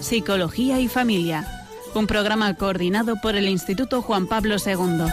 Psicología 0.00 0.78
y 0.78 0.86
Familia, 0.86 1.44
un 1.94 2.06
programa 2.06 2.54
coordinado 2.54 3.16
por 3.16 3.34
el 3.34 3.48
Instituto 3.48 4.02
Juan 4.02 4.28
Pablo 4.28 4.54
II. 4.64 5.04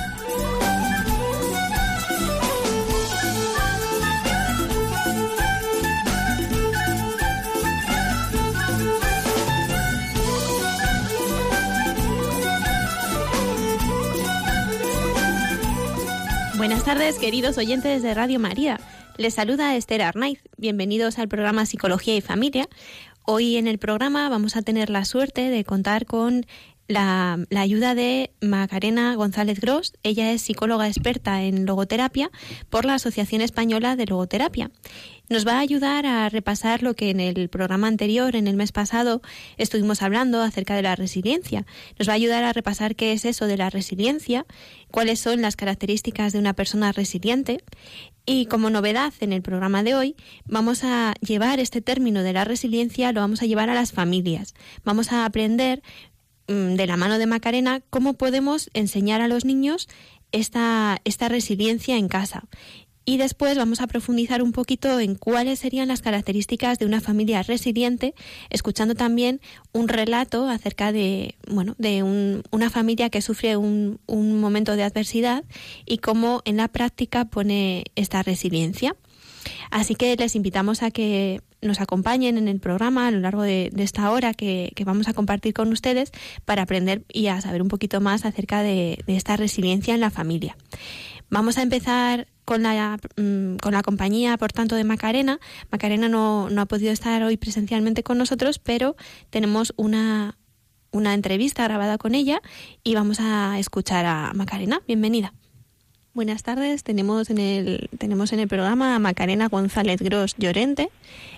Buenas 16.58 16.84
tardes, 16.84 17.18
queridos 17.18 17.58
oyentes 17.58 18.04
de 18.04 18.14
Radio 18.14 18.40
María. 18.40 18.80
Les 19.18 19.34
saluda 19.34 19.76
Esther 19.76 20.02
Arnaiz. 20.02 20.42
Bienvenidos 20.58 21.20
al 21.20 21.30
programa 21.30 21.66
Psicología 21.66 22.16
y 22.16 22.22
Familia. 22.22 22.68
Hoy 23.28 23.58
en 23.58 23.66
el 23.66 23.80
programa 23.80 24.30
vamos 24.30 24.56
a 24.56 24.62
tener 24.62 24.92
la 24.92 25.04
suerte 25.04 25.50
de 25.50 25.64
contar 25.64 26.06
con 26.06 26.46
la, 26.88 27.40
ayuda 27.56 27.96
de 27.96 28.32
Macarena 28.42 29.16
González 29.16 29.60
Gross. 29.60 29.94
Ella 30.04 30.32
es 30.32 30.44
psicóloga 30.44 30.88
experta 30.88 31.44
en 31.44 31.66
logoterapia 31.66 32.32
por 32.70 32.86
la 32.86 32.96
Asociación 32.96 33.42
Española 33.42 33.96
de 33.96 34.06
Logoterapia. 34.06 34.72
Nos 35.28 35.48
va 35.48 35.54
a 35.54 35.60
ayudar 35.60 36.06
a 36.06 36.30
repasar 36.30 36.84
lo 36.84 36.94
que 36.94 37.10
en 37.10 37.20
el 37.20 37.50
programa 37.50 37.88
anterior, 37.88 38.36
en 38.36 38.48
el 38.48 38.56
mes 38.56 38.72
pasado, 38.72 39.22
estuvimos 39.58 40.04
hablando 40.04 40.42
acerca 40.42 40.76
de 40.76 40.84
la 40.84 40.96
resiliencia. 40.96 41.66
Nos 41.98 42.08
va 42.08 42.14
a 42.14 42.16
ayudar 42.16 42.44
a 42.44 42.54
repasar 42.54 42.96
qué 42.96 43.12
es 43.12 43.26
eso 43.26 43.48
de 43.48 43.58
la 43.58 43.72
resiliencia, 43.72 44.46
cuáles 44.92 45.20
son 45.20 45.42
las 45.42 45.56
características 45.56 46.34
de 46.34 46.40
una 46.40 46.54
persona 46.54 46.92
resiliente 46.92 47.64
y 48.28 48.48
como 48.48 48.72
novedad 48.72 49.14
en 49.20 49.34
el 49.34 49.44
programa 49.44 49.84
de 49.84 49.94
hoy, 49.94 50.16
vamos 50.46 50.84
a 50.84 51.14
llevar 51.22 51.60
este 51.60 51.82
término 51.82 52.24
de 52.24 52.34
la 52.34 52.44
resiliencia, 52.44 53.12
lo 53.12 53.22
vamos 53.22 53.44
a 53.44 53.46
llevar 53.46 53.70
a 53.70 53.76
las 53.76 53.92
familias. 53.92 54.56
Vamos 54.84 55.12
a 55.12 55.26
aprender 55.26 55.84
de 56.48 56.88
la 56.88 56.98
mano 56.98 57.18
de 57.18 57.26
Macarena 57.26 57.82
cómo 57.90 58.14
podemos 58.14 58.70
enseñar 58.74 59.22
a 59.22 59.28
los 59.28 59.46
niños 59.46 59.88
esta, 60.32 61.02
esta 61.04 61.30
resiliencia 61.30 61.98
en 61.98 62.08
casa. 62.08 62.44
Y 63.08 63.18
después 63.18 63.56
vamos 63.56 63.82
a 63.82 63.88
profundizar 63.88 64.42
un 64.42 64.52
poquito 64.52 65.00
en 65.00 65.14
cuáles 65.14 65.60
serían 65.60 65.88
las 65.88 66.02
características 66.02 66.80
de 66.80 66.88
una 66.88 67.02
familia 67.02 67.44
resiliente, 67.44 68.16
escuchando 68.50 68.96
también 68.96 69.42
un 69.74 69.88
relato 69.88 70.50
acerca 70.50 70.92
de, 70.92 71.36
bueno, 71.48 71.76
de 71.78 72.02
una 72.02 72.72
familia 72.72 73.12
que 73.12 73.22
sufre 73.22 73.58
un, 73.58 74.00
un 74.08 74.40
momento 74.40 74.76
de 74.76 74.82
adversidad 74.82 75.44
y 75.86 76.00
cómo 76.00 76.42
en 76.46 76.58
la 76.58 76.68
práctica 76.68 77.26
pone 77.26 77.86
esta 77.96 78.24
resiliencia. 78.24 78.96
Así 79.72 79.96
que 79.96 80.16
les 80.16 80.36
invitamos 80.36 80.84
a 80.84 80.92
que 80.92 81.42
nos 81.62 81.82
acompañen 81.82 82.38
en 82.38 82.48
el 82.48 82.60
programa 82.60 83.08
a 83.08 83.12
lo 83.12 83.20
largo 83.20 83.42
de, 83.42 83.72
esta 83.78 84.10
hora 84.12 84.34
que, 84.34 84.72
vamos 84.86 85.08
a 85.08 85.14
compartir 85.14 85.54
con 85.54 85.72
ustedes 85.72 86.12
para 86.46 86.64
aprender 86.64 87.04
y 87.12 87.28
a 87.28 87.42
saber 87.42 87.62
un 87.62 87.68
poquito 87.68 88.02
más 88.02 88.26
acerca 88.26 88.62
de, 88.62 89.04
esta 89.08 89.36
resiliencia 89.36 89.94
en 89.94 90.00
la 90.00 90.12
familia. 90.12 90.56
Vamos 91.30 91.58
a 91.58 91.64
empezar 91.64 92.28
con 92.46 92.64
la, 92.64 93.00
mm, 93.18 93.56
con 93.58 93.74
la 93.74 93.82
compañía, 93.82 94.38
por 94.38 94.52
tanto, 94.52 94.76
de 94.76 94.84
Macarena. 94.84 95.40
Macarena 95.72 96.08
no, 96.08 96.48
ha 96.56 96.66
podido 96.66 96.92
estar 96.92 97.24
hoy 97.24 97.38
presencialmente 97.38 98.04
con 98.04 98.18
nosotros, 98.18 98.60
pero 98.60 98.96
tenemos 99.32 99.74
una 99.76 100.36
entrevista 100.94 101.64
grabada 101.64 101.98
con 101.98 102.14
ella 102.14 102.42
y 102.84 102.94
vamos 102.94 103.20
a 103.20 103.60
escuchar 103.60 104.06
a 104.06 104.34
Macarena. 104.36 104.82
Bienvenida. 104.88 105.34
Buenas 106.16 106.44
tardes. 106.44 106.86
Tenemos 106.86 107.30
en 107.30 107.40
el 107.40 107.90
tenemos 108.00 108.32
en 108.32 108.40
el 108.40 108.48
programa 108.48 108.96
a 108.96 109.00
Macarena 109.00 109.50
González 109.50 110.02
Gross 110.02 110.36
Llorente. 110.38 110.90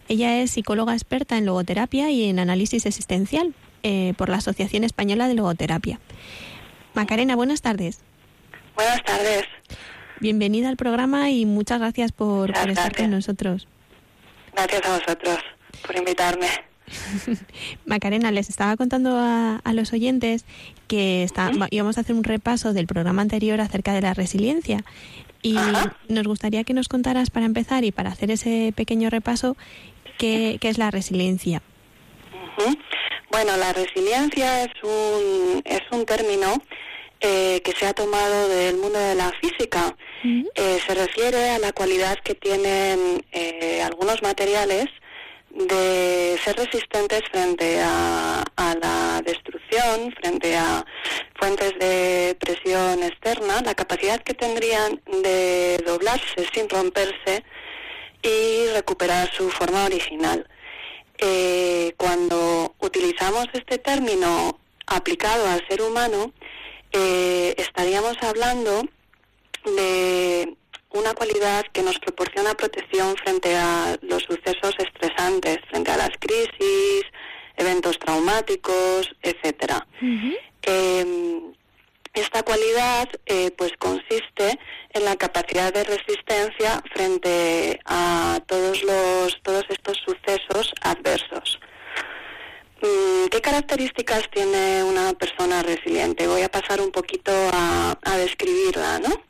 Ella 0.07 0.39
es 0.39 0.51
psicóloga 0.51 0.93
experta 0.93 1.35
en 1.35 1.47
logoterapia 1.47 2.11
y 2.11 2.29
en 2.29 2.37
análisis 2.37 2.85
existencial 2.85 3.55
eh, 3.81 4.13
por 4.19 4.29
la 4.29 4.37
Asociación 4.37 4.83
Española 4.83 5.27
de 5.27 5.33
Logoterapia. 5.33 5.99
Macarena, 6.93 7.35
buenas 7.35 7.63
tardes. 7.63 8.01
Buenas 8.75 9.03
tardes. 9.03 9.45
Bienvenida 10.19 10.69
al 10.69 10.77
programa 10.77 11.31
y 11.31 11.47
muchas 11.47 11.79
gracias 11.79 12.11
por, 12.11 12.51
estar 12.51 12.95
con 12.95 13.09
nosotros. 13.09 13.67
Gracias 14.53 14.85
a 14.85 14.95
vosotros 14.95 15.39
por 15.87 15.97
invitarme. 15.97 16.66
Macarena, 17.85 18.31
les 18.31 18.49
estaba 18.49 18.75
contando 18.77 19.17
a, 19.17 19.61
los 19.73 19.93
oyentes 19.93 20.45
que 20.87 21.23
está, 21.23 21.51
íbamos 21.69 21.97
a 21.97 22.01
hacer 22.01 22.15
un 22.15 22.23
repaso 22.23 22.73
del 22.73 22.87
programa 22.87 23.21
anterior 23.21 23.59
acerca 23.61 23.93
de 23.93 24.01
la 24.01 24.13
resiliencia 24.13 24.83
y 25.41 25.57
nos 26.07 26.27
gustaría 26.27 26.63
que 26.63 26.73
nos 26.73 26.87
contaras 26.87 27.29
para 27.29 27.45
empezar 27.45 27.83
y 27.83 27.91
para 27.91 28.09
hacer 28.09 28.31
ese 28.31 28.73
pequeño 28.75 29.09
repaso 29.09 29.55
qué, 30.17 30.57
qué 30.59 30.69
es 30.69 30.77
la 30.77 30.91
resiliencia. 30.91 31.61
Bueno, 33.31 33.55
la 33.57 33.71
resiliencia 33.73 34.63
es 34.63 34.71
un, 34.83 35.61
es 35.63 35.81
un 35.91 36.05
término 36.05 36.61
eh, 37.19 37.61
que 37.63 37.71
se 37.71 37.87
ha 37.87 37.93
tomado 37.93 38.47
del 38.47 38.77
mundo 38.77 38.99
de 38.99 39.15
la 39.15 39.31
física. 39.41 39.95
Eh, 40.23 40.79
se 40.85 40.93
refiere 40.93 41.51
a 41.51 41.59
la 41.59 41.71
cualidad 41.71 42.17
que 42.23 42.35
tienen 42.35 43.23
eh, 43.31 43.81
algunos 43.83 44.21
materiales 44.21 44.85
de 45.57 46.39
ser 46.43 46.55
resistentes 46.55 47.21
frente 47.31 47.81
a, 47.81 48.43
la 48.79 49.21
destrucción, 49.25 50.13
frente 50.21 50.55
a 50.55 50.85
fuentes 51.39 51.73
de 51.79 52.37
presión 52.39 53.01
externa, 53.01 53.61
la 53.61 53.73
capacidad 53.73 54.21
que 54.21 54.35
tendrían 54.35 55.01
de 55.23 55.81
doblarse 55.85 56.47
sin 56.53 56.69
romperse 56.69 57.43
y 58.21 58.67
recuperar 58.73 59.31
su 59.31 59.49
forma 59.49 59.85
original. 59.85 60.47
cuando 61.97 62.75
utilizamos 62.79 63.47
este 63.53 63.79
término 63.79 64.59
aplicado 64.85 65.47
al 65.47 65.65
ser 65.67 65.81
humano, 65.81 66.31
eh, 66.91 67.55
estaríamos 67.57 68.17
hablando 68.21 68.83
de 69.65 70.55
una 70.91 71.13
cualidad 71.13 71.65
que 71.73 71.83
nos 71.83 71.99
proporciona 71.99 72.55
protección 72.55 73.15
frente 73.17 73.55
a 73.55 73.97
los 74.01 74.23
sucesos 74.23 74.73
estresantes, 74.77 75.59
frente 75.69 75.91
a 75.91 75.97
las 75.97 76.11
crisis, 76.19 77.03
etcétera. 79.21 79.85
Em, 80.61 81.53
esta 82.13 82.43
cualidad 82.43 83.09
eh, 83.25 83.51
pues 83.57 83.71
consiste 83.77 84.59
en 84.93 85.05
la 85.05 85.15
capacidad 85.15 85.71
de 85.73 85.83
resistencia 85.83 86.81
frente 86.93 87.79
a 87.85 88.39
todos 88.47 88.83
los 88.83 89.41
todos 89.43 89.65
estos 89.69 89.97
sucesos 90.05 90.73
adversos. 90.81 91.59
Mm, 92.81 93.27
¿Qué 93.29 93.41
características 93.41 94.29
tiene 94.29 94.83
una 94.83 95.13
persona 95.13 95.63
resiliente? 95.63 96.27
Voy 96.27 96.43
a 96.43 96.49
pasar 96.49 96.79
un 96.79 96.91
poquito 96.91 97.31
a, 97.51 97.97
describirla, 98.17 98.99
¿no? 98.99 99.21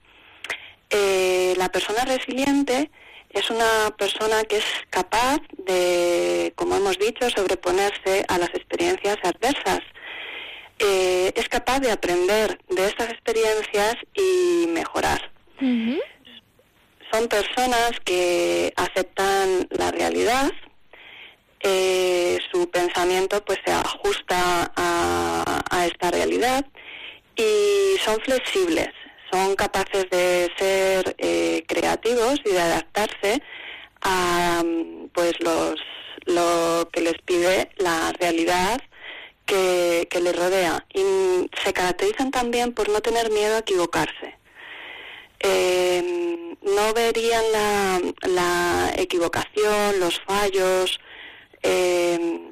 Eh, 0.89 1.53
la 1.57 1.69
persona 1.69 2.03
resiliente 2.05 2.89
es 3.29 3.49
una 3.49 3.95
persona 3.97 4.43
que 4.43 4.57
es 4.57 4.65
capaz 4.89 5.39
de, 5.57 6.53
como 6.55 6.75
hemos 6.75 6.97
dicho, 6.99 7.29
sobreponerse 7.29 8.25
a 8.27 8.37
las 8.37 8.49
experiencias 8.49 9.17
adversas. 9.23 9.81
Eh, 10.79 11.31
es 11.35 11.47
capaz 11.49 11.79
de 11.79 11.91
aprender 11.91 12.59
de 12.69 12.85
estas 12.85 13.09
experiencias 13.09 13.95
y 14.13 14.67
mejorar. 14.67 15.31
Son 17.11 17.27
personas 17.29 17.91
que 18.03 18.73
aceptan 18.75 19.67
la 19.71 19.91
realidad, 19.91 20.51
eh, 21.61 22.37
su 22.51 22.69
pensamiento 22.69 23.43
pues 23.43 23.59
se 23.65 23.71
ajusta 23.71 24.71
a, 24.75 25.85
esta 25.85 26.11
realidad 26.11 26.65
y 27.35 27.97
son 28.03 28.19
flexibles, 28.19 28.89
son 29.31 29.55
capaces 29.55 30.09
de 30.09 30.51
ser 30.57 31.15
eh, 31.17 31.63
creativos 31.67 32.39
y 32.45 32.49
de 32.51 32.59
adaptarse 32.59 33.41
a 34.01 34.63
pues 35.13 35.33
los 35.39 35.79
lo 36.25 36.89
que 36.91 37.01
les 37.01 37.17
pide 37.25 37.69
la 37.77 38.11
realidad 38.19 38.81
que, 39.45 40.07
les 40.21 40.35
rodea 40.35 40.85
y 40.93 41.01
se 41.63 41.73
caracterizan 41.73 42.31
también 42.31 42.73
por 42.73 42.89
no 42.89 43.01
tener 43.01 43.31
miedo 43.31 43.55
a 43.55 43.59
equivocarse. 43.59 44.37
Eh, 45.39 46.55
no 46.63 46.93
verían 46.93 47.43
la, 47.53 48.01
la 48.27 48.91
equivocación, 48.97 49.99
los 49.99 50.19
fallos, 50.21 50.99
eh, 51.63 52.51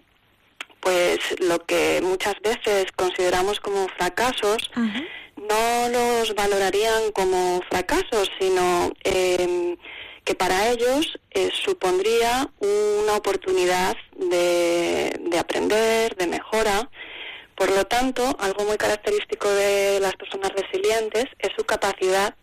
pues 0.79 1.19
lo 1.39 1.65
que 1.65 2.01
muchas 2.03 2.35
veces 2.41 2.85
consideramos 2.95 3.59
como 3.59 3.87
fracasos, 3.97 4.69
no 4.75 5.89
los 5.89 6.35
valorarían 6.35 7.11
como 7.11 7.61
fracasos, 7.69 8.29
sino 8.39 8.91
eh, 9.03 9.77
que 10.23 10.35
para 10.35 10.69
ellos 10.69 11.17
eh, 11.31 11.49
supondría 11.53 12.49
una 12.59 13.15
oportunidad 13.15 13.95
de, 14.17 15.17
de 15.19 15.39
aprender, 15.39 16.15
de 16.15 16.27
mejora. 16.27 16.89
Por 17.55 17.71
lo 17.71 17.85
tanto, 17.85 18.35
algo 18.39 18.65
muy 18.65 18.77
característico 18.77 19.49
de 19.49 19.99
las 20.01 20.15
personas 20.15 20.51
resilientes 20.51 21.25
es 21.39 21.49
su 21.57 21.63
capacidad 21.63 22.35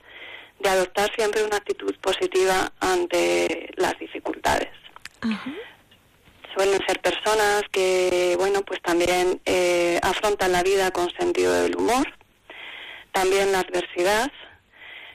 de 0.58 0.68
adoptar 0.68 1.10
las 3.76 3.98
dificultades. 3.98 4.68
Suelen 6.54 6.80
ser 6.86 7.00
personas 7.00 7.62
que, 7.70 8.34
bueno, 8.38 8.62
pues 8.62 8.80
también 8.82 9.40
eh, 9.46 9.98
afrontan 10.02 10.52
la 10.52 10.62
vida 10.62 10.90
con 10.90 11.10
sentido 11.12 11.52
del 11.62 11.76
humor, 11.76 12.06
también 13.12 13.52
la 13.52 13.60
adversidad, 13.60 14.30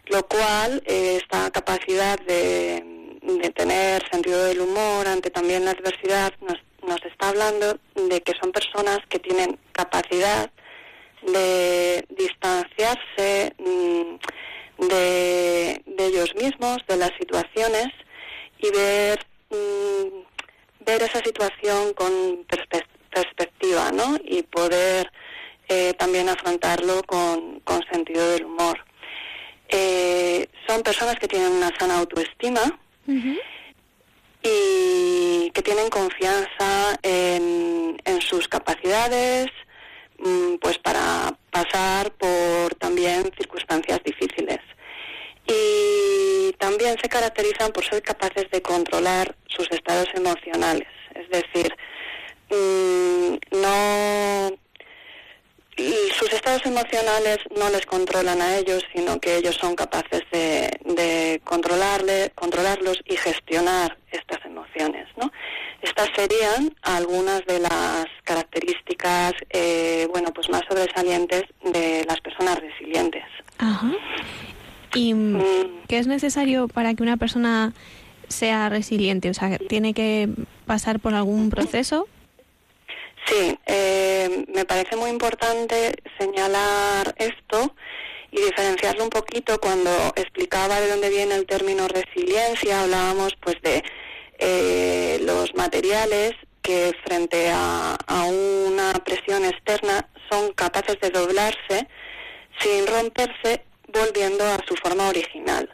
lo 0.06 0.25
cual 0.27 0.81
eh, 0.86 1.19
esta 1.21 1.51
capacidad 1.51 2.18
de, 2.19 2.83
de, 3.21 3.50
tener 3.51 4.01
sentido 4.10 4.45
del 4.45 4.62
humor 4.62 5.07
ante 5.07 5.30
también 5.30 5.65
la 5.65 5.71
adversidad 5.71 6.33
nos, 6.42 6.57
nos 6.88 7.03
está 7.06 7.30
hablando 7.30 7.77
de 7.95 8.21
que 8.21 8.33
son 8.42 8.51
personas 8.51 9.00
que 9.10 9.19
tienen 9.19 9.60
capacidad 9.74 10.50
de 11.24 12.06
distanciarse 12.10 13.53
mm, 13.60 14.15
de, 14.77 15.81
de 15.85 16.06
ellos 16.06 16.33
mismos, 16.35 16.77
de 16.88 16.97
las 16.97 17.12
situaciones 17.19 17.88
y 18.59 18.71
ver 18.71 19.19
mm, 19.50 20.27
ver 20.88 21.03
esa 21.03 21.19
situación 21.19 21.94
con 21.94 22.45
perspectiva, 23.12 23.91
¿no? 23.91 24.18
Y 24.24 24.41
poder 24.44 25.12
eh, 25.68 25.94
también 26.00 26.29
afrontarlo 26.29 27.03
con, 27.03 27.62
sentido 27.91 28.31
del 28.31 28.45
humor. 28.45 28.79
Eh, 29.69 30.47
son 30.65 30.81
personas 30.81 31.15
que 31.19 31.27
tienen 31.27 31.51
una 31.51 31.71
sana 31.77 31.97
autoestima 31.97 32.62
y 34.44 35.51
que 35.51 35.62
tienen 35.62 35.89
confianza 35.89 36.97
en, 37.01 38.01
en 38.06 38.21
sus 38.21 38.47
capacidades, 38.47 39.47
pues 40.61 40.77
para 40.79 41.37
pasar 41.51 42.11
por 42.11 42.73
también 42.75 43.31
circunstancias 43.37 43.99
difíciles 44.03 44.59
y 45.47 46.51
también 46.53 46.97
se 47.01 47.07
caracterizan 47.07 47.71
por 47.71 47.85
ser 47.85 48.01
capaces 48.01 48.49
de 48.51 48.61
controlar 48.61 49.35
sus 49.47 49.69
estados 49.71 50.07
emocionales. 50.13 50.87
Es 51.15 51.29
decir, 51.29 51.73
mm, 52.49 53.61
no 53.61 54.51
sus 55.77 56.33
estados 56.33 56.65
emocionales 56.65 57.38
no 57.57 57.69
les 57.69 57.85
controlan 57.85 58.41
a 58.41 58.57
ellos, 58.57 58.83
sino 58.95 59.19
que 59.19 59.38
ellos 59.38 59.56
son 59.56 59.75
capaces 59.75 60.24
de, 60.31 60.71
de 60.85 61.41
controlarle, 61.44 62.31
controlarlos 62.35 62.97
y 63.06 63.15
gestionar 63.15 63.97
estas 64.12 64.44
emociones. 64.45 65.07
¿no? 65.18 65.31
Estas 65.81 66.09
serían 66.15 66.74
algunas 66.81 67.45
de 67.45 67.59
las 67.59 68.06
características, 68.24 69.33
eh, 69.51 70.07
bueno, 70.12 70.33
pues 70.33 70.50
más 70.50 70.62
sobresalientes 70.68 71.44
de 71.63 72.06
las 72.07 72.19
personas 72.21 72.59
resilientes. 72.59 73.24
Ajá. 73.59 73.91
¿Y 74.95 75.13
qué 75.88 76.00
es 76.00 76.07
necesario 76.07 76.68
para 76.68 76.94
que 76.94 77.03
una 77.03 77.18
persona 77.18 77.74
sea 78.27 78.69
resiliente? 78.69 79.29
O 79.29 79.33
sea, 79.33 79.57
¿tiene 79.57 79.94
que 79.94 80.29
pasar 80.65 81.00
por 81.00 81.13
algún 81.13 81.50
proceso? 81.50 82.07
Sí, 83.27 83.59
eh, 83.65 84.45
me 84.53 84.63
parece 84.63 84.95
muy 84.95 85.09
importante 85.09 85.95
señalar 86.18 87.13
esto 87.18 87.75
y 88.31 88.41
diferenciarlo 88.41 89.03
un 89.03 89.09
poquito 89.09 89.59
cuando 89.59 89.91
explicaba 90.15 90.79
de 90.79 90.89
dónde 90.89 91.09
viene 91.09 91.35
el 91.35 91.45
término 91.45 91.89
resiliencia, 91.89 92.81
hablábamos 92.81 93.35
pues 93.41 93.62
de 93.62 93.83
eh, 94.39 95.19
los 95.24 95.53
materiales 95.56 96.35
que 96.62 96.94
frente 97.06 97.50
a, 97.51 97.97
una 98.29 98.94
presión 99.06 99.44
externa 99.45 100.07
son 100.29 100.53
capaces 100.53 101.00
de 101.01 101.09
doblarse 101.09 101.88
sin 102.59 102.88
romperse 102.88 103.63
volviendo 103.91 104.44
a 104.45 104.57
su 104.68 104.75
forma 104.75 105.07
original. 105.09 105.69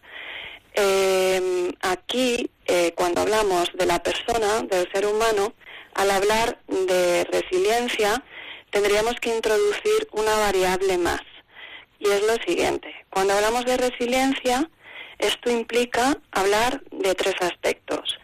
Em, 0.75 1.71
aquí, 1.81 2.49
eh, 2.65 2.93
cuando 2.95 3.21
hablamos 3.21 3.71
de 3.73 3.85
la 3.85 4.01
persona, 4.01 4.61
del 4.63 4.91
ser 4.91 5.05
humano, 5.05 5.53
al 5.95 6.11
hablar 6.11 6.59
de 6.67 7.23
resiliencia, 7.25 8.23
tendríamos 8.71 9.15
que 9.19 9.35
introducir 9.35 10.07
una 10.11 10.35
variable 10.37 10.97
más. 10.97 11.21
Y 11.99 12.09
es 12.09 12.21
lo 12.23 12.35
siguiente. 12.45 12.93
Cuando 13.09 13.33
hablamos 13.33 13.65
de 13.65 13.77
resiliencia, 13.77 14.69
esto 15.19 15.49
implica 15.49 16.17
hablar 16.31 16.81
de 16.91 17.15
tres 17.15 17.35
aspectos. 17.39 18.17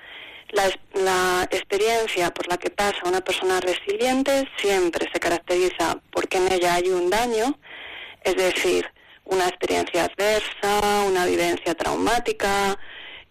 La, 0.51 1.48
experiencia 1.51 2.33
por 2.33 2.48
la 2.48 2.57
que 2.57 2.71
pasa 2.71 2.98
una 3.06 3.21
persona 3.21 3.60
resiliente 3.60 4.50
siempre 4.57 5.07
se 5.13 5.19
caracteriza 5.19 6.01
porque 6.12 6.38
en 6.38 6.51
ella 6.51 6.74
hay 6.74 6.89
un 6.89 7.10
daño, 7.10 7.57
es 8.24 8.36
decir, 8.36 8.92
una 9.25 9.48
experiencia 9.48 10.06
adversa, 10.06 11.04
una 11.07 11.25
vivencia 11.25 11.75
traumática, 11.75 12.77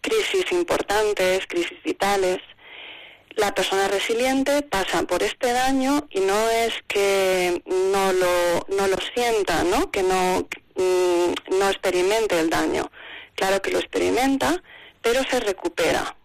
crisis 0.00 0.52
importantes, 0.52 1.46
crisis 1.48 1.82
vitales. 1.82 2.38
La 3.38 3.54
persona 3.54 3.86
resiliente 3.86 4.62
pasa 4.62 5.04
por 5.04 5.22
este 5.22 5.52
daño 5.52 6.08
y 6.10 6.18
no 6.18 6.50
es 6.50 6.74
que 6.88 7.62
no 7.66 8.12
lo, 8.12 8.66
no 8.76 8.88
lo 8.88 8.96
sienta, 9.14 9.62
¿no? 9.62 9.92
que 9.92 10.02
no, 10.02 10.48
mm, 10.74 11.56
no 11.56 11.68
experimente 11.70 12.40
el 12.40 12.50
daño. 12.50 12.90
Claro 13.36 13.62
que 13.62 13.70
lo 13.70 13.78
experimenta, 13.78 14.60
pero 15.00 15.22
se 15.22 15.38
recupera. 15.38 16.16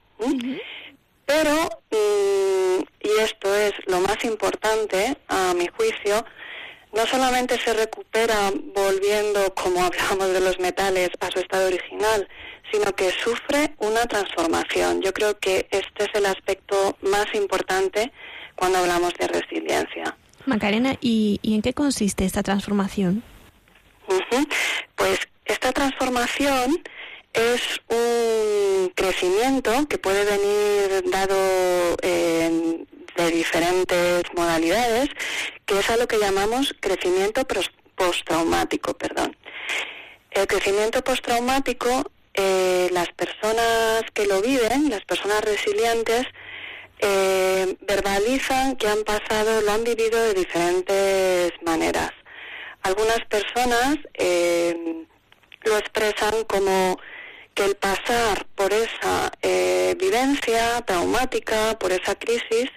Pero, 1.28 1.54
mm, 1.92 2.82
y 3.02 3.10
esto 3.22 3.56
es 3.56 3.74
lo 3.86 4.00
más 4.00 4.26
importante 4.26 5.16
a 5.28 5.54
mi 5.54 5.68
juicio, 5.68 6.26
no 6.94 7.06
solamente 7.06 7.60
se 7.60 7.74
recupera 7.74 8.52
volviendo, 8.74 9.54
como 9.54 9.84
hablamos 9.86 10.34
de 10.34 10.40
los 10.40 10.60
metales, 10.60 11.12
a 11.20 11.30
su 11.30 11.38
estado 11.38 11.68
original, 11.68 12.28
sino 12.74 12.92
que 12.96 13.12
sufre 13.12 13.76
una 13.78 14.06
transformación. 14.08 15.02
Yo 15.02 15.14
creo 15.14 15.38
que 15.38 15.68
este 15.70 16.06
es 16.06 16.10
el 16.16 16.26
aspecto 16.26 16.98
más 17.02 17.28
importante 17.36 18.12
cuando 18.56 18.80
hablamos 18.80 19.14
de 19.14 19.28
resiliencia. 19.28 20.18
Macarena, 20.48 20.98
¿y, 21.00 21.40
en 21.44 21.62
qué 21.62 21.74
consiste 21.74 22.26
esta 22.26 22.42
transformación? 22.42 23.24
Pues 24.96 25.20
esta 25.46 25.72
transformación 25.72 26.82
es 27.34 27.62
un 27.90 28.92
crecimiento 28.96 29.88
que 29.88 29.98
puede 30.00 30.26
venir 30.26 31.12
dado 31.12 31.96
en 32.02 32.88
de 33.16 33.30
diferentes 33.30 34.24
modalidades, 34.36 35.10
que 35.68 35.78
es 35.78 35.90
a 35.92 35.98
lo 35.98 36.08
que 36.08 36.18
llamamos 36.18 36.76
crecimiento 36.80 37.46
postraumático, 37.96 38.96
perdón. 38.96 39.38
El 40.32 40.48
crecimiento 40.48 41.04
postraumático, 41.04 42.12
eh, 42.34 42.90
las 42.92 43.10
personas 43.10 44.04
que 44.14 44.26
lo 44.26 44.42
viven, 44.42 44.90
las 44.90 45.04
personas 45.06 45.42
resilientes, 45.42 46.26
eh, 47.00 47.76
verbalizan 47.82 48.76
que 48.76 48.88
han 48.88 49.04
pasado, 49.04 49.62
lo 49.62 49.72
han 49.72 49.84
vivido 49.84 50.22
de 50.22 50.34
diferentes 50.34 51.52
maneras. 51.64 52.12
Algunas 52.82 53.20
personas 53.26 53.98
eh, 54.16 55.06
lo 55.64 55.78
expresan 55.78 56.44
como 56.46 57.00
que 57.54 57.66
el 57.66 57.76
pasar 57.76 58.46
por 58.56 58.74
esa 58.74 59.32
vivencia 59.98 60.82
traumática, 60.82 61.78
por 61.78 61.92
esa 61.92 62.16
crisis, 62.16 62.70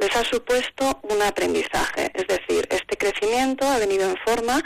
les 0.00 0.16
ha 0.16 0.24
supuesto 0.24 0.98
un 1.02 1.22
aprendizaje. 1.22 2.10
Es 2.14 2.26
decir, 2.26 2.66
este 2.70 2.96
crecimiento 2.96 3.66
ha 3.66 3.78
venido 3.78 4.08
en 4.08 4.16
forma 4.24 4.62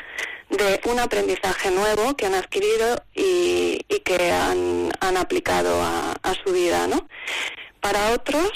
de 0.48 0.80
un 0.84 1.00
aprendizaje 1.00 1.70
nuevo 1.70 2.16
que 2.16 2.26
han 2.26 2.34
adquirido 2.34 3.02
y, 3.14 3.84
que 4.04 4.30
han, 4.30 5.16
aplicado 5.16 5.82
a, 5.82 6.34
su 6.44 6.52
vida. 6.52 6.86
¿no? 6.86 7.08
Para 7.80 8.12
otros, 8.12 8.52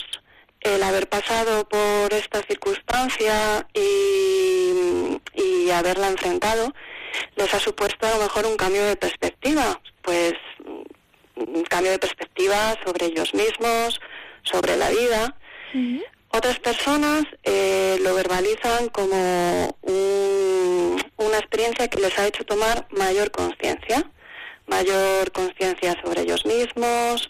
el 0.61 0.83
haber 0.83 1.09
pasado 1.09 1.69
por 1.69 2.13
esta 2.13 2.43
circunstancia 2.43 3.67
y, 3.75 5.19
y 5.35 5.71
haberla 5.71 6.09
enfrentado 6.09 6.73
les 7.37 7.53
ha 7.55 7.59
supuesto 7.59 8.07
a 8.07 8.11
lo 8.11 8.23
mejor 8.25 8.47
un 8.47 8.57
cambio 8.57 8.85
de 8.85 8.97
perspectiva, 8.97 9.81
pues 10.03 10.35
un 11.37 11.65
cambio 11.65 11.93
de 11.93 11.99
perspectiva 11.99 12.77
sobre 12.85 13.07
ellos 13.07 13.33
mismos, 13.35 14.01
sobre 14.43 14.77
la 14.77 14.91
vida. 14.91 15.35
Otras 16.31 16.59
personas 16.61 17.25
eh, 17.43 17.99
lo 18.03 18.15
verbalizan 18.15 18.89
como 18.89 19.77
una 19.83 21.39
experiencia 21.39 21.89
que 21.89 22.01
les 22.01 22.19
ha 22.19 22.27
hecho 22.27 22.45
tomar 22.45 22.87
mayor 22.91 23.31
conciencia, 23.31 24.11
mayor 24.67 25.33
conciencia 25.33 25.97
sobre 26.05 26.23
ellos 26.23 26.45
mismos, 26.45 27.29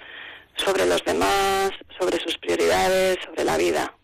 sobre 0.57 0.87
los 0.87 1.05
demás, 1.05 1.71
sobre 1.99 2.19
sus 2.19 2.37
prioridades, 2.39 3.19
sobre 3.25 3.45
la 3.45 3.57
vida. 3.57 3.95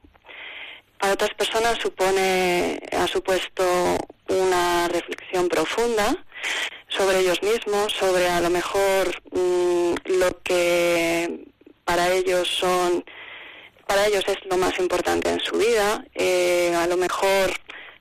Para 0.98 1.14
otras 1.14 1.34
personas 1.34 1.78
supone, 1.78 2.80
ha 2.92 3.06
supuesto 3.06 3.98
una 4.28 4.88
reflexión 4.88 5.48
profunda 5.48 6.16
sobre 6.88 7.18
ellos 7.18 7.42
mismos, 7.42 7.92
sobre 7.92 8.28
a 8.28 8.40
lo 8.40 8.50
mejor 8.50 9.08
mm, 9.32 9.94
lo 10.18 10.42
que 10.42 11.46
para 11.84 12.10
ellos 12.12 12.48
son 12.48 13.04
para 13.86 14.06
ellos 14.06 14.24
es 14.26 14.38
lo 14.50 14.56
más 14.56 14.78
importante 14.78 15.30
en 15.30 15.40
su 15.40 15.56
vida. 15.56 16.04
Eh, 16.14 16.74
a 16.76 16.86
lo 16.86 16.96
mejor 16.96 17.52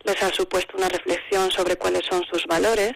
les 0.04 0.22
ha 0.22 0.30
supuesto 0.34 0.78
una 0.78 0.90
reflexión 0.90 1.52
sobre 1.52 1.76
cuáles 1.76 2.06
son 2.10 2.24
sus 2.26 2.46
valores. 2.46 2.94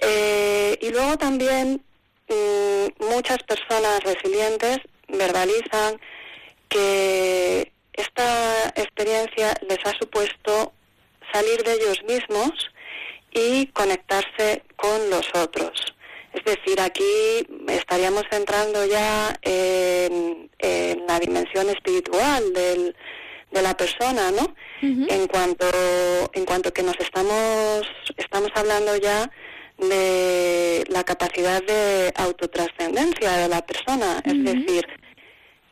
Eh, 0.00 0.78
y 0.80 0.90
luego 0.90 1.18
también 1.18 1.82
mm, 2.28 3.04
muchas 3.04 3.38
personas 3.42 4.02
resilientes 4.02 4.78
verbalizan 5.08 6.00
que 6.68 7.72
esta 7.92 8.68
experiencia 8.76 9.54
les 9.68 9.78
ha 9.84 9.92
supuesto 9.98 10.72
salir 11.32 11.62
de 11.62 11.74
ellos 11.74 12.02
mismos 12.04 12.50
y 13.32 13.66
conectarse 13.68 14.62
con 14.76 15.10
los 15.10 15.28
otros. 15.34 15.89
Es 16.32 16.44
decir, 16.44 16.80
aquí 16.80 17.46
estaríamos 17.68 18.24
entrando 18.30 18.84
ya 18.86 19.38
en, 19.42 20.48
la 21.08 21.18
dimensión 21.18 21.68
espiritual 21.70 22.52
del, 22.52 22.94
de 23.50 23.62
la 23.62 23.76
persona, 23.76 24.30
¿no? 24.30 24.54
En 24.82 25.26
cuanto 25.26 25.66
en 26.32 26.44
cuanto 26.44 26.72
que 26.72 26.82
nos 26.82 26.96
estamos 27.00 27.82
estamos 28.16 28.50
hablando 28.54 28.96
ya 28.96 29.30
de 29.78 30.84
la 30.88 31.04
capacidad 31.04 31.62
de 31.62 32.12
autotrascendencia 32.16 33.32
de 33.32 33.48
la 33.48 33.64
persona, 33.66 34.22
es 34.24 34.44
decir, 34.44 34.86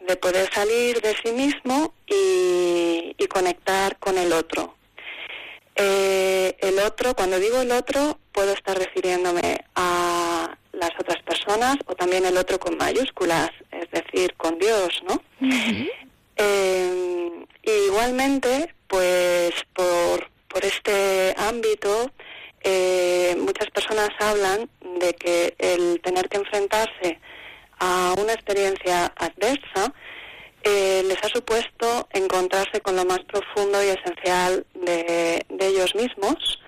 de 0.08 0.16
poder 0.16 0.48
salir 0.52 1.00
de 1.00 1.14
sí 1.22 1.32
mismo 1.32 1.94
y, 2.06 3.14
conectar 3.28 3.98
con 3.98 4.16
el 4.16 4.32
otro. 4.32 4.77
Eh, 5.80 6.56
el 6.60 6.78
otro, 6.80 7.14
cuando 7.14 7.38
digo 7.38 7.60
el 7.60 7.70
otro, 7.70 8.18
puedo 8.32 8.52
estar 8.52 8.76
refiriéndome 8.76 9.64
a 9.76 10.56
las 10.72 10.90
otras 10.98 11.22
personas 11.22 11.76
o 11.86 11.94
también 11.94 12.26
el 12.26 12.36
otro 12.36 12.58
con 12.58 12.76
mayúsculas, 12.76 13.50
es 13.70 13.88
decir, 13.92 14.34
con 14.34 14.58
Dios, 14.58 15.02
¿no? 15.08 15.22
Eh, 16.36 17.44
igualmente, 17.62 18.74
pues 18.88 19.52
por, 19.72 20.28
por 20.48 20.64
este 20.64 21.34
ámbito, 21.36 22.10
eh, 22.62 23.36
muchas 23.38 23.70
personas 23.70 24.10
hablan 24.18 24.68
de 24.98 25.14
que 25.14 25.54
el 25.58 26.00
tener 26.02 26.28
que 26.28 26.38
enfrentarse 26.38 27.20
a 27.78 28.14
una 28.18 28.32
experiencia 28.32 29.12
adversa 29.16 29.92
eh, 30.70 31.02
les 31.02 31.16
ha 31.24 31.28
supuesto 31.28 32.08
encontrarse 32.12 32.80
con 32.82 32.94
lo 32.94 33.04
más 33.06 33.20
profundo 33.20 33.82
y 33.82 33.88
esencial 33.88 34.66
de, 34.74 35.42
ellos 35.60 35.94
mismos 35.94 36.60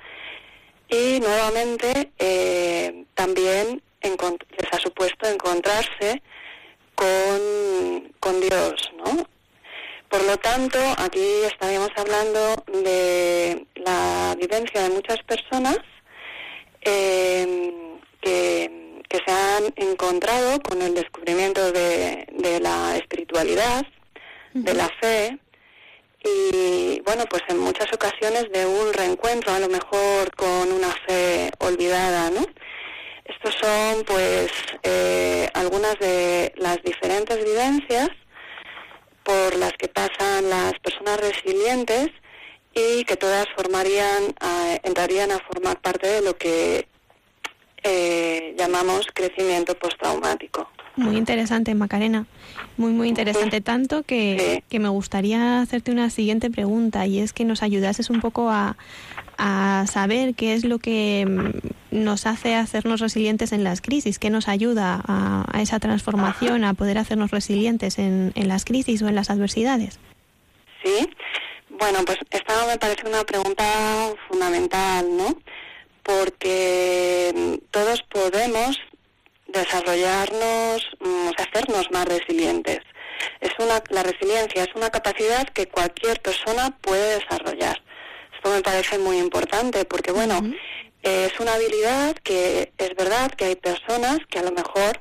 y 0.88 1.21
nuevamente 1.21 2.11
eh, 2.19 3.04
también 3.14 3.83
les 4.02 4.73
ha 4.73 4.78
supuesto 4.78 5.28
encontrarse 5.28 6.23
con, 6.95 8.12
con 8.21 8.40
Dios, 8.40 8.90
¿no? 9.04 9.26
Por 10.09 10.25
lo 10.25 10.37
tanto, 10.38 10.78
aquí 10.97 11.45
estaríamos 11.45 11.90
hablando 11.97 12.64
de 12.66 13.66
la 13.76 14.35
vivencia 14.38 14.83
de 14.83 14.90
muchas 14.90 15.23
personas 15.25 15.78
eh, 16.80 17.99
que, 18.21 18.79
se 19.19 19.33
han 19.33 19.73
encontrado 19.76 20.61
con 20.61 20.81
el 20.83 20.95
descubrimiento 20.95 21.73
de, 21.73 22.26
la 22.61 22.97
espiritualidad, 22.97 23.85
de 24.55 24.75
la 24.75 24.88
fe, 25.00 25.38
y 26.23 27.00
bueno, 27.00 27.25
pues 27.31 27.43
en 27.49 27.59
muchas 27.59 27.93
ocasiones 27.93 28.50
de 28.52 28.67
un 28.67 28.93
reencuentro, 28.93 29.52
a 29.52 29.59
lo 29.59 29.69
mejor 29.69 30.35
con 30.37 30.71
una 30.73 30.95
fe 31.07 31.50
olvidada, 31.59 32.31
¿no? 32.31 32.45
Estos 33.25 33.55
son 33.55 34.05
pues 34.05 34.50
eh, 34.83 35.49
algunas 35.55 35.99
de 35.99 36.52
las 36.57 36.83
diferentes 36.83 37.43
vivencias 37.45 38.09
por 39.23 39.57
las 39.57 39.73
que 39.75 39.88
pasan 39.88 40.50
las 40.50 40.73
personas 40.81 41.21
resilientes 41.21 42.09
y 42.75 43.05
que 43.05 43.17
todas 43.17 43.47
formarían, 43.57 44.35
entrarían 44.83 45.31
a 45.31 45.38
formar 45.38 45.81
parte 45.81 46.07
de 46.09 46.23
lo 46.23 46.37
que 46.37 46.89
eh, 47.82 48.54
llamamos 48.56 49.06
crecimiento 49.14 49.75
postraumático. 49.75 50.68
Muy 50.96 51.16
interesante, 51.16 51.75
Macarena. 51.75 52.26
Muy, 52.76 52.92
muy 52.92 53.08
interesante. 53.08 53.60
Tanto 53.60 54.02
que, 54.02 54.62
que, 54.68 54.78
me 54.78 54.88
gustaría 54.88 55.60
hacerte 55.60 55.92
una 55.92 56.10
siguiente 56.10 56.50
pregunta 56.50 57.06
y 57.06 57.20
es 57.20 57.32
que 57.32 57.44
nos 57.44 57.62
ayudases 57.62 58.10
un 58.10 58.20
poco 58.20 58.50
a, 58.50 58.76
a 59.38 59.87
saber 59.87 60.34
qué 60.34 60.52
es 60.52 60.64
lo 60.64 60.78
que 60.78 61.25
mm, 61.26 62.02
nos 62.02 62.26
hace 62.26 62.54
hacernos 62.54 63.00
resilientes 63.00 63.52
en 63.52 63.64
las 63.64 63.80
crisis, 63.80 64.18
qué 64.18 64.28
nos 64.28 64.49
ayuda 64.49 65.00
a, 65.06 65.60
esa 65.62 65.78
transformación, 65.80 66.64
a 66.64 66.75
poder 66.75 66.99
hacernos 66.99 67.30
resilientes 67.30 67.99
en, 67.99 68.32
en, 68.34 68.49
las 68.49 68.66
crisis 68.66 69.00
o 69.00 69.08
en 69.08 69.14
las 69.14 69.30
adversidades. 69.30 69.99
Sí, 70.84 71.08
bueno, 71.70 72.00
pues 72.04 72.18
esta 72.30 72.66
me 72.66 72.76
parece 72.76 73.08
una 73.08 73.25
pregunta 73.25 73.64
fundamental, 74.28 75.16
¿no? 75.16 75.34
Porque 76.02 77.33
mm, 77.35 77.54
todos 77.71 78.02
podemos 78.02 78.78
desarrollarnos, 79.49 80.88
mm, 81.00 81.28
hacernos 81.38 81.90
más 81.90 82.07
resilientes. 82.07 82.80
Es 83.40 83.50
una, 83.59 83.83
la 83.90 84.02
resiliencia 84.02 84.64
es 84.64 84.75
una 84.75 84.90
capacidad 84.90 85.47
que 85.49 85.66
cualquier 85.66 86.21
persona 86.21 86.76
puede 86.80 87.19
desarrollar. 87.19 87.83
Esto 88.35 88.50
me 88.50 88.62
parece 88.62 88.99
muy 88.99 89.19
importante 89.19 89.85
porque, 89.85 90.12
bueno, 90.12 90.40
es 91.02 91.38
una 91.40 91.54
habilidad 91.54 92.16
que 92.16 92.73
es 92.78 92.95
verdad 92.97 93.30
que 93.33 93.47
hay 93.47 93.57
personas 93.57 94.19
que 94.30 94.38
a 94.38 94.42
lo 94.42 94.52
mejor 94.52 94.99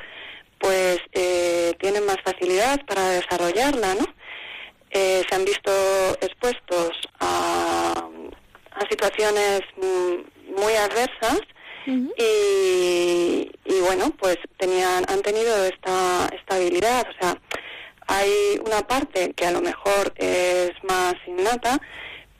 pues 0.59 0.99
eh, 1.13 1.73
tienen 1.79 2.05
más 2.05 2.17
facilidad 2.23 2.85
para 2.85 3.09
desarrollarla, 3.11 3.95
¿no? 3.95 4.05
Eh, 4.91 5.23
se 5.27 5.35
han 5.35 5.45
visto 5.45 5.71
expuestos 6.21 6.91
a, 7.19 8.07
situaciones 8.89 9.61
muy 10.57 10.73
adversas 10.73 11.41
y, 11.85 13.51
y, 13.65 13.79
bueno, 13.81 14.11
pues 14.19 14.37
tenían, 14.57 15.05
han 15.07 15.21
tenido 15.21 15.65
esta, 15.65 16.29
esta 16.33 16.55
habilidad. 16.55 17.07
O 17.09 17.21
sea, 17.21 17.37
hay 18.07 18.59
una 18.65 18.81
parte 18.85 19.33
que 19.33 19.45
a 19.45 19.51
lo 19.51 19.61
mejor 19.61 20.13
es 20.17 20.71
más 20.83 21.15
innata, 21.25 21.79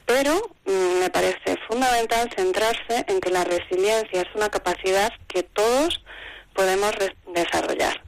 pero 0.06 0.52
mm, 0.66 1.00
me 1.00 1.10
parece 1.10 1.58
fundamental 1.68 2.30
centrarse 2.36 3.06
en 3.08 3.20
que 3.20 3.30
la 3.30 3.44
resiliencia 3.44 4.22
es 4.22 4.36
una 4.36 4.50
capacidad 4.50 5.12
que 5.28 5.44
todos 5.44 6.04
podemos 6.54 6.92
desarrollar. 7.34 8.04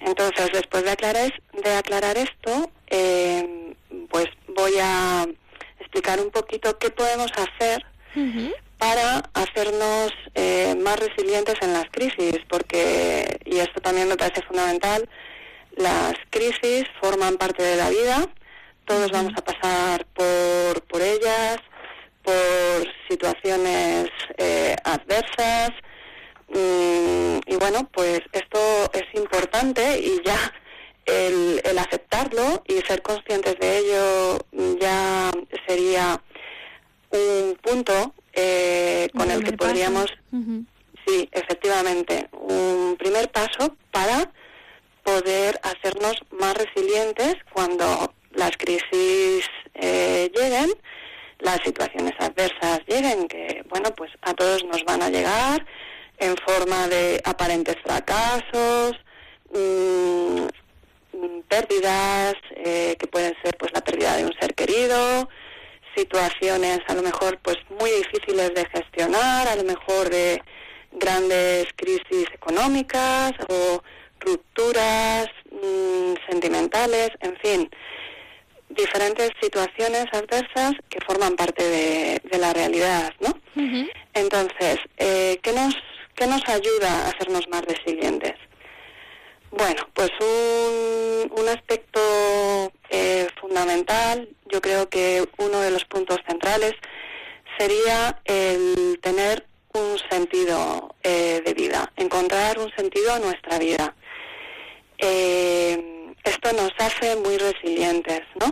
Entonces, 0.00 0.50
después 0.52 0.84
de 0.84 0.90
aclarar, 0.90 1.32
de 1.52 1.74
aclarar 1.74 2.18
esto, 2.18 2.70
eh, 2.88 3.74
pues 4.10 4.26
voy 4.48 4.72
a 4.80 5.26
explicar 5.80 6.20
un 6.20 6.30
poquito 6.30 6.78
qué 6.78 6.90
podemos 6.90 7.30
hacer 7.32 7.84
para 8.78 9.18
hacernos 9.34 10.12
eh, 10.34 10.74
más 10.82 10.98
resilientes 10.98 11.56
en 11.62 11.72
las 11.72 11.86
crisis, 11.90 12.38
porque, 12.48 13.38
y 13.44 13.58
esto 13.58 13.80
también 13.80 14.08
me 14.08 14.16
parece 14.16 14.42
fundamental, 14.42 15.08
las 15.76 16.14
crisis 16.30 16.84
forman 17.00 17.36
parte 17.36 17.62
de 17.62 17.76
la 17.76 17.90
vida, 17.90 18.28
todos 18.86 19.10
vamos 19.10 19.32
a 19.36 19.44
pasar 19.44 20.06
por, 20.14 20.82
por 20.82 21.00
ellas, 21.00 21.58
por 22.22 22.86
situaciones 23.08 24.08
eh, 24.36 24.76
adversas. 24.84 25.70
Mm, 26.48 27.38
y 27.46 27.56
bueno, 27.56 27.88
pues 27.92 28.20
esto 28.32 28.58
es 28.92 29.04
importante 29.14 29.98
y 29.98 30.20
ya 30.24 30.52
el, 31.06 31.60
el, 31.64 31.78
aceptarlo 31.78 32.62
y 32.66 32.80
ser 32.82 33.02
conscientes 33.02 33.58
de 33.58 33.78
ello 33.78 34.38
ya 34.80 35.30
sería 35.66 36.20
un 37.10 37.58
punto 37.62 38.14
eh, 38.34 39.08
con 39.16 39.30
el 39.30 39.44
que 39.44 39.52
podríamos, 39.52 40.06
sí, 41.06 41.28
efectivamente, 41.32 42.28
un 42.32 42.96
primer 42.98 43.30
paso 43.30 43.76
para 43.90 44.30
poder 45.02 45.60
hacernos 45.62 46.14
más 46.30 46.54
resilientes 46.56 47.36
cuando 47.52 48.12
las 48.32 48.52
crisis 48.56 49.46
eh, 49.74 50.30
lleguen, 50.34 50.72
las 51.38 51.60
situaciones 51.62 52.14
adversas 52.18 52.80
lleguen, 52.86 53.28
que 53.28 53.64
bueno, 53.68 53.90
pues 53.94 54.10
a 54.22 54.34
todos 54.34 54.64
nos 54.64 54.84
van 54.84 55.02
a 55.02 55.10
llegar 55.10 55.64
en 56.18 56.34
forma 56.46 56.88
de 56.88 57.20
aparentes 57.24 57.76
fracasos, 57.82 58.92
mm, 59.52 60.46
pérdidas, 61.48 62.34
eh, 62.56 62.96
que 62.98 63.06
pueden 63.06 63.34
ser 63.42 63.56
pues 63.56 63.72
la 63.72 63.82
pérdida 63.82 64.16
de 64.16 64.24
un 64.24 64.32
ser 64.40 64.54
querido, 64.54 65.28
situaciones 65.96 66.80
a 66.88 66.94
lo 66.94 67.02
mejor 67.02 67.38
pues 67.42 67.56
muy 67.80 67.90
difíciles 67.90 68.54
de 68.54 68.66
gestionar, 68.66 69.48
a 69.48 69.56
lo 69.56 69.64
mejor 69.64 70.08
de 70.10 70.42
grandes 70.92 71.66
crisis 71.76 72.26
económicas 72.32 73.32
o 73.48 73.82
rupturas 74.20 75.26
mm, 75.50 76.14
sentimentales, 76.30 77.10
en 77.20 77.36
fin, 77.38 77.70
diferentes 78.70 79.30
situaciones 79.40 80.06
adversas 80.12 80.72
que 80.88 80.98
forman 81.06 81.36
parte 81.36 81.62
de, 81.62 82.38
la 82.38 82.52
realidad, 82.52 83.12
¿no? 83.20 83.32
Entonces, 84.12 84.78
eh, 84.98 85.38
¿qué, 85.42 85.52
nos, 85.52 85.74
¿qué 86.14 86.26
nos 86.26 86.42
ayuda 86.48 86.90
a 86.90 87.08
hacernos 87.08 87.48
más 87.48 87.62
resilientes? 87.62 88.34
Bueno, 89.56 89.88
pues 89.94 90.10
un, 90.20 91.48
aspecto 91.48 92.00
eh, 92.90 93.28
fundamental, 93.40 94.28
yo 94.50 94.60
creo 94.60 94.88
que 94.88 95.28
uno 95.38 95.60
de 95.60 95.70
los 95.70 95.84
puntos 95.84 96.18
centrales 96.26 96.72
sería 97.56 98.20
el 98.24 98.98
tener 99.00 99.46
un 99.72 99.96
sentido 100.10 100.96
eh, 101.04 101.40
de 101.44 101.54
vida, 101.54 101.92
encontrar 101.96 102.58
un 102.58 102.74
sentido 102.74 103.12
a 103.12 103.20
nuestra 103.20 103.58
vida. 103.58 103.94
Eh, 104.98 106.12
esto 106.24 106.52
nos 106.54 106.72
hace 106.78 107.14
muy 107.16 107.38
resilientes, 107.38 108.22
¿no? 108.40 108.46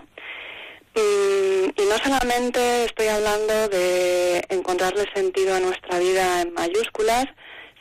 Mm, 0.95 1.71
y 1.77 1.85
no 1.89 1.99
solamente 1.99 2.85
estoy 2.85 3.09
hablando 3.09 3.69
de 3.69 4.45
encontrarle 4.51 5.05
sentido 5.13 5.57
a 5.57 5.61
nuestra 5.61 5.99
vida 5.99 6.43
en 6.43 6.53
mayúsculas, 6.53 7.25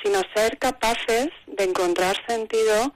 sino 0.03 0.21
ser 0.33 0.57
capaces 0.57 1.27
de 1.45 1.63
encontrar 1.65 2.15
sentido 2.27 2.95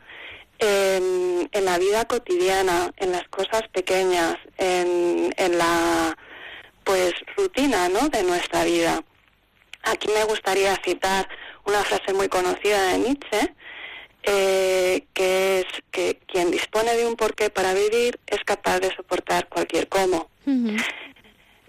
en, 0.60 1.50
la 1.66 1.78
vida 1.80 2.06
cotidiana, 2.06 2.92
en 2.98 3.12
las 3.12 3.28
cosas 3.30 3.64
pequeñas, 3.74 4.36
en, 4.58 5.34
en 5.38 5.58
la 5.58 6.16
pues 6.84 7.14
rutina 7.36 7.90
¿no? 7.90 8.10
de 8.10 8.24
nuestra 8.24 8.64
vida. 8.64 9.04
Aquí 9.84 10.08
me 10.08 10.24
gustaría 10.24 10.76
citar 10.84 11.28
una 11.66 11.84
frase 11.84 12.14
muy 12.14 12.28
conocida 12.30 12.92
de 12.92 12.98
Nietzsche, 13.00 13.54
eh, 14.24 15.06
que 15.14 15.60
es 15.60 15.66
que 15.92 16.20
quien 16.28 16.52
dispone 16.52 16.96
de 16.96 17.06
un 17.06 17.16
porqué 17.16 17.50
para 17.50 17.74
vivir 17.74 18.20
es 18.28 18.44
capaz 18.44 18.80
de 18.80 18.96
soportar 18.96 19.48
cualquier 19.50 19.88
cómo. 19.88 20.30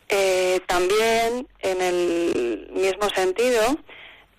Eh, 0.08 0.60
también, 0.66 1.48
en 1.60 1.82
el 1.82 2.68
mismo 2.72 3.08
sentido, 3.10 3.78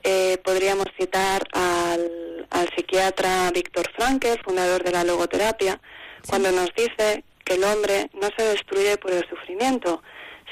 eh, 0.04 0.38
podríamos 0.44 0.88
citar 0.98 1.44
al, 1.54 2.48
al, 2.50 2.70
psiquiatra 2.75 3.51
Víctor 3.51 3.89
Frankl, 3.96 4.39
fundador 4.44 4.84
de 4.84 4.92
la 4.92 5.04
logoterapia, 5.04 5.80
cuando 6.27 6.51
nos 6.51 6.74
dice 6.75 7.24
que 7.44 7.56
el 7.56 7.63
hombre 7.63 8.10
no 8.13 8.30
se 8.38 8.44
destruye 8.44 8.98
por 8.98 9.12
el 9.12 9.27
sufrimiento, 9.30 10.01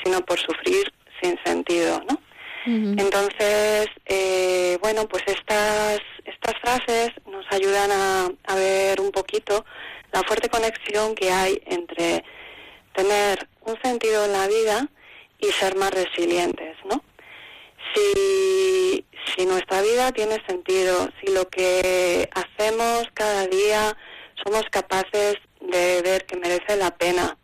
sino 0.03 0.21
por 0.25 0.39
sufrir 0.39 0.91
sin 1.21 1.37
sentido, 1.43 2.01
¿no? 2.09 2.21
Entonces, 2.67 3.85
eh, 4.07 4.79
bueno, 4.81 5.07
pues 5.07 5.23
estas, 5.27 5.99
estas 6.25 6.55
frases 6.61 7.11
nos 7.29 7.45
ayudan 7.51 7.91
a, 7.91 8.31
a 8.47 8.55
ver 8.55 8.99
un 9.01 9.11
poquito 9.11 9.63
la 10.11 10.23
fuerte 10.23 10.49
conexión 10.49 11.13
que 11.13 11.29
hay 11.29 11.61
entre 11.67 12.23
tener 12.95 13.47
un 13.61 13.79
sentido 13.83 14.25
en 14.25 14.31
la 14.31 14.47
vida 14.47 14.87
y 15.39 15.47
ser 15.51 15.75
más 15.75 15.91
resilientes, 15.91 16.75
¿no? 16.89 17.03
Si, 17.95 19.05
si 19.35 19.45
nuestra 19.45 19.81
vida 19.81 20.11
tiene 20.11 20.43
sentido, 20.45 21.09
si 21.21 21.31
lo 21.31 21.47
que 21.47 22.29
hacemos 22.33 23.07
cada 23.13 23.47
día 23.47 23.95
somos 24.43 24.63
capaces 24.69 25.35
de 25.61 26.01
ver 26.03 26.25
que 26.25 26.37
merece 26.37 26.75
la 26.75 26.91
pena, 26.91 27.37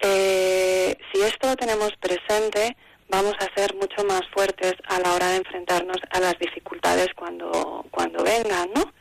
eh, 0.00 0.96
si 1.12 1.20
esto 1.20 1.48
lo 1.48 1.56
tenemos 1.56 1.92
presente, 2.00 2.76
vamos 3.08 3.34
a 3.38 3.54
ser 3.54 3.74
mucho 3.74 4.04
más 4.04 4.22
fuertes 4.34 4.74
a 4.88 4.98
la 4.98 5.14
hora 5.14 5.28
de 5.28 5.36
enfrentarnos 5.36 5.98
a 6.10 6.18
las 6.18 6.38
dificultades 6.38 7.08
cuando, 7.14 7.84
cuando 7.90 8.24
vengan, 8.24 8.70
¿no? 8.74 8.92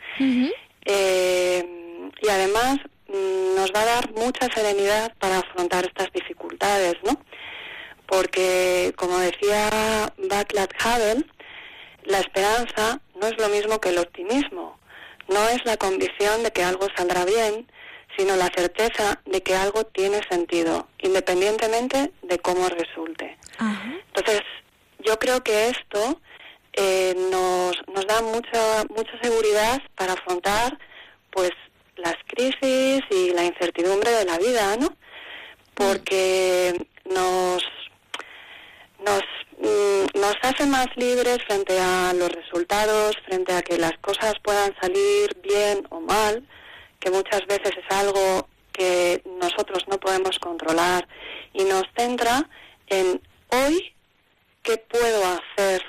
eh, 0.85 2.09
y 2.21 2.29
además 2.29 2.77
mm, 3.07 3.55
nos 3.55 3.71
va 3.73 3.81
a 3.81 3.85
dar 3.85 4.11
mucha 4.11 4.47
serenidad 4.53 5.13
para 5.17 5.39
afrontar 5.39 5.85
estas 5.85 6.11
dificultades, 6.13 6.95
¿no? 7.03 7.17
Porque, 8.11 8.93
como 8.97 9.17
decía 9.19 9.69
Baclav 10.17 10.67
Havel, 10.83 11.25
la 12.03 12.19
esperanza 12.19 12.99
no 13.15 13.27
es 13.27 13.37
lo 13.37 13.47
mismo 13.47 13.79
que 13.79 13.87
el 13.87 13.99
optimismo. 13.99 14.77
No 15.29 15.47
es 15.47 15.63
la 15.63 15.77
convicción 15.77 16.43
de 16.43 16.51
que 16.51 16.61
algo 16.61 16.87
saldrá 16.93 17.23
bien, 17.23 17.71
sino 18.17 18.35
la 18.35 18.49
certeza 18.53 19.21
de 19.25 19.41
que 19.41 19.55
algo 19.55 19.85
tiene 19.85 20.19
sentido, 20.29 20.89
independientemente 20.99 22.11
de 22.21 22.37
cómo 22.39 22.67
resulte. 22.67 23.37
Entonces, 24.13 24.41
yo 24.99 25.17
creo 25.17 25.41
que 25.41 25.69
esto 25.69 26.19
eh, 26.73 27.15
nos, 27.31 27.77
nos 27.95 28.05
da 28.07 28.21
mucha, 28.23 28.83
mucha 28.89 29.17
seguridad 29.21 29.81
para 29.95 30.13
afrontar 30.13 30.77
pues 31.29 31.51
las 31.95 32.17
crisis 32.27 32.99
y 33.09 33.31
la 33.31 33.45
incertidumbre 33.45 34.11
de 34.11 34.25
la 34.25 34.37
vida, 34.37 34.75
¿no? 34.75 34.97
Porque 35.75 36.73
nos, 37.05 37.63
mm, 37.63 37.80
nos 40.21 40.35
hace 40.43 40.67
más 40.67 40.87
libres 40.97 41.39
frente 41.47 41.79
a 41.79 42.13
los 42.13 42.31
resultados, 42.31 43.15
frente 43.25 43.53
a 43.53 43.63
que 43.63 43.77
las 43.77 43.97
cosas 43.97 44.35
puedan 44.43 44.71
salir 44.79 45.35
bien 45.41 45.85
o 45.89 45.99
mal, 45.99 46.47
que 46.99 47.09
muchas 47.09 47.41
veces 47.47 47.71
es 47.75 47.97
algo 47.97 48.47
que 48.71 49.23
nosotros 49.41 49.83
no 49.87 49.99
podemos 49.99 50.37
controlar 50.37 51.07
y 51.53 51.63
nos 51.63 51.83
centra 51.97 52.47
en 52.87 53.19
hoy 53.49 53.93
qué 54.61 54.77
puedo 54.77 55.23
hacer 55.25 55.81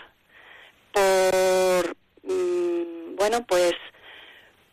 por 0.92 1.96
mm, 2.22 3.16
bueno 3.16 3.44
pues 3.46 3.74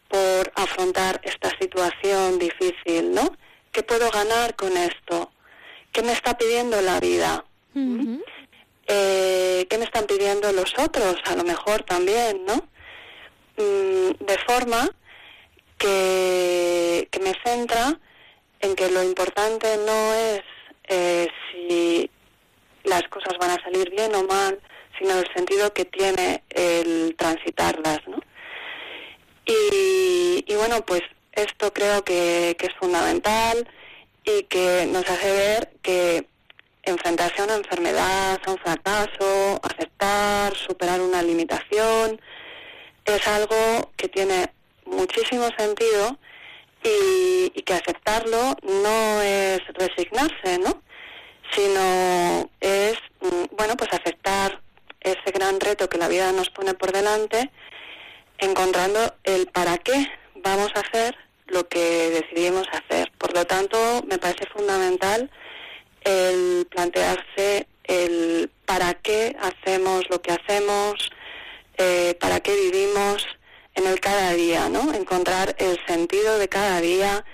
por 0.07 0.51
afrontar 0.55 1.19
esta 1.23 1.49
situación 1.59 2.39
difícil 2.39 3.13
no 3.13 3.35
qué 3.71 3.83
puedo 3.83 4.09
ganar 4.09 4.55
con 4.55 4.75
esto 4.75 5.31
qué 5.91 6.01
me 6.01 6.13
está 6.13 6.37
pidiendo 6.37 6.81
la 6.81 6.99
vida 6.99 7.45
eh, 8.89 9.67
qué 9.69 9.77
me 9.77 9.85
están 9.85 10.05
pidiendo 10.05 10.51
los 10.51 10.73
otros 10.77 11.15
a 11.25 11.35
lo 11.35 11.43
mejor 11.43 11.83
también 11.83 12.43
no 12.45 12.55
mm, 13.57 14.25
de 14.25 14.37
forma 14.47 14.89
que, 15.77 17.07
me 17.21 17.33
centra 17.43 17.99
en 18.61 18.75
que 18.75 18.89
lo 18.89 19.03
importante 19.03 19.77
no 19.85 20.13
es 20.13 20.41
eh, 20.87 21.27
si 21.51 22.09
las 22.83 23.03
cosas 23.09 23.37
van 23.39 23.51
a 23.51 23.63
salir 23.63 23.89
bien 23.91 24.13
o 24.15 24.23
mal, 24.23 24.59
sino 24.97 25.19
el 25.19 25.27
sentido 25.33 25.73
que 25.73 25.85
tiene 25.85 26.43
el 26.49 27.15
transitarlas, 27.17 27.99
¿no? 28.07 28.19
Y, 29.45 30.43
bueno, 30.55 30.81
pues 30.85 31.01
esto 31.33 31.73
creo 31.73 32.03
que, 32.03 32.55
que, 32.59 32.67
es 32.67 32.73
fundamental 32.79 33.67
y 34.23 34.43
que 34.43 34.87
nos 34.91 35.09
hace 35.09 35.31
ver 35.31 35.71
que 35.81 36.27
enfrentarse 36.89 37.41
a 37.41 37.45
una 37.45 37.55
enfermedad, 37.55 38.39
a 38.45 38.51
un 38.51 38.57
fracaso, 38.57 39.59
aceptar, 39.63 40.55
superar 40.55 41.01
una 41.01 41.21
limitación, 41.21 42.19
es 43.05 43.27
algo 43.27 43.91
que 43.97 44.07
tiene 44.07 44.51
muchísimo 44.85 45.47
sentido 45.57 46.17
y, 46.83 47.49
que 47.63 47.73
aceptarlo 47.73 48.55
no 48.63 49.21
es 49.21 49.59
resignarse, 49.75 50.57
¿no? 50.59 50.81
Sino 51.51 52.49
es, 52.59 52.97
mm, 53.21 53.55
bueno, 53.55 53.75
pues 53.77 53.89
aceptar 53.93 54.59
ese 55.01 55.31
gran 55.31 55.59
reto 55.59 55.87
que 55.87 55.97
la 55.97 56.07
vida 56.07 56.31
nos 56.31 56.49
pone 56.49 56.73
por 56.73 56.91
delante, 56.91 57.51
encontrando 58.39 58.99
el 59.23 59.47
para 59.47 59.77
qué 59.77 60.07
vamos 60.35 60.71
a 60.75 60.79
hacer 60.79 61.15
lo 61.47 61.67
que 61.67 62.09
decidimos 62.09 62.67
hacer. 62.71 63.11
Por 63.17 63.33
lo 63.33 63.45
tanto, 63.45 64.03
me 64.07 64.17
parece 64.17 64.45
fundamental 64.47 65.29
el 66.03 66.67
plantearse 66.69 67.67
el 67.89 68.51
para 68.65 68.93
qué 68.93 69.35
hacemos 69.41 70.03
lo 70.09 70.21
que 70.21 70.31
hacemos, 70.31 70.93
eh, 71.77 72.15
para 72.19 72.39
qué 72.39 72.55
vivimos, 72.55 73.25
en 73.75 73.87
el 73.87 73.99
cada 73.99 74.33
día, 74.33 74.69
¿no? 74.69 74.93
Encontrar 74.93 75.55
el 75.57 75.77
sentido 75.87 76.37
de 76.37 76.47
cada 76.47 76.79
día, 76.81 77.25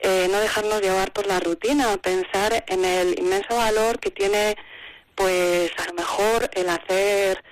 eh, 0.00 0.28
no 0.30 0.40
dejarnos 0.40 0.82
llevar 0.82 1.12
por 1.12 1.26
la 1.26 1.40
rutina, 1.40 1.96
pensar 1.98 2.64
en 2.66 2.84
el 2.84 3.18
inmenso 3.18 3.56
valor 3.56 3.98
que 3.98 4.10
tiene, 4.10 4.56
pues 5.14 5.70
a 5.78 5.86
lo 5.86 5.94
mejor 5.94 6.50
el 6.54 6.68
hacer 6.68 7.42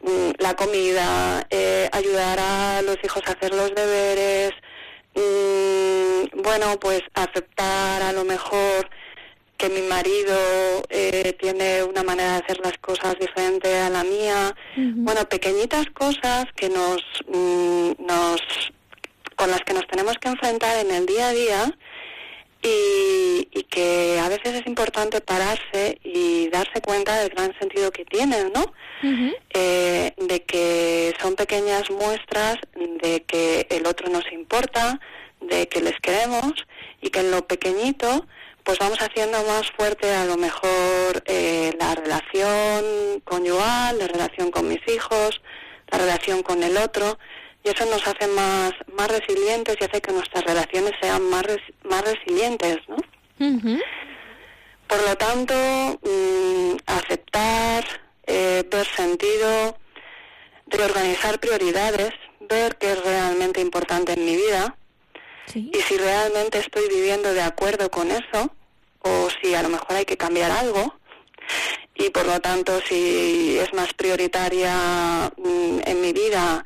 mm, 0.00 0.30
la 0.38 0.54
comida, 0.56 1.46
eh, 1.50 1.88
ayudar 1.92 2.38
a 2.40 2.82
los 2.82 2.96
hijos 3.04 3.22
a 3.26 3.32
hacer 3.32 3.54
los 3.54 3.74
deberes, 3.74 4.50
mm, 5.14 6.42
bueno, 6.42 6.80
pues 6.80 7.02
aceptar 7.14 8.02
a 8.02 8.12
lo 8.12 8.24
mejor 8.24 8.88
que 9.62 9.68
mi 9.68 9.82
marido 9.82 10.36
eh, 10.90 11.36
tiene 11.38 11.84
una 11.84 12.02
manera 12.02 12.32
de 12.32 12.38
hacer 12.38 12.58
las 12.64 12.76
cosas 12.78 13.16
diferente 13.20 13.72
a 13.78 13.90
la 13.90 14.02
mía. 14.02 14.56
Bueno, 14.76 15.24
pequeñitas 15.28 15.86
cosas 15.90 16.46
que 16.56 16.68
nos, 16.68 17.00
mm, 17.28 17.92
nos, 18.04 18.40
con 19.36 19.52
las 19.52 19.60
que 19.60 19.72
nos 19.72 19.86
tenemos 19.86 20.18
que 20.18 20.30
enfrentar 20.30 20.84
en 20.84 20.90
el 20.90 21.06
día 21.06 21.28
a 21.28 21.32
día 21.32 21.78
y, 22.60 23.48
y, 23.52 23.62
que 23.70 24.18
a 24.18 24.28
veces 24.28 24.54
es 24.54 24.66
importante 24.66 25.20
pararse 25.20 26.00
y 26.02 26.48
darse 26.48 26.80
cuenta 26.80 27.20
del 27.20 27.28
gran 27.28 27.56
sentido 27.60 27.92
que 27.92 28.04
tienen, 28.04 28.52
¿no? 28.52 28.72
eh, 29.54 30.12
de 30.16 30.42
que 30.42 31.14
son 31.20 31.36
pequeñas 31.36 31.88
muestras 31.90 32.56
de 33.00 33.22
que 33.28 33.68
el 33.70 33.86
otro 33.86 34.08
nos 34.08 34.24
importa, 34.32 34.98
de 35.40 35.68
que 35.68 35.80
les 35.80 35.98
queremos 36.00 36.52
y 37.00 37.10
que 37.10 37.20
en 37.20 37.30
lo 37.30 37.46
pequeñito 37.46 38.26
pues 38.64 38.78
vamos 38.78 38.98
haciendo 38.98 39.42
más 39.44 39.70
fuerte 39.76 40.14
a 40.14 40.24
lo 40.24 40.36
mejor 40.36 41.22
eh, 41.26 41.74
la 41.78 41.94
relación 41.94 43.20
conyugal, 43.24 43.98
la 43.98 44.06
relación 44.06 44.50
con 44.50 44.68
mis 44.68 44.80
hijos, 44.88 45.40
la 45.90 45.98
relación 45.98 46.42
con 46.42 46.62
el 46.62 46.76
otro, 46.76 47.18
y 47.64 47.70
eso 47.70 47.84
nos 47.86 48.06
hace 48.06 48.26
más, 48.28 48.72
más 48.94 49.08
resilientes 49.08 49.76
y 49.80 49.84
hace 49.84 50.00
que 50.00 50.12
nuestras 50.12 50.44
relaciones 50.44 50.92
sean 51.00 51.22
más, 51.30 51.46
más 51.84 52.02
resilientes, 52.02 52.78
¿no? 52.88 52.96
Por 54.86 55.02
lo 55.08 55.16
tanto, 55.16 55.54
mm, 56.02 56.76
aceptar, 56.86 57.84
eh, 58.26 58.64
ver 58.70 58.86
sentido, 58.86 59.76
reorganizar 60.66 61.38
prioridades, 61.40 62.10
ver 62.40 62.76
qué 62.76 62.92
es 62.92 63.04
realmente 63.04 63.60
importante 63.60 64.12
en 64.12 64.24
mi 64.24 64.36
vida, 64.36 64.76
y 65.54 65.80
si 65.86 65.96
realmente 65.96 66.58
estoy 66.58 66.88
viviendo 66.88 67.32
de 67.32 67.42
acuerdo 67.42 67.90
con 67.90 68.10
eso 68.10 68.50
o 69.00 69.28
si 69.40 69.54
a 69.54 69.62
lo 69.62 69.68
mejor 69.68 69.96
hay 69.96 70.04
que 70.04 70.16
cambiar 70.16 70.50
algo 70.50 70.94
y 71.94 72.10
por 72.10 72.26
lo 72.26 72.40
tanto 72.40 72.80
si 72.80 73.58
es 73.58 73.72
más 73.74 73.92
prioritaria 73.94 75.30
mm, 75.36 75.80
en 75.84 76.00
mi 76.00 76.12
vida 76.12 76.64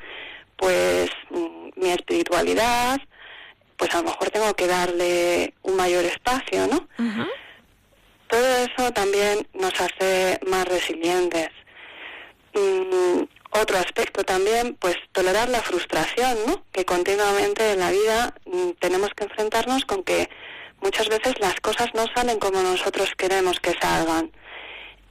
pues 0.56 1.10
mm, 1.30 1.70
mi 1.76 1.90
espiritualidad 1.90 3.00
pues 3.76 3.94
a 3.94 3.98
lo 3.98 4.04
mejor 4.04 4.30
tengo 4.30 4.54
que 4.54 4.66
darle 4.66 5.54
un 5.62 5.76
mayor 5.76 6.04
espacio, 6.04 6.66
¿no? 6.66 6.88
Todo 8.28 8.56
eso 8.56 8.92
también 8.92 9.46
nos 9.54 9.72
hace 9.80 10.40
más 10.46 10.66
resilientes. 10.66 11.50
Otro 13.66 13.78
aspecto 13.78 14.22
también, 14.22 14.76
pues 14.78 14.94
tolerar 15.10 15.48
la 15.48 15.60
frustración, 15.60 16.38
¿no? 16.46 16.62
Que 16.70 16.84
continuamente 16.84 17.72
en 17.72 17.80
la 17.80 17.90
vida 17.90 18.32
mm, 18.44 18.70
tenemos 18.78 19.10
que 19.10 19.24
enfrentarnos 19.24 19.84
con 19.84 20.04
que 20.04 20.30
muchas 20.80 21.08
veces 21.08 21.34
las 21.40 21.56
cosas 21.56 21.88
no 21.92 22.04
salen 22.14 22.38
como 22.38 22.62
nosotros 22.62 23.12
queremos 23.16 23.58
que 23.58 23.72
salgan. 23.80 24.30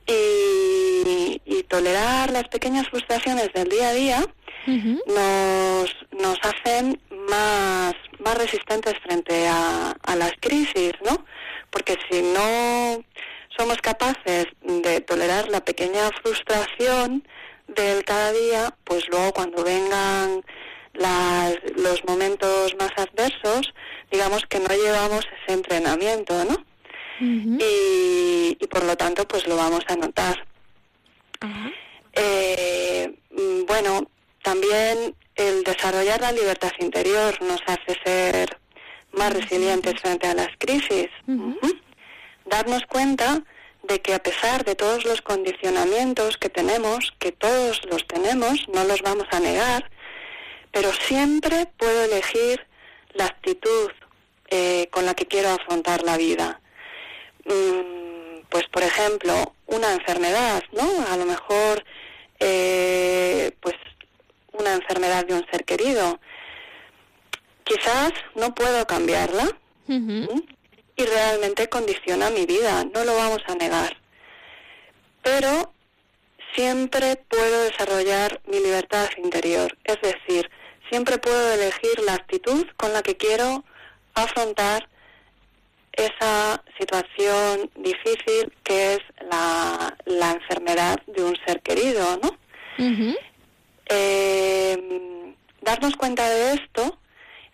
Y, 0.07 1.41
tolerar 1.67 2.31
las 2.31 2.47
pequeñas 2.47 2.87
frustraciones 2.87 3.51
del 3.51 3.67
día 3.67 3.89
a 3.89 3.93
día 3.93 4.25
nos, 4.67 5.89
nos 6.11 6.37
hacen 6.43 7.01
más, 7.27 7.93
más 8.19 8.37
resistentes 8.37 8.93
frente 8.99 9.47
a, 9.47 9.91
a 10.01 10.15
las 10.15 10.31
crisis, 10.39 10.93
¿no? 11.03 11.25
Porque 11.71 11.97
si 12.09 12.21
no 12.21 13.03
somos 13.57 13.77
capaces 13.79 14.45
de 14.61 15.01
tolerar 15.01 15.49
la 15.49 15.65
pequeña 15.65 16.09
frustración, 16.21 17.27
del 17.67 18.03
cada 18.05 18.31
día, 18.31 18.75
pues 18.83 19.07
luego 19.09 19.33
cuando 19.33 19.63
vengan 19.63 20.43
las, 20.93 21.55
los 21.75 22.03
momentos 22.05 22.75
más 22.79 22.91
adversos, 22.97 23.73
digamos 24.11 24.43
que 24.47 24.59
no 24.59 24.67
llevamos 24.69 25.25
ese 25.43 25.53
entrenamiento, 25.53 26.45
¿no? 26.45 26.63
y, 27.19 28.57
y, 28.59 28.67
por 28.67 28.83
lo 28.83 28.95
tanto, 28.97 29.25
pues 29.27 29.47
lo 29.47 29.55
vamos 29.55 29.83
a 29.87 29.95
notar. 29.95 30.45
eh, 32.13 33.13
bueno, 33.67 34.07
también 34.43 35.15
el 35.35 35.63
desarrollar 35.63 36.21
la 36.21 36.31
libertad 36.31 36.71
interior 36.79 37.41
nos 37.41 37.61
hace 37.67 37.97
ser 38.03 38.57
más 39.13 39.33
resilientes 39.33 39.99
frente 40.01 40.27
a 40.27 40.33
las 40.33 40.49
crisis. 40.57 41.07
Darnos 42.45 42.83
cuenta 42.87 43.43
de 43.87 44.01
que 44.01 44.13
a 44.13 44.23
pesar 44.23 44.63
de 44.65 44.75
todos 44.75 45.05
los 45.05 45.21
condicionamientos 45.21 46.37
que 46.37 46.49
tenemos, 46.49 47.13
que 47.19 47.31
todos 47.31 47.81
los 47.89 48.05
tenemos, 48.07 48.67
no 48.69 48.83
los 48.83 49.01
vamos 49.01 49.27
a 49.31 49.39
negar, 49.39 49.89
pero 50.71 50.91
siempre 50.93 51.67
puedo 51.77 52.03
elegir 52.05 52.65
la 53.13 53.25
actitud 53.25 53.91
eh, 54.49 54.87
con 54.91 55.05
la 55.05 55.13
que 55.13 55.25
quiero 55.25 55.49
afrontar 55.49 56.03
la 56.03 56.17
vida. 56.17 56.59
Mm, 57.45 58.41
pues, 58.49 58.67
por 58.67 58.83
ejemplo, 58.83 59.53
una 59.67 59.93
enfermedad, 59.93 60.63
¿no? 60.71 61.05
A 61.11 61.17
lo 61.17 61.25
mejor, 61.25 61.83
eh, 62.39 63.51
pues, 63.61 63.75
una 64.53 64.73
enfermedad 64.73 65.25
de 65.25 65.35
un 65.35 65.45
ser 65.51 65.65
querido. 65.65 66.19
Quizás 67.63 68.13
no 68.35 68.53
puedo 68.53 68.85
cambiarla, 68.85 69.47
y 70.95 71.05
realmente 71.05 71.67
condiciona 71.69 72.29
mi 72.29 72.45
vida, 72.45 72.85
no 72.93 73.03
lo 73.03 73.15
vamos 73.15 73.41
a 73.47 73.55
negar. 73.55 73.97
Pero 75.21 75.73
siempre 76.53 77.17
puedo 77.27 77.63
desarrollar 77.63 78.41
mi 78.47 78.59
libertad 78.59 79.09
interior, 79.17 79.77
es 79.83 79.97
decir, 80.01 80.49
siempre 80.89 81.17
puedo 81.17 81.53
elegir 81.53 81.99
la 82.05 82.13
actitud 82.13 82.65
con 82.77 82.93
la 82.93 83.01
que 83.01 83.17
quiero 83.17 83.63
afrontar 84.13 84.87
esa 85.91 86.63
situación 86.77 87.69
difícil 87.75 88.51
que 88.63 88.95
es 88.95 88.99
la, 89.31 89.95
la 90.05 90.31
enfermedad 90.31 91.01
de 91.07 91.23
un 91.23 91.35
ser 91.45 91.61
querido, 91.61 92.19
¿no? 92.21 92.37
Eh, 93.87 95.33
darnos 95.61 95.95
cuenta 95.95 96.27
de 96.29 96.53
esto 96.53 96.97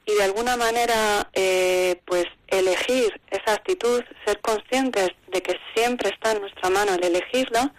y 0.05 0.13
de 0.13 0.23
alguna 0.23 0.57
manera 0.57 1.29
eh, 1.33 2.01
pues 2.05 2.25
elegir 2.47 3.19
esa 3.29 3.53
actitud, 3.53 4.03
ser 4.25 4.41
conscientes 4.41 5.09
de 5.27 5.41
que 5.41 5.57
siempre 5.75 6.09
está 6.09 6.31
en 6.31 6.41
nuestra 6.41 6.69
mano 6.69 6.93
el 6.93 7.03
elegirla, 7.03 7.73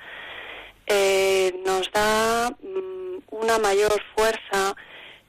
eh, 0.86 1.54
nos 1.64 1.90
da 1.92 2.50
mm, 2.50 3.22
una 3.30 3.58
mayor 3.58 4.00
fuerza 4.14 4.74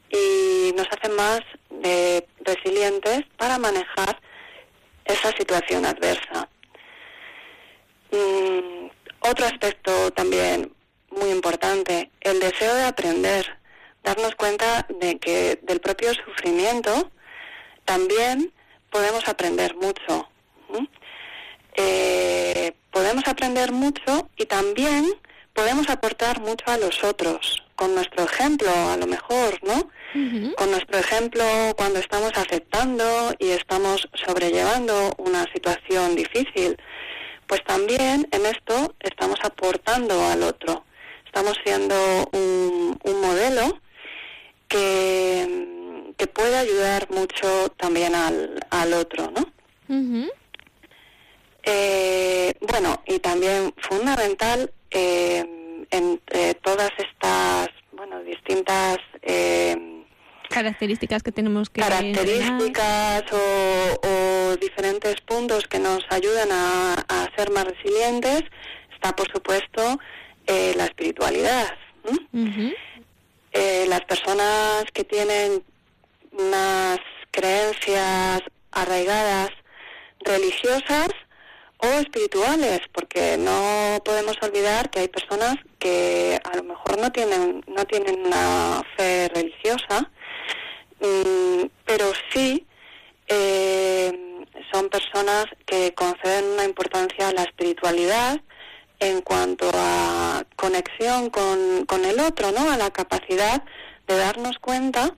y 0.09 0.71
nos 0.75 0.87
hace 0.87 1.09
más 1.13 1.41
eh, 1.83 2.25
resilientes 2.41 3.21
para 3.37 3.57
manejar 3.57 4.19
esa 5.05 5.31
situación 5.37 5.85
adversa. 5.85 6.47
Mm, 8.11 8.87
otro 9.21 9.45
aspecto 9.45 10.11
también 10.11 10.73
muy 11.09 11.29
importante, 11.29 12.11
el 12.21 12.39
deseo 12.39 12.73
de 12.75 12.83
aprender 12.83 13.62
darnos 14.03 14.35
cuenta 14.35 14.85
de 14.89 15.17
que 15.17 15.59
del 15.63 15.79
propio 15.79 16.13
sufrimiento 16.13 17.11
también 17.85 18.53
podemos 18.89 19.27
aprender 19.27 19.75
mucho. 19.75 20.29
Eh, 21.75 22.73
podemos 22.91 23.27
aprender 23.27 23.71
mucho 23.71 24.29
y 24.37 24.45
también 24.45 25.11
podemos 25.53 25.89
aportar 25.89 26.39
mucho 26.39 26.65
a 26.67 26.77
los 26.77 27.03
otros, 27.03 27.63
con 27.75 27.95
nuestro 27.95 28.25
ejemplo 28.25 28.69
a 28.69 28.97
lo 28.97 29.07
mejor, 29.07 29.59
¿no? 29.63 29.89
Con 30.55 30.69
nuestro 30.69 30.99
ejemplo 30.99 31.43
cuando 31.75 31.97
estamos 31.97 32.31
aceptando 32.35 33.33
y 33.39 33.49
estamos 33.49 34.07
sobrellevando 34.13 35.11
una 35.17 35.43
situación 35.51 36.15
difícil, 36.15 36.77
pues 37.47 37.63
también 37.63 38.27
en 38.31 38.45
esto 38.45 38.93
estamos 38.99 39.39
aportando 39.43 40.23
al 40.27 40.43
otro, 40.43 40.85
estamos 41.25 41.57
siendo 41.63 42.29
un, 42.31 42.99
un 43.03 43.21
modelo 43.21 43.81
que, 44.73 46.27
puede 46.33 46.57
ayudar 46.57 47.09
mucho 47.11 47.69
también 47.77 48.15
al, 48.15 48.59
al 48.71 48.93
otro, 48.93 49.31
¿no? 49.31 49.53
Eh, 51.63 52.53
bueno, 52.61 53.01
y 53.05 53.19
también 53.19 53.73
fundamental 53.77 54.71
eh, 54.89 55.85
entre 55.91 56.55
todas 56.55 56.89
estas, 56.97 57.69
bueno, 57.91 58.23
distintas 58.23 58.97
eh, 59.21 60.05
características 60.49 61.21
que 61.21 61.31
tenemos 61.31 61.69
que 61.69 61.81
características 61.81 63.23
o, 63.31 64.55
diferentes 64.59 65.15
puntos 65.21 65.67
que 65.67 65.79
nos 65.79 66.03
ayudan 66.09 66.49
a, 66.51 66.93
a 66.93 67.29
ser 67.35 67.51
más 67.51 67.65
resilientes 67.65 68.43
está, 68.93 69.15
por 69.15 69.29
supuesto, 69.31 69.99
la 70.47 70.85
espiritualidad. 70.85 71.73
Eh, 72.05 72.75
las 73.53 74.01
personas 74.01 74.85
que 74.93 75.03
tienen 75.03 75.63
unas 76.31 76.99
creencias 77.31 78.41
arraigadas 78.71 79.49
religiosas 80.21 81.09
o 81.77 81.87
espirituales, 81.99 82.81
porque 82.93 83.37
no 83.37 84.01
podemos 84.05 84.37
olvidar 84.41 84.89
que 84.89 85.01
hay 85.01 85.07
personas 85.09 85.55
que 85.79 86.39
a 86.43 86.57
lo 86.57 86.63
mejor 86.63 86.97
no 86.97 87.11
tienen 87.11 87.63
no 87.67 87.85
tienen 87.85 88.25
una 88.25 88.81
fe 88.95 89.29
religiosa, 89.33 90.09
mm, 91.01 91.65
pero 91.85 92.11
sí 92.31 92.65
eh, 93.27 94.45
son 94.71 94.89
personas 94.89 95.45
que 95.65 95.93
conceden 95.93 96.45
una 96.45 96.63
importancia 96.63 97.27
a 97.27 97.33
la 97.33 97.43
espiritualidad 97.43 98.39
en 99.03 99.21
cuanto 99.21 99.69
a 99.73 100.43
conexión 100.55 101.29
con, 101.29 101.85
con 101.85 102.05
el 102.05 102.19
otro, 102.19 102.51
¿no? 102.51 102.71
A 102.71 102.77
la 102.77 102.91
capacidad 102.91 103.63
de 104.07 104.17
darnos 104.17 104.57
cuenta 104.59 105.15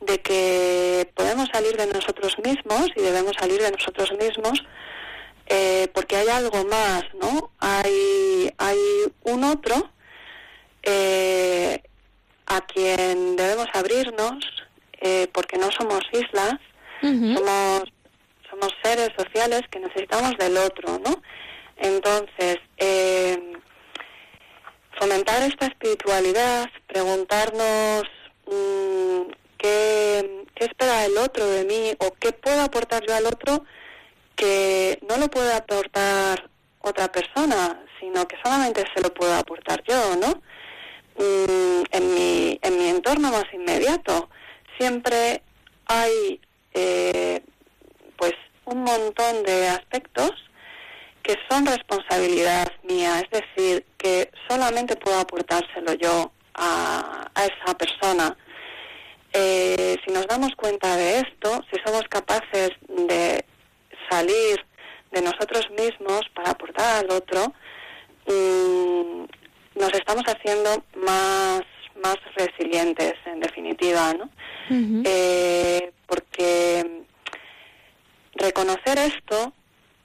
de 0.00 0.20
que 0.20 1.10
podemos 1.14 1.48
salir 1.52 1.76
de 1.76 1.86
nosotros 1.86 2.36
mismos 2.44 2.88
y 2.96 3.00
debemos 3.02 3.32
salir 3.38 3.60
de 3.60 3.72
nosotros 3.72 4.12
mismos 4.18 4.62
eh, 5.46 5.88
porque 5.94 6.16
hay 6.16 6.28
algo 6.28 6.64
más, 6.64 7.04
¿no? 7.20 7.50
Hay, 7.58 8.52
hay 8.58 8.78
un 9.22 9.44
otro 9.44 9.90
eh, 10.82 11.82
a 12.46 12.60
quien 12.62 13.36
debemos 13.36 13.66
abrirnos 13.72 14.44
eh, 15.00 15.26
porque 15.32 15.58
no 15.58 15.70
somos 15.70 16.00
islas, 16.12 16.54
somos, 17.00 17.84
somos 18.50 18.74
seres 18.82 19.10
sociales 19.16 19.62
que 19.70 19.80
necesitamos 19.80 20.36
del 20.38 20.56
otro, 20.56 20.98
¿no? 21.04 21.22
Entonces, 21.78 22.58
eh, 22.76 23.52
fomentar 24.98 25.42
esta 25.42 25.66
espiritualidad, 25.66 26.68
preguntarnos 26.86 28.02
mm, 28.46 29.30
qué, 29.56 30.44
espera 30.56 31.04
el 31.04 31.16
otro 31.18 31.46
de 31.46 31.64
mí 31.64 31.92
o 32.00 32.12
qué 32.18 32.32
puedo 32.32 32.60
aportar 32.62 33.04
yo 33.06 33.14
al 33.14 33.26
otro 33.26 33.64
que 34.34 34.98
no 35.08 35.16
lo 35.16 35.28
puede 35.28 35.52
aportar 35.52 36.50
otra 36.80 37.10
persona, 37.10 37.80
sino 38.00 38.26
que 38.26 38.36
solamente 38.42 38.84
se 38.94 39.00
lo 39.02 39.12
puedo 39.14 39.34
aportar 39.34 39.82
yo, 39.84 40.16
¿no? 40.16 40.42
Mm, 41.16 41.84
en, 41.90 42.14
mi, 42.14 42.58
en 42.62 42.76
mi 42.76 42.88
entorno 42.88 43.30
más 43.30 43.44
inmediato 43.52 44.28
siempre 44.78 45.42
hay 45.86 46.40
eh, 46.74 47.42
pues 48.16 48.34
un 48.64 48.82
montón 48.82 49.42
de 49.44 49.68
aspectos 49.68 50.30
que 51.28 51.36
son 51.50 51.66
responsabilidad 51.66 52.72
mía, 52.84 53.20
es 53.20 53.28
decir, 53.28 53.84
que 53.98 54.30
solamente 54.48 54.96
puedo 54.96 55.20
aportárselo 55.20 55.92
yo 55.92 56.32
a, 56.54 57.30
esa 57.36 57.76
persona. 57.76 58.34
Eh, 59.34 59.96
si 60.02 60.10
nos 60.10 60.26
damos 60.26 60.54
cuenta 60.56 60.96
de 60.96 61.18
esto, 61.18 61.62
si 61.70 61.78
somos 61.84 62.04
capaces 62.08 62.70
de 62.88 63.44
salir 64.08 64.64
de 65.12 65.20
nosotros 65.20 65.68
mismos 65.76 66.22
para 66.34 66.52
aportar 66.52 67.04
al 67.04 67.10
otro, 67.10 67.52
mm, 68.26 69.24
nos 69.78 69.92
estamos 69.92 70.24
haciendo 70.24 70.82
más, 70.96 71.60
más 72.02 72.16
resilientes, 72.36 73.12
en 73.26 73.40
definitiva, 73.40 74.14
¿no? 74.14 74.30
Eh, 75.04 75.92
porque 76.06 77.04
reconocer 78.34 78.96
esto, 78.96 79.52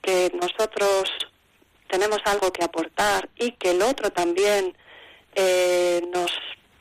que 0.04 0.30
nosotros 0.34 1.10
tenemos 1.88 2.18
algo 2.26 2.52
que 2.52 2.62
aportar 2.62 3.28
y 3.36 3.52
que 3.52 3.70
el 3.70 3.82
otro 3.82 4.10
también 4.10 4.76
eh, 5.34 6.02
nos 6.12 6.30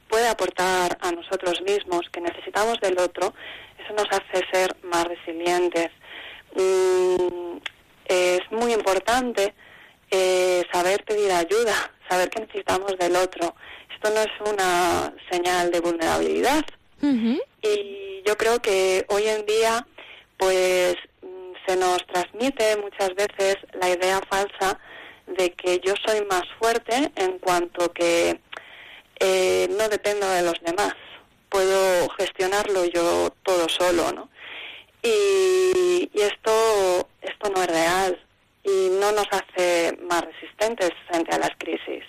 puede 0.09 0.27
aportar 0.27 0.97
a 1.01 1.11
nosotros 1.11 1.61
mismos, 1.61 2.01
que 2.11 2.21
necesitamos 2.21 2.79
del 2.81 2.99
otro, 2.99 3.33
eso 3.79 3.93
nos 3.93 4.07
hace 4.11 4.45
ser 4.51 4.75
más 4.83 5.05
resilientes. 5.05 5.89
Mm, 6.55 7.57
es 8.05 8.41
muy 8.51 8.73
importante 8.73 9.53
eh, 10.11 10.63
saber 10.71 11.03
pedir 11.05 11.31
ayuda, 11.31 11.91
saber 12.09 12.29
que 12.29 12.41
necesitamos 12.41 12.97
del 12.99 13.15
otro. 13.15 13.55
Esto 13.93 14.09
no 14.09 14.19
es 14.19 14.51
una 14.51 15.13
señal 15.31 15.71
de 15.71 15.79
vulnerabilidad. 15.79 16.65
Y 17.61 18.23
yo 18.25 18.37
creo 18.37 18.61
que 18.61 19.05
hoy 19.09 19.27
en 19.27 19.45
día, 19.45 19.85
pues 20.37 20.95
se 21.65 21.75
nos 21.77 22.05
transmite 22.07 22.77
muchas 22.77 23.13
veces 23.15 23.57
la 23.73 23.89
idea 23.89 24.19
falsa 24.29 24.79
de 25.27 25.51
que 25.53 25.79
yo 25.83 25.93
soy 26.05 26.25
más 26.25 26.43
fuerte 26.59 27.11
en 27.15 27.39
cuanto 27.39 27.91
que 27.93 28.39
eh, 29.19 29.67
no 29.77 29.87
dependo 29.89 30.27
de 30.29 30.41
los 30.41 30.59
demás. 30.65 30.93
Puedo 31.49 32.09
gestionarlo 32.17 32.85
yo 32.85 33.33
todo 33.43 33.69
solo, 33.69 34.11
¿no? 34.11 34.29
Y, 35.01 36.09
esto, 36.13 37.09
esto 37.21 37.49
no 37.53 37.61
es 37.61 37.67
real 37.67 38.19
y 38.63 38.89
no 38.99 39.11
nos 39.11 39.27
hace 39.31 39.97
más 40.09 40.21
resistentes 40.21 40.91
frente 41.09 41.35
a 41.35 41.39
las 41.39 41.51
crisis. 41.57 42.03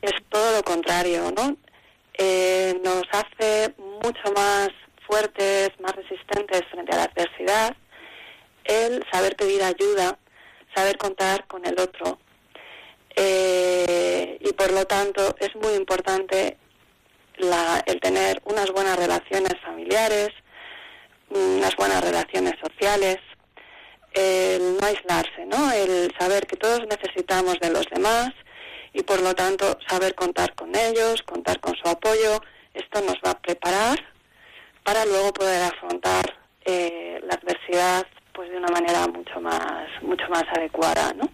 Es 0.00 0.12
todo 0.30 0.56
lo 0.56 0.62
contrario, 0.62 1.32
¿no? 1.36 1.56
Eh, 2.14 2.80
nos 2.84 3.02
hace 3.10 3.74
mucho 3.78 4.32
más 4.34 4.68
fuertes, 5.06 5.70
más 5.80 5.94
resistentes 5.94 6.62
frente 6.70 6.92
a 6.92 6.98
la 6.98 7.04
adversidad 7.04 7.76
el 8.68 9.04
saber 9.10 9.34
pedir 9.34 9.62
ayuda, 9.64 10.18
saber 10.74 10.96
contar 10.96 11.46
con 11.48 11.66
el 11.66 11.78
otro. 11.80 12.20
Eh, 13.16 14.38
y 14.40 14.52
por 14.52 14.70
lo 14.70 14.86
tanto 14.86 15.34
es 15.40 15.54
muy 15.56 15.74
importante 15.74 16.56
el 17.86 18.00
tener 18.00 18.40
unas 18.44 18.70
buenas 18.70 18.96
relaciones 18.96 19.54
familiares, 19.64 20.28
unas 21.30 21.74
buenas 21.76 22.02
relaciones 22.02 22.54
sociales, 22.62 23.18
el 24.12 24.76
no 24.80 24.86
aislarse, 24.86 25.46
¿no? 25.46 25.70
El 25.72 26.12
saber 26.18 26.46
que 26.46 26.56
todos 26.56 26.80
necesitamos 26.88 27.58
de 27.60 27.70
los 27.70 27.86
demás 27.86 28.30
y 28.92 29.02
por 29.02 29.20
lo 29.20 29.34
tanto 29.34 29.78
saber 29.88 30.14
contar 30.14 30.54
con 30.54 30.74
ellos, 30.74 31.22
contar 31.22 31.60
con 31.60 31.74
su 31.76 31.88
apoyo, 31.88 32.40
esto 32.74 33.00
nos 33.02 33.16
va 33.24 33.32
a 33.32 33.40
preparar 33.40 33.98
para 34.82 35.04
luego 35.04 35.32
poder 35.32 35.62
afrontar 35.62 36.24
eh, 36.64 37.20
la 37.24 37.34
adversidad 37.34 38.06
pues 38.38 38.52
de 38.52 38.56
una 38.56 38.68
manera 38.68 39.04
mucho 39.08 39.40
más 39.40 39.88
mucho 40.00 40.22
más 40.30 40.44
adecuada, 40.56 41.12
¿no? 41.12 41.28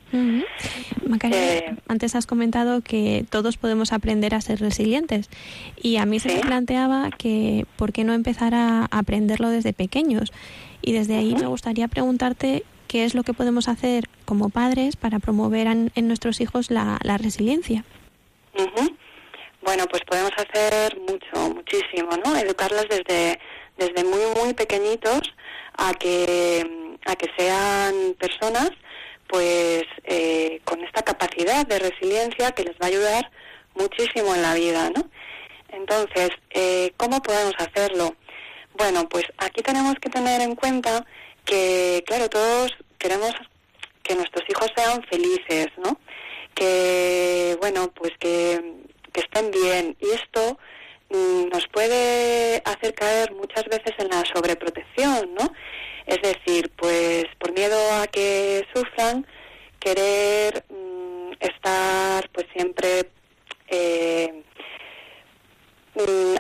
Eh, 1.31 1.77
antes 1.87 2.15
has 2.15 2.25
comentado 2.27 2.81
que 2.81 3.27
todos 3.29 3.59
podemos 3.59 3.93
aprender 3.93 4.35
a 4.35 4.41
ser 4.41 4.59
resilientes 4.61 5.29
y 5.77 5.99
a 5.99 6.07
mí 6.07 6.19
se 6.19 6.35
me 6.35 6.41
planteaba 6.41 7.11
que 7.11 7.67
por 7.77 7.93
qué 7.93 8.05
no 8.05 8.15
empezar 8.15 8.55
a 8.55 8.87
aprenderlo 8.91 9.51
desde 9.51 9.75
pequeños 9.75 10.33
y 10.81 10.93
desde 10.93 11.19
ahí 11.19 11.35
me 11.35 11.47
gustaría 11.47 11.89
preguntarte 11.89 12.65
qué 12.89 13.05
es 13.05 13.15
lo 13.15 13.23
que 13.23 13.35
podemos 13.35 13.69
hacer 13.69 14.09
como 14.25 14.49
padres 14.49 14.97
para 14.97 15.19
promover 15.19 15.67
en, 15.67 16.09
nuestros 16.09 16.41
hijos 16.41 16.71
la, 16.71 16.99
resiliencia. 17.19 17.85
Bueno, 19.63 19.85
pues 19.91 20.03
podemos 20.09 20.33
hacer 20.39 20.99
mucho, 21.01 21.55
muchísimo, 21.55 22.17
¿no? 22.25 22.35
Educarlos 22.35 22.87
desde 22.89 23.39
desde 23.77 24.05
muy 24.05 24.21
muy 24.41 24.55
pequeñitos 24.55 25.35
a 25.77 25.93
que 25.95 26.84
a 27.07 27.17
que 27.17 27.31
sean 27.37 28.15
personas 28.19 28.71
pues 29.29 29.85
eh, 30.05 30.61
con 30.65 30.83
esta 30.85 31.03
capacidad 31.03 31.67
de 31.67 31.79
resiliencia 31.79 32.53
que 32.53 32.65
les 32.65 32.75
va 32.75 32.87
a 32.87 32.87
ayudar 32.87 33.31
muchísimo 33.75 34.35
en 34.35 34.43
la 34.43 34.55
vida, 34.55 34.91
¿no? 34.91 35.09
Entonces, 35.71 36.31
eh, 36.51 36.93
¿cómo 36.97 37.21
podemos 37.23 37.55
hacerlo? 37.59 38.15
Bueno, 38.77 39.09
pues 39.09 39.25
aquí 39.39 39.63
tenemos 39.63 39.95
que 40.01 40.11
tener 40.11 40.41
en 40.41 40.55
cuenta 40.55 41.05
que, 41.45 42.05
claro, 42.07 42.29
todos 42.29 42.73
queremos 42.99 43.33
que 44.03 44.15
nuestros 44.15 44.45
hijos 44.49 44.71
sean 44.77 45.03
felices, 45.05 45.69
¿no? 45.79 45.99
Que, 46.55 47.57
bueno, 47.61 47.91
pues 47.93 48.13
que, 48.21 48.61
que 49.13 49.21
estén 49.21 49.51
bien. 49.51 49.97
Y 50.01 50.11
esto 50.11 50.59
nos 51.15 51.67
puede 51.69 52.63
hacer 52.65 52.95
caer 52.95 53.33
muchas 53.33 53.65
veces 53.65 53.93
en 53.99 54.09
la 54.09 54.25
sobreprotección, 54.33 55.35
¿no? 55.35 55.53
Es 56.07 56.21
decir, 56.23 56.71
pues 56.77 57.25
por 57.39 57.53
miedo 57.53 57.79
a 57.95 58.07
que 58.07 58.67
sufran, 58.75 59.27
querer 59.81 60.65
mm, 60.69 61.33
estar 61.41 62.29
pues 62.31 62.47
siempre 62.55 63.11
eh, 63.69 64.43
mm, 65.95 66.35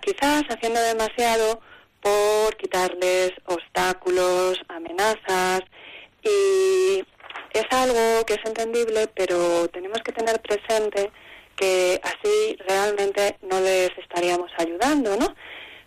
quizás 0.00 0.42
haciendo 0.48 0.80
demasiado 0.80 1.60
por 2.00 2.56
quitarles 2.56 3.32
obstáculos, 3.46 4.58
amenazas 4.68 5.60
y 6.22 7.04
es 7.52 7.66
algo 7.70 8.24
que 8.26 8.34
es 8.34 8.44
entendible, 8.44 9.08
pero 9.14 9.68
tenemos 9.68 10.00
que 10.02 10.12
tener 10.12 10.40
presente 10.40 11.10
que 11.60 12.00
así 12.02 12.56
realmente 12.66 13.36
no 13.42 13.60
les 13.60 13.90
estaríamos 13.98 14.50
ayudando, 14.56 15.16
¿no? 15.16 15.34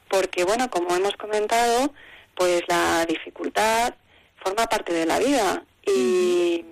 Porque, 0.07 0.43
bueno, 0.43 0.69
como 0.69 0.95
hemos 0.95 1.15
comentado, 1.17 1.91
pues 2.35 2.61
la 2.67 3.05
dificultad 3.07 3.95
forma 4.43 4.67
parte 4.67 4.93
de 4.93 5.07
la 5.07 5.17
vida 5.17 5.63
y, 5.87 6.63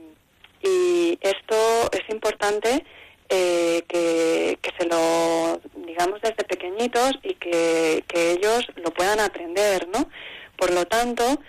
y 0.62 1.20
esto 1.22 1.90
es 1.92 2.08
importante 2.14 2.86
eh, 3.30 3.84
que, 3.88 4.60
se 4.78 4.86
lo 4.86 5.60
digamos 5.88 6.22
desde 6.22 6.44
pequeñitos 6.44 7.14
y 7.24 7.34
que, 7.36 8.04
ellos 8.14 8.68
lo 8.76 8.92
puedan 8.92 9.20
aprender, 9.20 9.88
¿no? 9.88 10.10
Por 10.58 10.72
lo 10.72 10.86
tanto, 10.86 11.40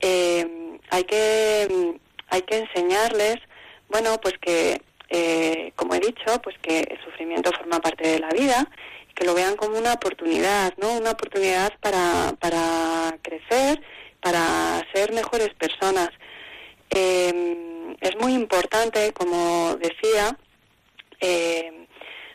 eh, 0.00 0.78
hay 0.90 1.04
que 1.04 1.98
hay 2.28 2.42
que 2.42 2.58
enseñarles, 2.58 3.36
bueno, 3.88 4.18
pues 4.20 4.34
que 4.40 4.80
eh, 5.14 5.72
como 5.76 5.94
he 5.94 6.00
dicho, 6.00 6.40
pues 6.42 6.56
que 6.62 6.80
el 6.80 6.98
sufrimiento 7.04 7.52
forma 7.52 7.80
parte 7.80 8.08
de 8.08 8.18
la 8.18 8.30
vida 8.30 8.66
que 9.14 9.26
lo 9.26 9.34
vean 9.34 9.56
como 9.56 9.76
una 9.76 9.92
oportunidad, 9.92 10.72
¿no? 10.78 10.94
Una 10.94 11.10
oportunidad 11.10 11.72
para, 11.80 12.34
para 12.40 13.18
crecer, 13.22 13.82
para 14.20 14.80
ser 14.94 15.12
mejores 15.12 15.50
personas. 15.50 16.08
Em, 16.88 17.94
es 18.00 18.16
muy 18.20 18.32
importante, 18.32 19.12
como 19.12 19.76
decía, 19.76 20.36
em, 21.20 21.86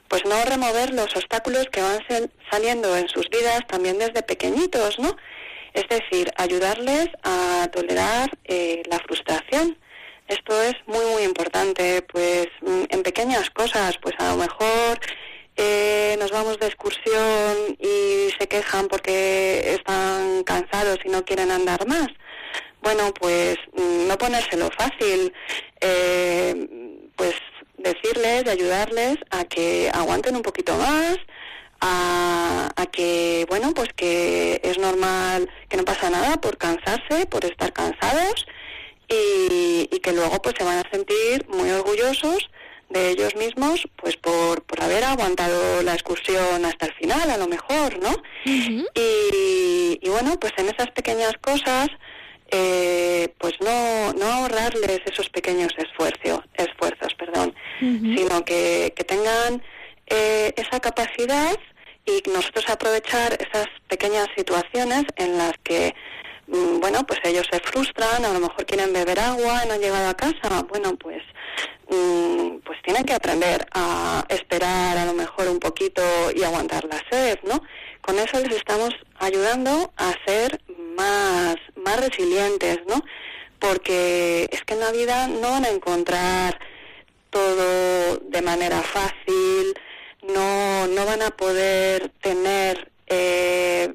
pues 0.07 0.23
no 0.25 0.35
remover 0.45 0.93
los 0.93 1.15
obstáculos 1.15 1.65
que 1.71 1.81
van 1.81 1.99
saliendo 2.51 2.95
en 2.95 3.09
sus 3.09 3.27
vidas 3.29 3.61
también 3.67 3.97
desde 3.97 4.21
pequeñitos, 4.21 4.99
¿no? 4.99 5.15
Es 5.73 5.87
decir, 5.89 6.31
ayudarles 6.37 7.09
a 7.23 7.67
tolerar 7.71 8.29
eh, 8.45 8.83
la 8.89 8.99
frustración. 8.99 9.77
Esto 10.27 10.61
es 10.61 10.75
muy, 10.87 11.05
muy 11.05 11.23
importante, 11.23 12.01
pues 12.01 12.47
mm, 12.61 12.83
en 12.89 13.03
pequeñas 13.03 13.49
cosas, 13.49 13.97
pues 14.01 14.13
a 14.19 14.31
lo 14.31 14.37
mejor 14.37 14.99
eh, 15.55 16.17
nos 16.19 16.31
vamos 16.31 16.59
de 16.59 16.67
excursión 16.67 17.77
y 17.79 18.29
se 18.37 18.47
quejan 18.47 18.89
porque 18.89 19.75
están 19.75 20.43
cansados 20.43 20.99
y 21.05 21.09
no 21.09 21.23
quieren 21.23 21.49
andar 21.49 21.87
más. 21.87 22.07
Bueno, 22.81 23.13
pues 23.13 23.57
mm, 23.73 24.07
no 24.07 24.17
ponérselo 24.17 24.69
fácil, 24.77 25.33
eh, 25.79 27.07
pues 27.15 27.35
decirles 27.77 28.47
ayudarles 28.47 29.15
a 29.29 29.45
que 29.45 29.89
aguanten 29.93 30.35
un 30.35 30.41
poquito 30.41 30.75
más, 30.75 31.17
a, 31.79 32.85
que, 32.91 33.45
bueno, 33.47 33.73
pues 33.73 33.89
que 33.95 34.59
es 34.63 34.77
normal, 34.77 35.49
que 35.69 35.77
no 35.77 35.85
pasa 35.85 36.09
nada 36.09 36.35
por 36.41 36.57
cansarse, 36.57 37.27
por 37.27 37.45
estar 37.45 37.71
cansados 37.71 38.45
y, 39.09 39.89
y 39.91 39.99
que 39.99 40.13
luego 40.13 40.41
pues 40.41 40.55
se 40.57 40.63
van 40.63 40.79
a 40.79 40.89
sentir 40.91 41.45
muy 41.49 41.69
orgullosos 41.71 42.49
de 42.89 43.09
ellos 43.11 43.35
mismos, 43.35 43.87
pues 43.97 44.15
por, 44.17 44.63
por 44.63 44.81
haber 44.81 45.03
aguantado 45.03 45.81
la 45.83 45.93
excursión 45.93 46.63
hasta 46.63 46.85
el 46.85 46.93
final, 46.93 47.29
a 47.29 47.37
lo 47.37 47.47
mejor, 47.47 47.99
¿no? 48.01 48.15
y, 48.45 49.99
y, 50.01 50.09
bueno, 50.09 50.39
pues 50.39 50.53
en 50.57 50.69
esas 50.69 50.89
pequeñas 50.91 51.33
cosas, 51.41 51.89
eh, 52.49 53.27
pues 53.39 53.55
no, 53.59 54.13
no 54.13 54.25
ahorrarles 54.25 55.01
esos 55.05 55.29
pequeños 55.29 55.73
esfuerzos, 55.77 56.45
esfuerzos 56.53 57.13
perdón, 57.15 57.53
sino 57.79 58.45
que, 58.45 58.93
que 58.95 59.03
tengan 59.03 59.61
eh, 60.07 60.53
esa 60.55 60.79
capacidad 60.79 61.57
y 62.05 62.23
nosotros 62.29 62.69
aprovechar 62.69 63.33
esas 63.33 63.67
pequeñas 63.89 64.27
situaciones 64.37 65.03
en 65.17 65.37
las 65.37 65.51
que 65.61 65.93
bueno, 66.47 67.05
pues 67.05 67.19
ellos 67.23 67.45
se 67.51 67.59
frustran, 67.59 68.23
a 68.23 68.33
lo 68.33 68.39
mejor 68.39 68.65
quieren 68.65 68.93
beber 68.93 69.19
agua, 69.19 69.65
no 69.65 69.73
han 69.73 69.81
llegado 69.81 70.07
a 70.07 70.13
casa, 70.13 70.63
bueno, 70.69 70.95
pues 70.95 71.21
mm, 71.89 72.59
pues 72.63 72.81
tienen 72.83 73.03
que 73.03 73.13
aprender 73.13 73.65
a 73.73 74.25
esperar 74.29 74.97
a 74.97 75.05
lo 75.05 75.13
mejor 75.13 75.49
un 75.49 75.59
poquito 75.59 76.01
y 76.33 76.43
aguantar 76.43 76.85
la 76.85 77.01
sed, 77.09 77.39
¿no? 77.43 77.61
Con 78.01 78.17
eso 78.19 78.39
les 78.39 78.55
estamos 78.55 78.91
ayudando 79.19 79.91
a 79.97 80.13
ser 80.25 80.61
más, 80.95 81.55
más 81.75 81.99
resilientes, 81.99 82.79
¿no? 82.87 83.03
Porque 83.59 84.47
es 84.51 84.63
que 84.63 84.73
en 84.75 84.79
la 84.79 84.91
vida 84.91 85.27
no 85.27 85.51
van 85.51 85.65
a 85.65 85.69
encontrar 85.69 86.59
todo 87.29 88.17
de 88.17 88.41
manera 88.41 88.81
fácil, 88.81 89.73
no, 90.23 90.87
no 90.87 91.05
van 91.05 91.21
a 91.21 91.31
poder 91.31 92.09
tener 92.21 92.91
eh, 93.07 93.93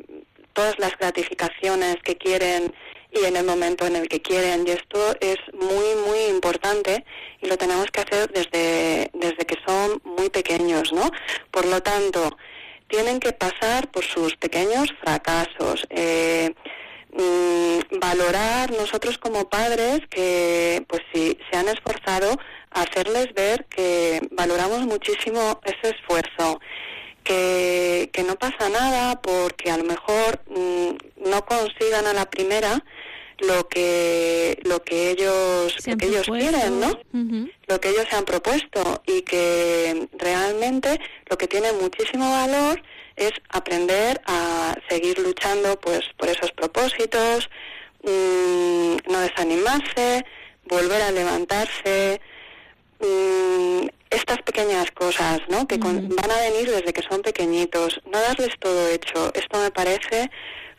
todas 0.53 0.79
las 0.79 0.97
gratificaciones 0.99 1.97
que 2.03 2.17
quieren 2.17 2.75
y 3.11 3.25
en 3.25 3.37
el 3.37 3.45
momento 3.45 3.87
en 3.87 3.97
el 3.97 4.09
que 4.09 4.23
quieren. 4.23 4.67
Y 4.67 4.71
esto 4.71 5.15
es 5.21 5.39
muy, 5.53 5.95
muy 6.07 6.21
importante 6.31 7.05
y 7.41 7.47
lo 7.47 7.57
tenemos 7.57 7.87
que 7.91 8.01
hacer 8.01 8.33
desde, 8.33 9.11
desde 9.13 9.47
que 9.47 9.59
son 9.67 10.01
muy 10.05 10.31
pequeños, 10.31 10.93
¿no? 10.93 11.11
Por 11.51 11.67
lo 11.67 11.83
tanto, 11.83 12.37
tienen 12.89 13.21
que 13.21 13.33
pasar 13.33 13.91
por 13.91 14.05
sus 14.05 14.37
pequeños 14.37 14.89
fracasos. 15.03 15.87
Eh, 15.91 16.55
mm, 17.13 17.99
valorar 18.01 18.71
nosotros 18.71 19.19
como 19.19 19.49
padres 19.49 20.01
que 20.11 20.85
pues 20.89 21.03
si 21.13 21.39
se 21.51 21.59
han 21.59 21.69
esforzado 21.69 22.39
hacerles 22.71 23.33
ver 23.35 23.67
que 23.67 24.21
valoramos 24.31 24.81
muchísimo 24.81 25.61
ese 25.65 25.95
esfuerzo, 25.95 26.61
que, 27.25 28.11
que 28.13 28.23
no 28.23 28.37
pasa 28.37 28.69
nada 28.69 29.21
porque 29.21 29.71
a 29.71 29.77
lo 29.77 29.85
mejor 29.85 30.41
mm, 30.49 31.29
no 31.31 31.45
consigan 31.45 32.07
a 32.07 32.13
la 32.13 32.29
primera 32.31 32.85
lo 33.39 33.69
que 33.69 34.61
lo 34.65 34.83
que 34.85 35.11
ellos 35.11 35.75
que 35.85 36.07
ellos 36.07 36.27
quieren 36.27 36.79
no 36.79 36.97
lo 37.67 37.81
que 37.81 37.89
ellos 37.89 38.07
se 38.09 38.17
han 38.17 38.25
propuesto 38.25 39.03
y 39.07 39.23
que 39.23 40.09
realmente 40.17 41.01
lo 41.29 41.37
que 41.37 41.49
tiene 41.49 41.73
muchísimo 41.73 42.31
valor 42.31 42.83
es 43.17 43.33
aprender 43.49 44.21
a 44.27 44.77
seguir 44.89 45.19
luchando 45.19 45.79
pues 45.81 46.01
por 46.17 46.29
esos 46.29 46.53
propósitos 46.53 47.51
mm, 48.05 48.97
no 49.11 49.21
desanimarse 49.21 50.25
volver 50.69 51.03
a 51.03 51.11
levantarse 51.11 52.21
Mm, 53.03 53.89
estas 54.13 54.43
pequeñas 54.43 54.91
cosas, 54.93 55.41
¿no? 55.49 55.67
Que 55.67 55.79
van 55.79 56.31
a 56.31 56.51
venir 56.51 56.71
desde 56.71 56.93
que 56.93 57.03
son 57.03 57.23
pequeñitos. 57.23 58.01
No 58.11 58.21
darles 58.21 58.59
todo 58.59 58.89
hecho. 58.89 59.33
Esto 59.35 59.59
me 59.59 59.71
parece 59.71 60.31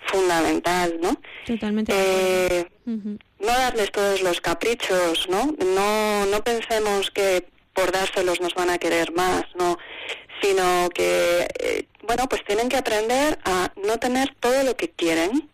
fundamental, 0.05 0.99
¿no? 1.01 1.19
Totalmente. 1.45 1.93
Eh, 1.95 2.65
no 2.85 3.47
darles 3.47 3.91
todos 3.91 4.21
los 4.21 4.41
caprichos, 4.41 5.27
¿no? 5.29 5.55
No, 5.75 6.25
no 6.25 6.43
pensemos 6.43 7.11
que 7.11 7.45
por 7.73 7.91
dárselos 7.91 8.39
nos 8.39 8.53
van 8.53 8.69
a 8.69 8.77
querer 8.77 9.11
más, 9.13 9.43
¿no? 9.55 9.77
Sino 10.41 10.89
que, 10.93 11.47
eh, 11.59 11.87
bueno, 12.03 12.27
pues 12.29 12.43
tienen 12.45 12.69
que 12.69 12.77
aprender 12.77 13.39
a 13.45 13.71
no 13.83 13.97
tener 13.97 14.35
todo 14.39 14.63
lo 14.63 14.75
que 14.75 14.89
quieren, 14.89 15.49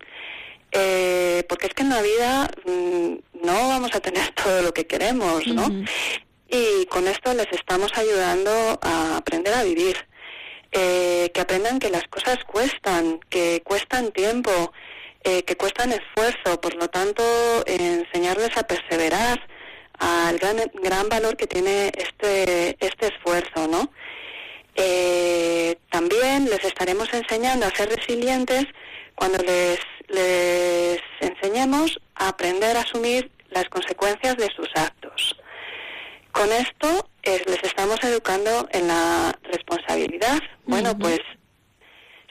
eh, 0.72 1.44
porque 1.48 1.66
es 1.66 1.74
que 1.74 1.82
en 1.82 1.90
la 1.90 2.02
vida 2.02 2.50
mm, 2.66 3.44
no 3.44 3.68
vamos 3.68 3.94
a 3.94 4.00
tener 4.00 4.30
todo 4.44 4.62
lo 4.62 4.74
que 4.74 4.86
queremos, 4.86 5.46
¿no? 5.46 5.66
Y 6.50 6.86
con 6.86 7.06
esto 7.06 7.32
les 7.32 7.46
estamos 7.52 7.90
ayudando 7.96 8.78
a 8.82 9.16
aprender 9.16 9.54
a 9.54 9.62
vivir. 9.62 9.96
Eh, 10.72 11.30
que 11.34 11.40
aprendan 11.40 11.80
que 11.80 11.90
las 11.90 12.04
cosas 12.04 12.38
cuestan, 12.46 13.18
que 13.28 13.60
cuestan 13.64 14.12
tiempo, 14.12 14.72
eh, 15.24 15.42
que 15.42 15.56
cuestan 15.56 15.92
esfuerzo, 15.92 16.60
por 16.60 16.74
lo 16.74 16.88
tanto, 16.88 17.22
enseñarles 17.66 18.56
a 18.56 18.62
perseverar, 18.62 19.40
al 19.98 20.38
gran, 20.38 20.56
gran 20.82 21.08
valor 21.08 21.36
que 21.36 21.46
tiene 21.46 21.92
este, 21.96 22.76
este 22.80 23.08
esfuerzo, 23.08 23.68
¿no? 23.68 23.90
Eh, 24.76 25.76
también 25.90 26.46
les 26.46 26.64
estaremos 26.64 27.12
enseñando 27.12 27.66
a 27.66 27.74
ser 27.74 27.90
resilientes 27.90 28.64
cuando 29.14 29.38
les, 29.38 29.80
les 30.08 31.00
enseñemos 31.20 32.00
a 32.14 32.28
aprender 32.28 32.76
a 32.76 32.80
asumir 32.80 33.30
las 33.50 33.68
consecuencias 33.68 34.36
de 34.36 34.48
sus 34.56 34.68
actos. 34.74 34.99
Con 36.32 36.52
esto 36.52 37.10
les 37.24 37.62
estamos 37.62 37.98
educando 38.02 38.68
en 38.72 38.88
la 38.88 39.38
responsabilidad. 39.44 40.40
Bueno, 40.64 40.96
pues 40.96 41.20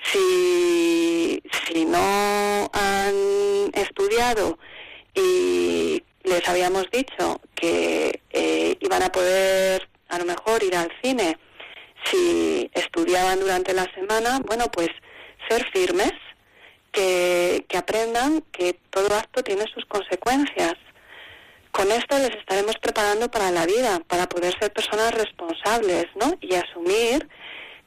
si, 0.04 1.42
si 1.68 1.86
no 1.86 2.70
han 2.74 3.16
estudiado 3.74 4.58
y 5.14 6.04
les 6.24 6.48
habíamos 6.48 6.90
dicho 6.92 7.42
que 7.56 8.22
eh, 8.32 8.78
iban 8.80 9.04
a 9.04 9.12
poder 9.12 9.88
a 10.10 10.18
lo 10.18 10.26
mejor 10.26 10.64
ir 10.64 10.76
al 10.76 10.92
cine 11.04 11.38
si 12.06 12.70
estudiaban 12.74 13.40
durante 13.40 13.74
la 13.74 13.86
semana, 13.94 14.40
bueno, 14.46 14.66
pues 14.72 14.90
ser 15.48 15.66
firmes, 15.72 16.14
que, 16.92 17.66
que 17.68 17.78
aprendan 17.78 18.42
que 18.52 18.74
todo 18.90 19.14
acto 19.16 19.44
tiene 19.44 19.66
sus 19.74 19.86
consecuencias 19.86 20.74
con 21.72 21.92
esto 21.92 22.18
les 22.18 22.32
estaremos 22.32 22.76
preparando 22.78 23.30
para 23.30 23.52
la 23.52 23.66
vida, 23.66 24.02
para 24.08 24.28
poder 24.28 24.58
ser 24.60 24.72
personas 24.74 25.14
responsables, 25.14 26.08
¿no? 26.16 26.38
Y 26.42 26.56
asumir 26.56 27.28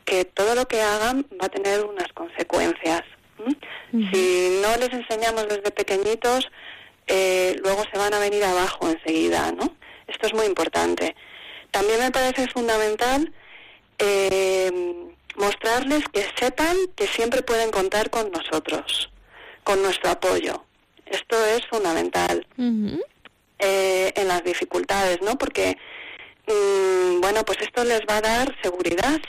que 0.05 0.25
todo 0.25 0.55
lo 0.55 0.67
que 0.67 0.81
hagan 0.81 1.27
va 1.41 1.47
a 1.47 1.49
tener 1.49 1.85
unas 1.85 2.13
consecuencias. 2.13 3.03
Si 3.91 4.61
no 4.63 4.77
les 4.77 4.93
enseñamos 4.93 5.49
desde 5.49 5.71
pequeñitos, 5.71 6.49
eh, 7.09 7.57
luego 7.63 7.83
se 7.93 7.99
van 7.99 8.15
a 8.15 8.19
venir 8.19 8.45
abajo 8.45 8.89
enseguida, 8.89 9.53
¿no? 9.53 9.75
Esto 10.07 10.29
es 10.29 10.35
muy 10.35 10.47
importante. 10.47 11.15
También 11.71 12.01
me 12.01 12.11
parece 12.11 12.47
fundamental 12.49 13.33
eh, 13.99 14.71
mostrarles 15.37 16.05
que 16.13 16.25
sepan 16.39 16.77
que 16.95 17.07
siempre 17.07 17.43
pueden 17.43 17.71
contar 17.71 18.11
con 18.11 18.31
nosotros, 18.31 19.11
con 19.65 19.83
nuestro 19.83 20.11
apoyo. 20.11 20.65
Esto 21.07 21.37
es 21.47 21.67
fundamental. 21.67 22.47
Eh, 23.65 24.13
en 24.17 24.27
las 24.27 24.43
dificultades, 24.43 25.23
¿no? 25.23 25.39
Porque, 25.39 25.77
mm, 26.49 27.21
bueno, 27.21 27.45
pues 27.45 27.59
esto 27.61 27.85
les 27.85 28.01
va 28.01 28.17
a 28.17 28.21
dar 28.21 28.57
seguridad 28.61 29.21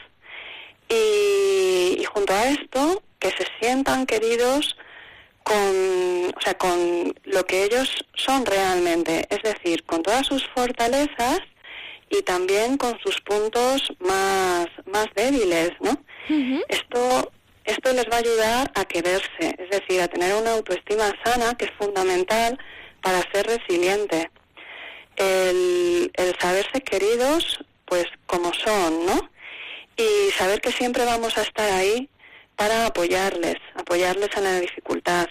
y, 0.89 2.03
junto 2.11 2.33
a 2.33 2.45
esto, 2.49 3.03
que 3.19 3.29
se 3.29 3.45
sientan 3.59 4.07
queridos 4.07 4.75
con, 5.43 6.33
o 6.35 6.41
sea, 6.41 6.57
con 6.57 7.13
lo 7.25 7.45
que 7.45 7.63
ellos 7.63 7.93
son 8.15 8.43
realmente, 8.43 9.27
es 9.29 9.43
decir, 9.43 9.83
con 9.83 10.01
todas 10.01 10.25
sus 10.25 10.43
fortalezas 10.55 11.41
y 12.09 12.23
también 12.23 12.77
con 12.77 12.97
sus 13.03 13.21
puntos 13.21 13.93
más, 13.99 14.65
más 14.87 15.05
débiles, 15.15 15.73
¿no? 15.79 15.95
Esto 16.69 17.31
esto 17.65 17.93
les 17.93 18.05
va 18.05 18.15
a 18.15 18.19
ayudar 18.19 18.71
a 18.75 18.83
quererse, 18.83 19.55
es 19.57 19.69
decir, 19.69 20.01
a 20.01 20.07
tener 20.07 20.33
una 20.33 20.53
autoestima 20.53 21.13
sana, 21.23 21.55
que 21.55 21.65
es 21.65 21.71
fundamental 21.77 22.57
para 23.03 23.21
ser 23.31 23.45
resiliente. 23.45 24.31
El, 25.15 26.11
saberse 26.39 26.81
queridos, 26.81 27.63
pues 27.85 28.05
como 28.25 28.51
son, 28.53 29.05
¿no? 29.05 29.29
Y 29.95 30.31
saber 30.31 30.59
que 30.59 30.71
siempre 30.71 31.05
vamos 31.05 31.37
a 31.37 31.43
estar 31.43 31.71
ahí 31.71 32.09
para 32.55 32.87
apoyarles, 32.87 33.57
apoyarles 33.75 34.29
en 34.35 34.43
la 34.43 34.59
dificultad. 34.59 35.27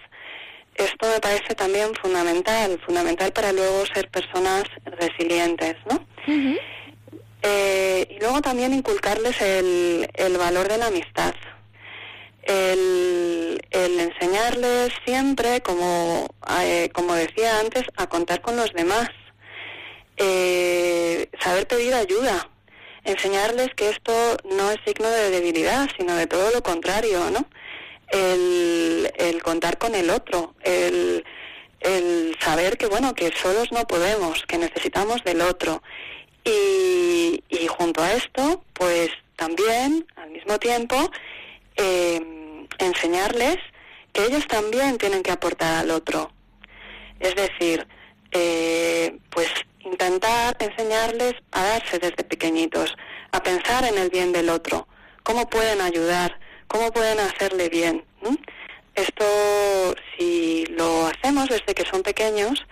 Esto 0.77 1.09
me 1.09 1.21
parece 1.21 1.55
también 1.55 1.93
fundamental, 2.01 2.81
fundamental 2.87 3.33
para 3.33 3.53
luego 3.53 3.85
ser 3.87 4.09
personas 4.11 4.65
resilientes, 4.85 5.77
¿no? 5.91 6.07
Eh, 7.43 8.07
y 8.09 8.21
luego 8.21 8.41
también 8.41 8.73
inculcarles 8.73 9.41
el, 9.41 10.09
el 10.15 10.39
valor 10.39 10.69
de 10.69 10.79
la 10.79 10.87
amistad, 10.87 11.35
el, 12.43 13.61
enseñarles 13.71 14.93
siempre, 15.05 15.61
como, 15.63 16.35
eh, 16.61 16.91
como 16.93 17.15
decía 17.15 17.61
antes, 17.61 17.85
a 17.97 18.09
contar 18.09 18.41
con 18.41 18.57
los 18.57 18.73
demás, 18.73 19.09
eh, 20.17 21.29
saber 21.41 21.67
pedir 21.67 21.95
ayuda, 21.95 22.49
enseñarles 23.05 23.75
que 23.75 23.91
esto 23.91 24.13
no 24.45 24.71
es 24.71 24.79
signo 24.87 25.09
de 25.09 25.31
debilidad, 25.31 25.89
sino 25.97 26.15
de 26.17 26.27
todo 26.27 26.51
lo 26.51 26.63
contrario, 26.63 27.31
¿no? 27.31 27.47
El, 28.09 29.11
el 29.17 29.43
contar 29.43 29.79
con 29.79 29.95
el 29.95 30.11
otro, 30.11 30.55
el, 30.63 31.25
el 31.81 32.37
saber 32.41 32.77
que, 32.77 32.87
bueno, 32.87 33.15
que 33.15 33.33
solos 33.35 33.73
no 33.73 33.87
podemos, 33.87 34.45
que 34.47 34.59
necesitamos 34.59 35.25
del 35.25 35.41
otro. 35.41 35.83
Y, 36.45 37.43
y 37.49 37.67
junto 37.69 38.03
a 38.03 38.13
esto, 38.13 38.65
pues 38.73 39.11
también, 39.37 40.07
al 40.17 40.31
mismo 40.31 40.59
tiempo, 40.59 41.11
eh, 41.77 42.67
enseñarles 42.79 43.57
que 44.13 44.25
ellos 44.25 44.47
también 44.47 44.99
tienen 44.99 45.23
que 45.23 45.33
aportar 45.33 45.79
al 45.79 45.91
otro. 45.91 46.31
Es 47.21 47.35
decir, 47.35 47.87
eh, 48.33 49.19
pues 49.31 49.49
intentar 49.81 50.57
enseñarles 50.59 51.35
a 51.53 51.63
darse 51.63 51.99
desde 51.99 52.25
pequeñitos, 52.25 52.95
a 53.33 53.43
pensar 53.43 53.85
en 53.85 53.99
el 53.99 54.11
bien 54.11 54.33
del 54.33 54.49
otro, 54.49 54.87
cómo 55.23 55.49
pueden 55.49 55.81
ayudar, 55.81 56.39
cómo 56.69 56.91
pueden 56.93 57.19
hacerle 57.21 57.69
bien. 57.69 58.05
Esto, 58.95 59.95
si 60.17 60.67
lo 60.67 61.07
hacemos 61.07 61.49
desde 61.49 61.75
que 61.75 61.85
son 61.85 62.03
pequeños, 62.03 62.65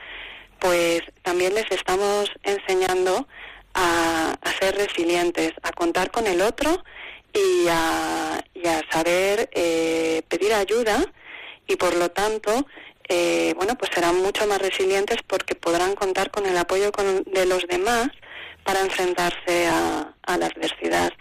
pues 0.58 1.00
también 1.22 1.54
les 1.54 1.70
estamos 1.70 2.30
enseñando 2.42 3.26
a, 3.74 4.36
ser 4.60 4.76
resilientes, 4.76 5.52
a 5.62 5.72
contar 5.72 6.10
con 6.10 6.26
el 6.26 6.42
otro 6.42 6.84
y 7.32 7.68
a, 7.68 8.42
saber 8.90 9.48
eh, 9.52 10.22
pedir 10.28 10.52
ayuda 10.52 11.04
y 11.66 11.76
por 11.76 11.94
lo 11.96 12.10
tanto 12.10 12.66
eh, 13.08 13.54
bueno 13.56 13.76
pues 13.76 13.90
serán 13.94 14.20
mucho 14.20 14.46
más 14.46 14.60
resilientes 14.60 15.18
porque 15.26 15.54
podrán 15.54 15.94
contar 15.94 16.30
con 16.30 16.46
el 16.46 16.56
apoyo 16.56 16.90
de 17.26 17.46
los 17.46 17.66
demás 17.68 18.08
para 18.64 18.80
enfrentarse 18.80 19.66
a, 19.68 20.14
a 20.22 20.38
la 20.38 20.46
adversidad. 20.46 21.12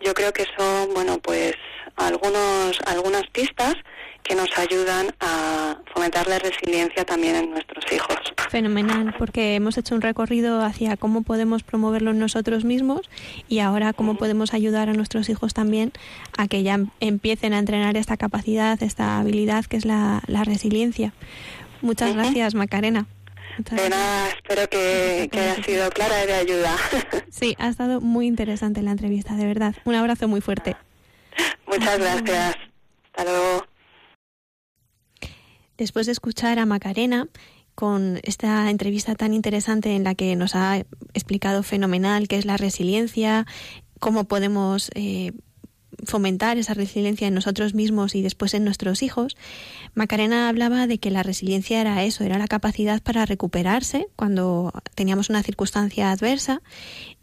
Yo 0.00 0.14
creo 0.14 0.32
que 0.32 0.46
son 0.56 0.94
bueno 0.94 1.18
pues 1.18 1.54
algunos 1.96 2.80
algunas 2.86 3.26
pistas 3.30 3.74
que 4.22 4.34
nos 4.34 4.56
ayudan 4.56 5.14
a 5.20 5.76
fomentar 5.92 6.26
la 6.28 6.38
resiliencia 6.38 7.04
también 7.04 7.36
en 7.36 7.50
nuestros 7.50 7.84
hijos. 7.92 8.16
Fenomenal, 8.50 9.14
porque 9.18 9.54
hemos 9.54 9.76
hecho 9.78 9.94
un 9.94 10.00
recorrido 10.00 10.62
hacia 10.62 10.96
cómo 10.96 11.22
podemos 11.22 11.62
promoverlo 11.62 12.12
nosotros 12.12 12.64
mismos 12.64 13.10
y 13.48 13.58
ahora 13.60 13.92
cómo 13.92 14.16
podemos 14.16 14.54
ayudar 14.54 14.88
a 14.88 14.92
nuestros 14.92 15.28
hijos 15.28 15.54
también 15.54 15.92
a 16.36 16.46
que 16.48 16.62
ya 16.62 16.78
empiecen 17.00 17.52
a 17.52 17.58
entrenar 17.58 17.96
esta 17.96 18.16
capacidad, 18.16 18.80
esta 18.82 19.18
habilidad 19.18 19.64
que 19.64 19.76
es 19.76 19.84
la, 19.84 20.22
resiliencia. 20.44 21.12
Muchas 21.80 22.14
gracias, 22.14 22.54
Macarena. 22.54 23.06
de 23.58 23.88
nada, 23.88 24.28
espero 24.28 24.68
que, 24.68 25.28
que 25.30 25.40
haya 25.40 25.62
sido 25.62 25.90
clara 25.90 26.24
y 26.24 26.26
de 26.26 26.34
ayuda. 26.34 26.76
Sí, 27.30 27.56
ha 27.58 27.68
estado 27.68 28.00
muy 28.00 28.26
interesante 28.26 28.82
la 28.82 28.90
entrevista, 28.90 29.34
de 29.34 29.46
verdad. 29.46 29.74
Un 29.84 29.94
abrazo 29.94 30.28
muy 30.28 30.40
fuerte. 30.40 30.76
Muchas 31.66 31.98
gracias. 31.98 32.56
Hasta 33.12 33.24
luego. 33.24 33.71
Después 35.82 36.06
de 36.06 36.12
escuchar 36.12 36.60
a 36.60 36.64
Macarena 36.64 37.26
con 37.74 38.20
esta 38.22 38.70
entrevista 38.70 39.16
tan 39.16 39.34
interesante 39.34 39.96
en 39.96 40.04
la 40.04 40.14
que 40.14 40.36
nos 40.36 40.54
ha 40.54 40.78
explicado 41.12 41.64
fenomenal 41.64 42.28
qué 42.28 42.36
es 42.36 42.44
la 42.44 42.56
resiliencia, 42.56 43.48
cómo 43.98 44.22
podemos 44.22 44.92
eh, 44.94 45.32
fomentar 46.04 46.56
esa 46.56 46.74
resiliencia 46.74 47.26
en 47.26 47.34
nosotros 47.34 47.74
mismos 47.74 48.14
y 48.14 48.22
después 48.22 48.54
en 48.54 48.62
nuestros 48.62 49.02
hijos, 49.02 49.36
Macarena 49.94 50.48
hablaba 50.48 50.86
de 50.86 50.98
que 50.98 51.10
la 51.10 51.24
resiliencia 51.24 51.80
era 51.80 52.04
eso, 52.04 52.22
era 52.22 52.38
la 52.38 52.46
capacidad 52.46 53.02
para 53.02 53.26
recuperarse 53.26 54.06
cuando 54.14 54.72
teníamos 54.94 55.30
una 55.30 55.42
circunstancia 55.42 56.12
adversa 56.12 56.62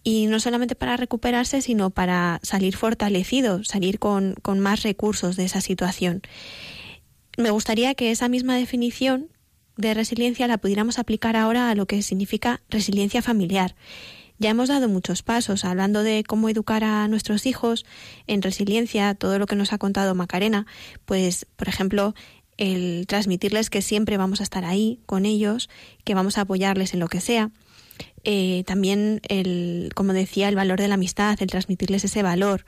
y 0.03 0.27
no 0.27 0.41
solamente 0.41 0.75
para 0.75 0.97
recuperarse, 0.97 1.61
sino 1.61 1.91
para 1.91 2.41
salir 2.43 2.75
fortalecido, 2.75 3.63
salir 3.63 3.99
con, 3.99 4.35
con 4.41 4.59
más 4.59 4.83
recursos 4.83 5.37
de 5.37 5.45
esa 5.45 5.61
situación 5.61 6.23
me 7.39 7.51
gustaría 7.51 7.95
que 7.95 8.11
esa 8.11 8.27
misma 8.27 8.55
definición 8.55 9.29
de 9.77 9.93
resiliencia 9.93 10.47
la 10.47 10.57
pudiéramos 10.57 10.99
aplicar 10.99 11.37
ahora 11.37 11.69
a 11.69 11.75
lo 11.75 11.85
que 11.85 12.01
significa 12.01 12.61
resiliencia 12.69 13.21
familiar. 13.21 13.75
Ya 14.37 14.49
hemos 14.49 14.69
dado 14.69 14.87
muchos 14.89 15.23
pasos 15.23 15.65
hablando 15.65 16.03
de 16.03 16.23
cómo 16.25 16.49
educar 16.49 16.83
a 16.83 17.07
nuestros 17.07 17.45
hijos 17.45 17.85
en 18.27 18.41
resiliencia, 18.41 19.15
todo 19.15 19.39
lo 19.39 19.47
que 19.47 19.55
nos 19.55 19.73
ha 19.73 19.77
contado 19.77 20.15
Macarena, 20.15 20.65
pues 21.05 21.45
por 21.55 21.69
ejemplo, 21.69 22.13
el 22.57 23.05
transmitirles 23.07 23.69
que 23.69 23.81
siempre 23.81 24.17
vamos 24.17 24.41
a 24.41 24.43
estar 24.43 24.65
ahí 24.65 24.99
con 25.05 25.25
ellos, 25.25 25.69
que 26.03 26.15
vamos 26.15 26.37
a 26.37 26.41
apoyarles 26.41 26.93
en 26.93 26.99
lo 26.99 27.07
que 27.07 27.21
sea. 27.21 27.51
Eh, 28.25 28.63
también 28.65 29.21
el, 29.29 29.91
como 29.95 30.11
decía, 30.11 30.49
el 30.49 30.55
valor 30.55 30.79
de 30.79 30.89
la 30.89 30.95
amistad, 30.95 31.41
el 31.41 31.49
transmitirles 31.49 32.03
ese 32.03 32.21
valor 32.21 32.65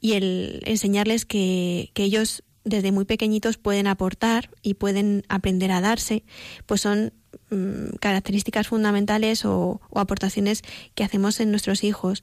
y 0.00 0.12
el 0.12 0.62
enseñarles 0.64 1.24
que, 1.24 1.90
que 1.94 2.04
ellos 2.04 2.44
desde 2.64 2.92
muy 2.92 3.04
pequeñitos 3.04 3.58
pueden 3.58 3.86
aportar 3.86 4.50
y 4.62 4.74
pueden 4.74 5.24
aprender 5.28 5.72
a 5.72 5.80
darse, 5.80 6.24
pues 6.66 6.80
son 6.80 7.12
mm, 7.50 7.96
características 8.00 8.68
fundamentales 8.68 9.44
o, 9.44 9.80
aportaciones 9.94 10.62
que 10.94 11.04
hacemos 11.04 11.40
en 11.40 11.50
nuestros 11.50 11.84
hijos. 11.84 12.22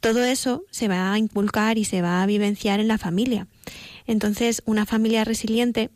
Todo 0.00 0.24
eso 0.24 0.64
se 0.70 0.88
va 0.88 1.12
a 1.12 1.18
inculcar 1.18 1.78
y 1.78 1.84
se 1.84 2.02
va 2.02 2.22
a 2.22 2.26
vivenciar 2.26 2.80
en 2.80 2.88
la 2.88 2.98
familia. 2.98 3.48
Entonces, 4.06 4.62
una 4.64 4.86
familia 4.86 5.24
resiliente 5.24 5.90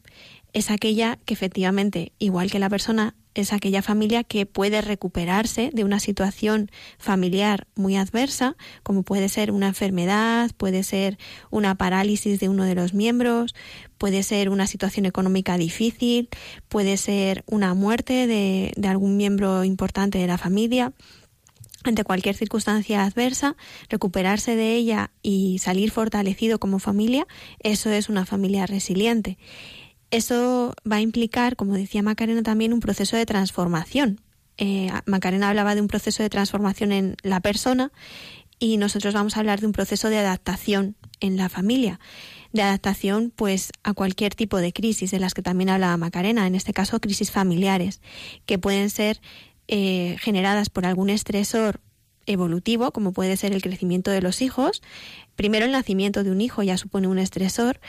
es 0.53 0.70
aquella 0.70 1.18
que 1.24 1.34
efectivamente, 1.34 2.12
igual 2.18 2.50
que 2.50 2.59
la 2.59 2.68
persona, 2.68 3.14
es 3.34 3.55
aquella 3.55 3.80
familia 3.80 4.24
que 4.24 4.44
puede 4.44 4.82
recuperarse 4.82 5.70
de 5.72 5.84
una 5.84 6.00
situación 6.00 6.70
familiar 6.98 7.66
muy 7.74 7.96
adversa, 7.96 8.57
como 8.82 9.03
puede 9.05 9.30
ser 9.30 9.50
una 9.53 9.68
enfermedad, 9.68 10.50
puede 10.57 10.82
ser 10.82 11.18
una 11.50 11.74
parálisis 11.76 12.38
de 12.40 12.50
uno 12.50 12.64
de 12.64 12.74
los 12.74 12.92
miembros, 12.92 13.55
puede 13.96 14.22
ser 14.22 14.50
una 14.50 14.66
situación 14.66 15.07
económica 15.07 15.57
difícil, 15.57 16.28
puede 16.68 16.98
ser 16.98 17.42
una 17.46 17.72
muerte 17.72 18.26
de, 18.26 18.72
de 18.76 18.88
algún 18.88 19.16
miembro 19.16 19.64
importante 19.64 20.18
de 20.18 20.26
la 20.26 20.36
familia 20.36 20.92
ante 21.84 22.05
cualquier 22.05 22.36
circunstancia 22.36 23.03
adversa, 23.03 23.57
recuperarse 23.88 24.55
de 24.55 24.74
ella 24.74 25.11
y 25.22 25.59
salir 25.59 25.90
fortalecido 25.90 26.61
como 26.61 26.78
familia, 26.78 27.26
eso 27.61 27.90
es 27.90 28.09
una 28.09 28.24
familia 28.24 28.66
resiliente. 28.66 29.36
Eso 30.13 30.75
va 30.91 30.97
a 30.97 31.01
implicar, 31.01 31.57
como 31.57 31.73
decía 31.73 32.03
Macarena, 32.03 32.43
también 32.43 32.75
un 32.75 32.81
proceso 32.81 33.17
de 33.17 33.25
transformación. 33.25 34.21
Eh, 34.59 34.91
Macarena 35.07 35.49
hablaba 35.49 35.75
de 35.75 35.81
un 35.81 35.89
proceso 35.89 36.23
de 36.23 36.29
transformación 36.29 36.93
en 36.93 37.17
la 37.23 37.41
persona 37.41 37.91
y 38.59 38.77
nosotros 38.77 39.15
vamos 39.15 39.37
a 39.37 39.41
hablar 39.41 39.61
de 39.61 39.67
un 39.67 39.73
proceso 39.73 40.11
de 40.11 40.19
adaptación 40.19 40.97
en 41.21 41.39
la 41.39 41.49
familia, 41.49 41.99
de 42.53 42.61
adaptación 42.61 43.33
pues 43.35 43.73
a 43.85 43.95
cualquier 43.95 44.35
tipo 44.35 44.59
de 44.59 44.75
crisis 44.75 45.11
de 45.11 45.19
las 45.19 45.33
que 45.33 45.41
también 45.41 45.71
hablaba 45.71 45.97
Macarena, 45.97 46.47
en 46.47 46.57
este 46.57 46.75
caso 46.75 47.01
crisis 47.01 47.31
familiares, 47.31 48.03
que 48.45 48.59
pueden 48.59 48.91
ser 48.91 49.19
eh, 49.67 50.17
generadas 50.21 50.69
por 50.69 50.85
algún 50.85 51.09
estresor 51.09 51.81
evolutivo, 52.27 52.93
como 52.93 53.13
puede 53.13 53.39
ser 53.39 53.53
el 53.53 53.63
crecimiento 53.63 54.11
de 54.11 54.21
los 54.21 54.43
hijos. 54.43 54.83
Primero 55.37 55.65
el 55.65 55.73
nacimiento 55.73 56.23
de 56.23 56.31
un 56.31 56.43
hijo 56.43 56.63
ya 56.63 56.77
supone 56.77 57.09
un 57.09 57.19
estresor, 57.19 57.81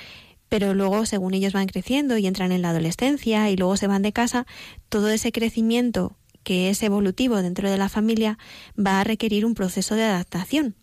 pero 0.54 0.76
luego 0.76 1.08
según 1.08 1.34
ellos 1.34 1.52
van 1.52 1.66
creciendo 1.66 2.16
y 2.16 2.28
entran 2.28 2.52
en 2.52 2.62
la 2.62 2.70
adolescencia 2.70 3.50
y 3.50 3.56
luego 3.56 3.76
se 3.76 3.88
van 3.88 4.04
de 4.04 4.14
casa, 4.14 4.46
todo 4.88 5.10
ese 5.10 5.32
crecimiento 5.32 6.16
que 6.44 6.70
es 6.70 6.84
evolutivo 6.84 7.42
dentro 7.42 7.72
de 7.72 7.78
la 7.80 7.90
familia 7.90 8.38
va 8.78 9.00
a 9.00 9.04
requerir 9.04 9.48
un 9.48 9.56
proceso 9.56 9.96
de 9.96 10.04
adaptación. 10.04 10.76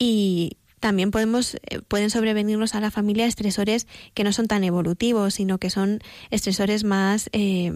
Y 0.00 0.56
también 0.80 1.12
podemos, 1.12 1.54
eh, 1.54 1.80
pueden 1.86 2.10
sobrevenirnos 2.10 2.74
a 2.74 2.80
la 2.80 2.90
familia 2.90 3.26
estresores 3.26 3.86
que 4.14 4.24
no 4.24 4.32
son 4.32 4.48
tan 4.48 4.64
evolutivos, 4.64 5.34
sino 5.34 5.58
que 5.58 5.70
son 5.70 6.00
estresores 6.32 6.82
más 6.82 7.30
eh, 7.32 7.70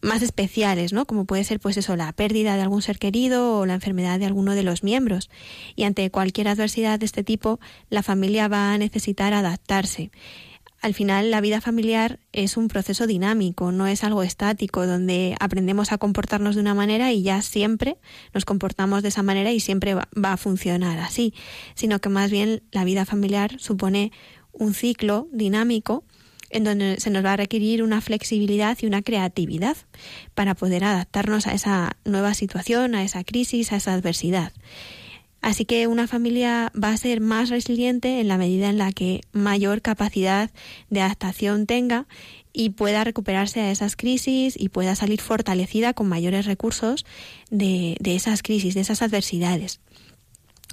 más 0.00 0.22
especiales, 0.22 0.92
¿no? 0.92 1.06
Como 1.06 1.24
puede 1.24 1.44
ser, 1.44 1.60
pues 1.60 1.76
eso, 1.76 1.96
la 1.96 2.12
pérdida 2.12 2.56
de 2.56 2.62
algún 2.62 2.82
ser 2.82 2.98
querido 2.98 3.58
o 3.58 3.66
la 3.66 3.74
enfermedad 3.74 4.18
de 4.18 4.26
alguno 4.26 4.54
de 4.54 4.62
los 4.62 4.82
miembros. 4.82 5.30
Y 5.76 5.84
ante 5.84 6.10
cualquier 6.10 6.48
adversidad 6.48 6.98
de 6.98 7.06
este 7.06 7.24
tipo, 7.24 7.58
la 7.90 8.02
familia 8.02 8.48
va 8.48 8.72
a 8.72 8.78
necesitar 8.78 9.34
adaptarse. 9.34 10.10
Al 10.80 10.94
final, 10.94 11.32
la 11.32 11.40
vida 11.40 11.60
familiar 11.60 12.20
es 12.32 12.56
un 12.56 12.68
proceso 12.68 13.08
dinámico, 13.08 13.72
no 13.72 13.88
es 13.88 14.04
algo 14.04 14.22
estático, 14.22 14.86
donde 14.86 15.34
aprendemos 15.40 15.90
a 15.90 15.98
comportarnos 15.98 16.54
de 16.54 16.60
una 16.60 16.74
manera 16.74 17.12
y 17.12 17.22
ya 17.22 17.42
siempre 17.42 17.98
nos 18.32 18.44
comportamos 18.44 19.02
de 19.02 19.08
esa 19.08 19.24
manera 19.24 19.50
y 19.50 19.58
siempre 19.58 19.94
va 19.94 20.32
a 20.32 20.36
funcionar 20.36 21.00
así, 21.00 21.34
sino 21.74 21.98
que 21.98 22.10
más 22.10 22.30
bien 22.30 22.62
la 22.70 22.84
vida 22.84 23.04
familiar 23.04 23.58
supone 23.58 24.12
un 24.52 24.72
ciclo 24.72 25.28
dinámico 25.32 26.04
en 26.50 26.64
donde 26.64 27.00
se 27.00 27.10
nos 27.10 27.24
va 27.24 27.34
a 27.34 27.36
requerir 27.36 27.82
una 27.82 28.00
flexibilidad 28.00 28.78
y 28.80 28.86
una 28.86 29.02
creatividad 29.02 29.76
para 30.34 30.54
poder 30.54 30.84
adaptarnos 30.84 31.46
a 31.46 31.54
esa 31.54 31.96
nueva 32.04 32.34
situación, 32.34 32.94
a 32.94 33.04
esa 33.04 33.24
crisis, 33.24 33.72
a 33.72 33.76
esa 33.76 33.94
adversidad. 33.94 34.52
Así 35.40 35.64
que 35.64 35.86
una 35.86 36.08
familia 36.08 36.72
va 36.72 36.90
a 36.90 36.96
ser 36.96 37.20
más 37.20 37.48
resiliente 37.48 38.20
en 38.20 38.28
la 38.28 38.38
medida 38.38 38.68
en 38.68 38.78
la 38.78 38.92
que 38.92 39.20
mayor 39.32 39.82
capacidad 39.82 40.50
de 40.90 41.00
adaptación 41.00 41.66
tenga 41.66 42.06
y 42.52 42.70
pueda 42.70 43.04
recuperarse 43.04 43.60
a 43.60 43.70
esas 43.70 43.94
crisis 43.94 44.54
y 44.58 44.68
pueda 44.68 44.96
salir 44.96 45.20
fortalecida 45.20 45.94
con 45.94 46.08
mayores 46.08 46.46
recursos 46.46 47.06
de, 47.50 47.96
de 48.00 48.16
esas 48.16 48.42
crisis, 48.42 48.74
de 48.74 48.80
esas 48.80 49.00
adversidades. 49.00 49.80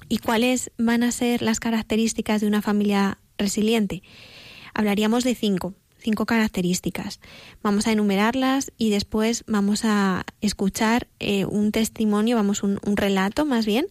¿Y 0.09 0.17
cuáles 0.17 0.71
van 0.77 1.03
a 1.03 1.11
ser 1.11 1.41
las 1.41 1.59
características 1.59 2.41
de 2.41 2.47
una 2.47 2.61
familia 2.61 3.19
resiliente? 3.37 4.01
Hablaríamos 4.75 5.23
de 5.23 5.33
cinco, 5.33 5.73
cinco 5.97 6.27
características. 6.27 7.19
Vamos 7.63 7.87
a 7.87 7.91
enumerarlas 7.91 8.71
y 8.77 8.91
después 8.91 9.43
vamos 9.47 9.81
a 9.85 10.23
escuchar 10.41 11.07
eh, 11.19 11.45
un 11.45 11.71
testimonio, 11.71 12.35
vamos, 12.35 12.61
un, 12.61 12.79
un 12.85 12.95
relato 12.95 13.45
más 13.45 13.65
bien, 13.65 13.87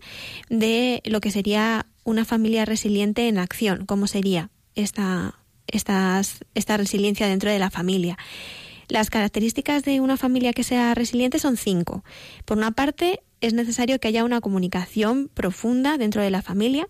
de 0.48 1.02
lo 1.04 1.20
que 1.20 1.32
sería 1.32 1.86
una 2.04 2.24
familia 2.24 2.64
resiliente 2.64 3.26
en 3.26 3.38
acción, 3.38 3.86
cómo 3.86 4.06
sería 4.06 4.50
esta, 4.76 5.40
estas, 5.66 6.44
esta 6.54 6.76
resiliencia 6.76 7.26
dentro 7.26 7.50
de 7.50 7.58
la 7.58 7.70
familia. 7.70 8.16
Las 8.88 9.08
características 9.08 9.82
de 9.82 10.00
una 10.00 10.16
familia 10.16 10.52
que 10.52 10.62
sea 10.62 10.94
resiliente 10.94 11.38
son 11.38 11.56
cinco. 11.56 12.04
Por 12.44 12.58
una 12.58 12.72
parte, 12.72 13.22
es 13.40 13.54
necesario 13.54 13.98
que 13.98 14.08
haya 14.08 14.24
una 14.24 14.40
comunicación 14.40 15.30
profunda 15.32 15.96
dentro 15.96 16.22
de 16.22 16.30
la 16.30 16.42
familia, 16.42 16.88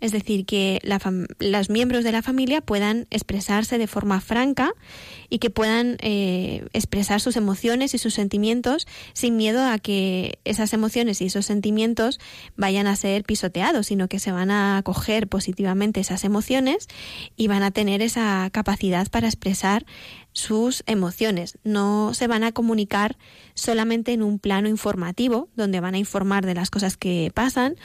es 0.00 0.12
decir, 0.12 0.44
que 0.44 0.80
los 1.38 1.70
miembros 1.70 2.04
de 2.04 2.12
la 2.12 2.22
familia 2.22 2.60
puedan 2.60 3.06
expresarse 3.10 3.78
de 3.78 3.86
forma 3.86 4.20
franca 4.20 4.72
y 5.30 5.38
que 5.38 5.50
puedan 5.50 5.96
eh, 6.00 6.66
expresar 6.72 7.20
sus 7.20 7.36
emociones 7.36 7.94
y 7.94 7.98
sus 7.98 8.14
sentimientos 8.14 8.86
sin 9.14 9.36
miedo 9.36 9.64
a 9.64 9.78
que 9.78 10.38
esas 10.44 10.72
emociones 10.72 11.20
y 11.20 11.26
esos 11.26 11.46
sentimientos 11.46 12.20
vayan 12.56 12.86
a 12.86 12.96
ser 12.96 13.24
pisoteados, 13.24 13.86
sino 13.86 14.08
que 14.08 14.18
se 14.18 14.32
van 14.32 14.50
a 14.50 14.78
acoger 14.78 15.28
positivamente 15.28 16.00
esas 16.00 16.24
emociones 16.24 16.88
y 17.36 17.48
van 17.48 17.62
a 17.62 17.70
tener 17.70 18.02
esa 18.02 18.50
capacidad 18.52 19.08
para 19.08 19.28
expresar 19.28 19.86
sus 20.32 20.84
emociones. 20.86 21.58
No 21.64 22.12
se 22.12 22.26
van 22.26 22.44
a 22.44 22.52
comunicar 22.52 23.16
solamente 23.54 24.12
en 24.12 24.22
un 24.22 24.38
plano 24.38 24.68
informativo, 24.68 25.48
donde 25.56 25.80
van 25.80 25.94
a 25.94 25.98
informar 25.98 26.44
de 26.44 26.54
las 26.54 26.68
cosas 26.68 26.98
que 26.98 27.30
pasan 27.34 27.76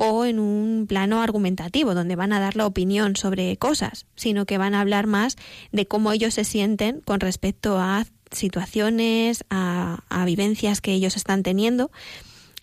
o 0.00 0.24
en 0.24 0.38
un 0.38 0.86
plano 0.88 1.20
argumentativo, 1.22 1.92
donde 1.92 2.14
van 2.14 2.32
a 2.32 2.38
dar 2.38 2.54
la 2.54 2.66
opinión 2.66 3.16
sobre 3.16 3.56
cosas, 3.56 4.06
sino 4.14 4.46
que 4.46 4.56
van 4.56 4.76
a 4.76 4.80
hablar 4.80 5.08
más 5.08 5.34
de 5.72 5.88
cómo 5.88 6.12
ellos 6.12 6.34
se 6.34 6.44
sienten 6.44 7.00
con 7.00 7.18
respecto 7.18 7.80
a 7.80 8.06
situaciones, 8.30 9.44
a, 9.50 10.00
vivencias 10.24 10.80
que 10.80 10.92
ellos 10.92 11.16
están 11.16 11.42
teniendo. 11.42 11.90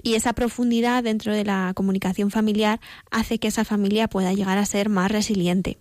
Y 0.01 0.13
esa 0.13 0.31
profundidad 0.31 1.03
dentro 1.03 1.33
de 1.33 1.43
la 1.43 1.73
comunicación 1.75 2.31
familiar 2.31 2.79
hace 3.11 3.37
que 3.37 3.49
esa 3.49 3.65
familia 3.65 4.07
pueda 4.07 4.31
llegar 4.31 4.57
a 4.57 4.65
ser 4.65 4.87
más 4.87 5.11
resiliente. 5.11 5.77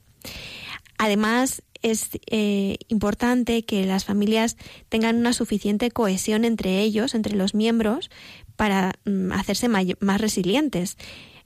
Además, 0.99 1.63
es 1.83 2.19
eh, 2.33 2.79
importante 2.89 3.65
que 3.65 3.87
las 3.87 4.05
familias 4.05 4.57
tengan 4.89 5.19
una 5.19 5.33
suficiente 5.33 5.93
cohesión 5.93 6.45
entre 6.45 6.81
ellos, 6.81 7.15
entre 7.15 7.37
los 7.37 7.55
miembros, 7.55 8.11
para 8.57 8.95
mm, 9.05 9.31
hacerse 9.31 9.69
más 9.69 10.21
resilientes. 10.21 10.97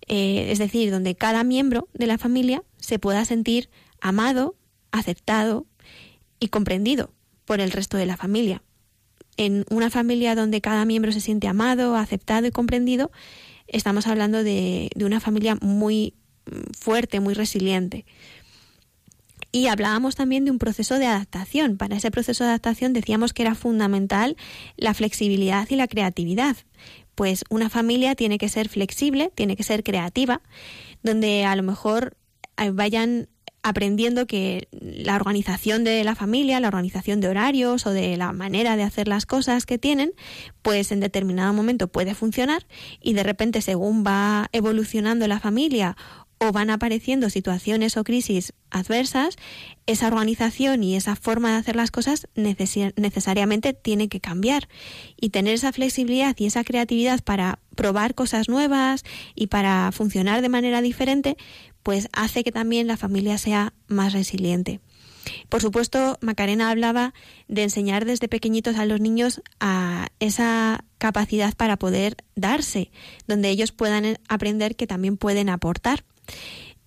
Eh, 0.09 0.51
es 0.51 0.59
decir, 0.59 0.91
donde 0.91 1.15
cada 1.15 1.45
miembro 1.45 1.89
de 1.93 2.07
la 2.07 2.19
familia 2.19 2.63
se 2.79 2.99
pueda 2.99 3.25
sentir 3.25 3.69
amado, 4.01 4.57
aceptado 4.91 5.67
y 6.41 6.49
comprendido 6.49 7.13
por 7.45 7.61
el 7.61 7.71
resto 7.71 7.97
de 7.97 8.07
la 8.07 8.17
familia. 8.17 8.63
En 9.37 9.65
una 9.71 9.91
familia 9.91 10.35
donde 10.35 10.61
cada 10.61 10.85
miembro 10.85 11.13
se 11.13 11.21
siente 11.21 11.47
amado, 11.47 11.95
aceptado 11.95 12.47
y 12.47 12.51
comprendido, 12.51 13.11
estamos 13.67 14.07
hablando 14.07 14.43
de, 14.43 14.91
de 14.95 15.05
una 15.05 15.21
familia 15.21 15.57
muy 15.61 16.15
mm, 16.47 16.73
fuerte, 16.79 17.21
muy 17.21 17.35
resiliente. 17.35 18.07
Y 19.51 19.69
hablábamos 19.69 20.15
también 20.15 20.45
de 20.45 20.51
un 20.51 20.59
proceso 20.59 20.99
de 20.99 21.07
adaptación. 21.07 21.79
Para 21.79 21.97
ese 21.97 22.11
proceso 22.11 22.45
de 22.45 22.51
adaptación 22.51 22.93
decíamos 22.93 23.33
que 23.33 23.43
era 23.43 23.55
fundamental 23.55 24.37
la 24.77 24.93
flexibilidad 24.95 25.67
y 25.71 25.77
la 25.77 25.89
creatividad, 25.89 26.57
pues 27.15 27.45
una 27.49 27.71
familia 27.71 28.15
tiene 28.15 28.39
que 28.39 28.49
ser 28.49 28.69
flexible, 28.69 29.33
tiene 29.35 29.57
que 29.57 29.63
ser 29.63 29.83
creativa, 29.83 30.43
donde 31.03 31.45
a 31.45 31.57
lo 31.57 31.63
mejor 31.63 32.17
eh, 32.59 32.71
vayan 32.71 33.29
aprendiendo 33.63 34.27
que 34.27 34.69
la 34.71 35.17
organización 35.17 35.83
de 35.83 36.05
la 36.05 36.15
familia, 36.15 36.61
la 36.61 36.69
organización 36.69 37.21
de 37.21 37.29
horarios 37.29 37.87
o 37.87 37.91
de 37.91 38.17
la 38.17 38.33
manera 38.33 38.77
de 38.77 38.85
hacer 38.85 39.09
las 39.09 39.27
cosas 39.27 39.67
que 39.67 39.79
tienen, 39.79 40.13
pues 40.63 40.93
en 40.93 41.01
determinado 41.01 41.53
momento 41.53 41.89
puede 41.89 42.15
funcionar 42.15 42.67
y 43.01 43.15
de 43.15 43.25
repente 43.25 43.61
según 43.61 44.05
va 44.07 44.49
evolucionando 44.53 45.27
la 45.27 45.41
familia 45.41 45.97
o 46.39 46.53
van 46.53 46.71
apareciendo 46.71 47.31
situaciones 47.31 47.97
o 47.97 48.05
crisis 48.05 48.53
adversas, 48.71 49.37
esa 49.87 50.09
organización 50.09 50.83
y 50.83 50.97
esa 50.97 51.17
forma 51.17 51.51
de 51.51 51.57
hacer 51.57 51.77
las 51.77 51.91
cosas 51.91 52.29
necesariamente 52.35 53.73
tiene 53.73 54.09
que 54.09 54.21
cambiar. 54.21 54.69
Y 55.21 55.31
tener 55.31 55.55
esa 55.55 55.73
flexibilidad 55.73 56.37
y 56.39 56.47
esa 56.47 56.65
creatividad 56.65 57.23
para 57.23 57.59
probar 57.75 58.15
cosas 58.15 58.49
nuevas 58.49 59.05
y 59.35 59.49
para 59.49 59.91
funcionar 59.93 60.43
de 60.43 60.49
manera 60.49 60.81
diferente, 60.81 61.37
pues 61.83 62.09
hace 62.13 62.45
que 62.45 62.53
también 62.53 62.87
la 62.87 62.97
familia 62.97 63.39
sea 63.39 63.73
más 63.87 64.13
resiliente. 64.13 64.81
Por 65.49 65.61
supuesto, 65.61 66.19
Macarena 66.21 66.71
hablaba 66.71 67.15
de 67.49 67.65
enseñar 67.65 68.05
desde 68.05 68.29
pequeñitos 68.29 68.77
a 68.77 68.87
los 68.87 69.01
niños 69.01 69.43
a 69.61 70.09
esa 70.21 70.85
capacidad 70.99 71.55
para 71.55 71.77
poder 71.77 72.17
darse, 72.35 72.91
donde 73.27 73.51
ellos 73.51 73.73
puedan 73.73 74.19
aprender 74.29 74.77
que 74.77 74.87
también 74.87 75.17
pueden 75.17 75.49
aportar. 75.49 76.05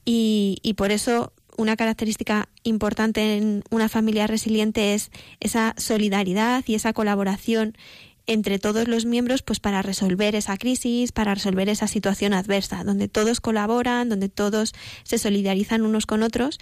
Y, 0.06 0.74
por 0.78 0.92
eso 0.92 1.34
una 1.58 1.76
característica 1.76 2.50
importante 2.64 3.38
en 3.38 3.64
una 3.70 3.88
familia 3.88 4.26
resiliente 4.26 4.94
es 4.94 5.12
esa 5.39 5.76
solidaridad 5.78 6.64
y 6.66 6.76
esa 6.76 6.94
colaboración 6.94 7.78
entre 8.26 8.58
todos 8.58 8.88
los 8.88 9.06
miembros 9.06 9.42
pues 9.42 9.60
para 9.60 9.82
resolver 9.82 10.36
esa 10.36 10.58
crisis, 10.58 11.12
para 11.12 11.36
resolver 11.36 11.70
esa 11.70 11.88
situación 11.88 12.34
adversa, 12.34 12.84
donde 12.84 13.08
todos 13.10 13.42
colaboran, 13.42 14.10
donde 14.10 14.30
todos 14.30 14.74
se 15.04 15.18
solidarizan 15.18 15.82
unos 15.82 16.06
con 16.06 16.24
otros 16.24 16.58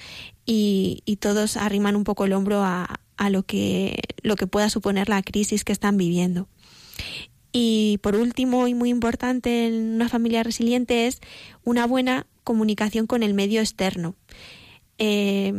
y, 0.45 1.03
y 1.05 1.17
todos 1.17 1.55
arriman 1.55 1.95
un 1.95 2.03
poco 2.03 2.25
el 2.25 2.33
hombro 2.33 2.63
a, 2.63 2.99
a, 3.17 3.29
lo 3.29 3.43
que 3.43 4.01
lo 4.21 4.35
que 4.35 4.47
pueda 4.47 4.69
suponer 4.69 5.07
la 5.07 5.21
crisis 5.21 5.63
que 5.63 5.71
están 5.71 5.97
viviendo. 5.97 6.47
Y 7.51 7.99
por 8.01 8.15
último 8.15 8.67
y 8.67 8.73
muy 8.73 8.89
importante 8.89 9.67
en 9.67 9.95
una 9.95 10.09
familia 10.09 10.43
resiliente 10.43 11.07
es 11.07 11.19
una 11.63 11.87
buena 11.87 12.27
comunicación 12.49 13.05
con 13.05 13.21
el 13.21 13.35
medio 13.35 13.59
externo. 13.59 14.15
Eh, 14.97 15.53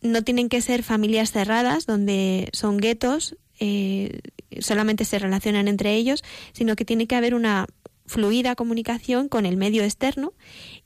no 0.00 0.22
tienen 0.22 0.48
que 0.48 0.62
ser 0.62 0.84
familias 0.84 1.32
cerradas 1.32 1.86
donde 1.86 2.50
son 2.52 2.76
guetos, 2.76 3.36
eh, 3.58 4.20
solamente 4.60 5.04
se 5.04 5.18
relacionan 5.18 5.66
entre 5.66 5.96
ellos, 5.96 6.22
sino 6.52 6.76
que 6.76 6.84
tiene 6.84 7.08
que 7.08 7.16
haber 7.16 7.34
una 7.34 7.66
fluida 8.06 8.54
comunicación 8.54 9.28
con 9.28 9.44
el 9.44 9.56
medio 9.56 9.82
externo 9.82 10.34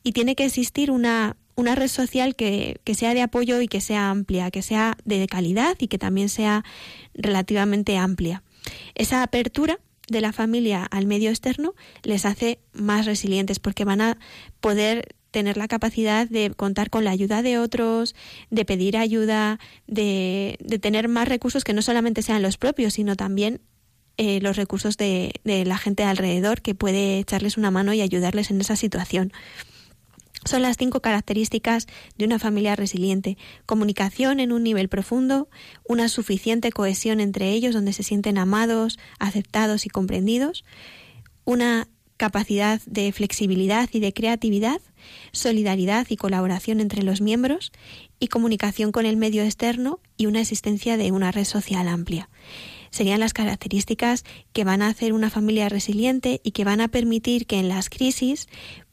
y 0.02 0.12
tiene 0.12 0.34
que 0.34 0.46
existir 0.46 0.90
una, 0.90 1.36
una 1.56 1.74
red 1.74 1.88
social 1.88 2.34
que, 2.36 2.80
que, 2.84 2.94
sea 2.94 3.12
de 3.12 3.20
apoyo 3.20 3.60
y 3.60 3.68
que 3.68 3.82
sea 3.82 4.08
amplia, 4.08 4.50
que 4.50 4.62
sea 4.62 4.96
de 5.04 5.26
calidad 5.26 5.76
y 5.78 5.88
que 5.88 5.98
también 5.98 6.30
sea 6.30 6.64
relativamente 7.12 7.98
amplia. 7.98 8.42
Esa 8.94 9.22
apertura 9.22 9.78
de 10.08 10.22
la 10.22 10.32
familia 10.32 10.84
al 10.84 11.06
medio 11.06 11.28
externo 11.28 11.74
les 12.02 12.24
hace 12.24 12.60
más 12.72 13.04
resilientes 13.04 13.58
porque 13.58 13.84
van 13.84 14.00
a 14.00 14.16
poder 14.62 15.19
tener 15.30 15.56
la 15.56 15.68
capacidad 15.68 16.28
de 16.28 16.50
contar 16.50 16.90
con 16.90 17.04
la 17.04 17.10
ayuda 17.10 17.42
de 17.42 17.58
otros, 17.58 18.14
de 18.50 18.64
pedir 18.64 18.96
ayuda, 18.96 19.58
de, 19.86 20.58
tener 20.80 21.08
más 21.08 21.28
recursos 21.28 21.64
que 21.64 21.72
no 21.72 21.82
solamente 21.82 22.22
sean 22.22 22.42
los 22.42 22.58
propios, 22.58 22.94
sino 22.94 23.16
también 23.16 23.60
eh, 24.16 24.40
los 24.40 24.56
recursos 24.56 24.96
de 24.96 25.32
la 25.44 25.78
gente 25.78 26.04
alrededor 26.04 26.62
que 26.62 26.74
puede 26.74 27.18
echarles 27.18 27.56
una 27.56 27.70
mano 27.70 27.92
y 27.92 28.00
ayudarles 28.00 28.50
en 28.50 28.60
esa 28.60 28.76
situación. 28.76 29.32
Son 30.44 30.62
las 30.62 30.78
cinco 30.78 31.00
características 31.00 31.86
de 32.16 32.24
una 32.24 32.38
familia 32.38 32.74
resiliente. 32.74 33.36
Comunicación 33.66 34.40
en 34.40 34.52
un 34.52 34.62
nivel 34.62 34.88
profundo, 34.88 35.50
una 35.86 36.08
suficiente 36.08 36.72
cohesión 36.72 37.20
entre 37.20 37.50
ellos 37.50 37.74
donde 37.74 37.92
se 37.92 38.02
sienten 38.02 38.38
amados, 38.38 38.98
aceptados 39.18 39.84
y 39.84 39.90
comprendidos, 39.90 40.64
una 41.44 41.88
capacidad 42.16 42.80
de 42.86 43.12
flexibilidad 43.12 43.88
y 43.92 44.00
de 44.00 44.14
creatividad, 44.14 44.80
solidaridad 45.32 46.06
y 46.08 46.16
colaboración 46.16 46.80
entre 46.80 47.02
los 47.02 47.20
miembros 47.20 47.72
y 48.18 48.28
comunicación 48.28 48.92
con 48.92 49.06
el 49.06 49.16
medio 49.16 49.42
externo 49.42 50.00
y 50.16 50.26
una 50.26 50.40
existencia 50.40 50.96
de 50.96 51.12
una 51.12 51.32
red 51.32 51.44
social 51.44 51.88
amplia. 51.88 52.28
Serían 52.90 53.20
las 53.20 53.32
características 53.32 54.24
que 54.52 54.64
van 54.64 54.82
a 54.82 54.88
hacer 54.88 55.12
una 55.12 55.30
familia 55.30 55.68
resiliente 55.68 56.40
y 56.42 56.50
que 56.50 56.64
van 56.64 56.80
a 56.80 56.88
permitir 56.88 57.46
que 57.46 57.58
en 57.58 57.68
las 57.68 57.88
crisis 57.88 58.48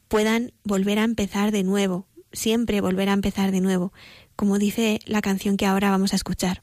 puedan 0.06 0.52
volver 0.64 0.98
a 0.98 1.04
empezar 1.04 1.50
de 1.50 1.64
nuevo, 1.64 2.06
siempre 2.32 2.80
volver 2.80 3.08
a 3.08 3.14
empezar 3.14 3.50
de 3.50 3.60
nuevo, 3.60 3.92
como 4.36 4.58
dice 4.58 5.00
la 5.04 5.20
canción 5.20 5.56
que 5.56 5.66
ahora 5.66 5.90
vamos 5.90 6.12
a 6.12 6.16
escuchar. 6.16 6.62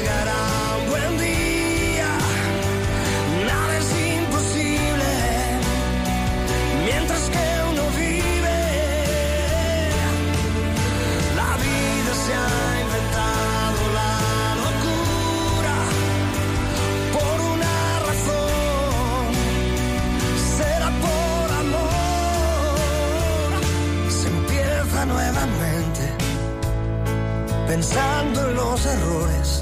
pensando 27.71 28.49
en 28.49 28.55
los 28.55 28.85
errores. 28.85 29.61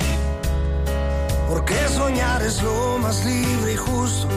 Porque 1.47 1.75
soñar 1.89 2.41
es 2.41 2.59
lo 2.63 2.97
más 2.97 3.23
libre 3.23 3.73
y 3.73 3.75
justo. 3.75 4.27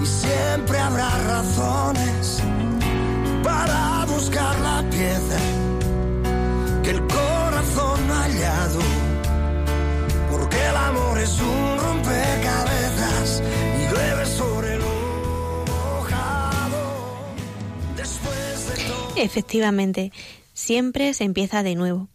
Y 0.00 0.06
siempre 0.06 0.78
habrá 0.78 1.10
razones 1.34 2.40
para 3.42 4.06
buscar 4.06 4.54
la 4.60 4.88
pieza 4.88 5.38
que 6.84 6.90
el 6.90 7.00
corazón 7.08 7.98
ha 8.12 8.22
hallado. 8.22 8.80
Porque 10.30 10.58
el 10.70 10.76
amor 10.76 11.18
es 11.18 11.40
un 11.40 11.78
rompecabezas 11.84 13.42
y 13.80 13.92
llueve 13.92 14.26
sobre 14.26 14.76
lo 14.76 15.64
mojado. 15.66 16.80
Después 17.96 18.68
de 18.68 18.84
todo. 18.84 19.12
Efectivamente, 19.16 20.12
siempre 20.54 21.14
se 21.14 21.24
empieza 21.24 21.64
de 21.64 21.74
nuevo. 21.74 22.08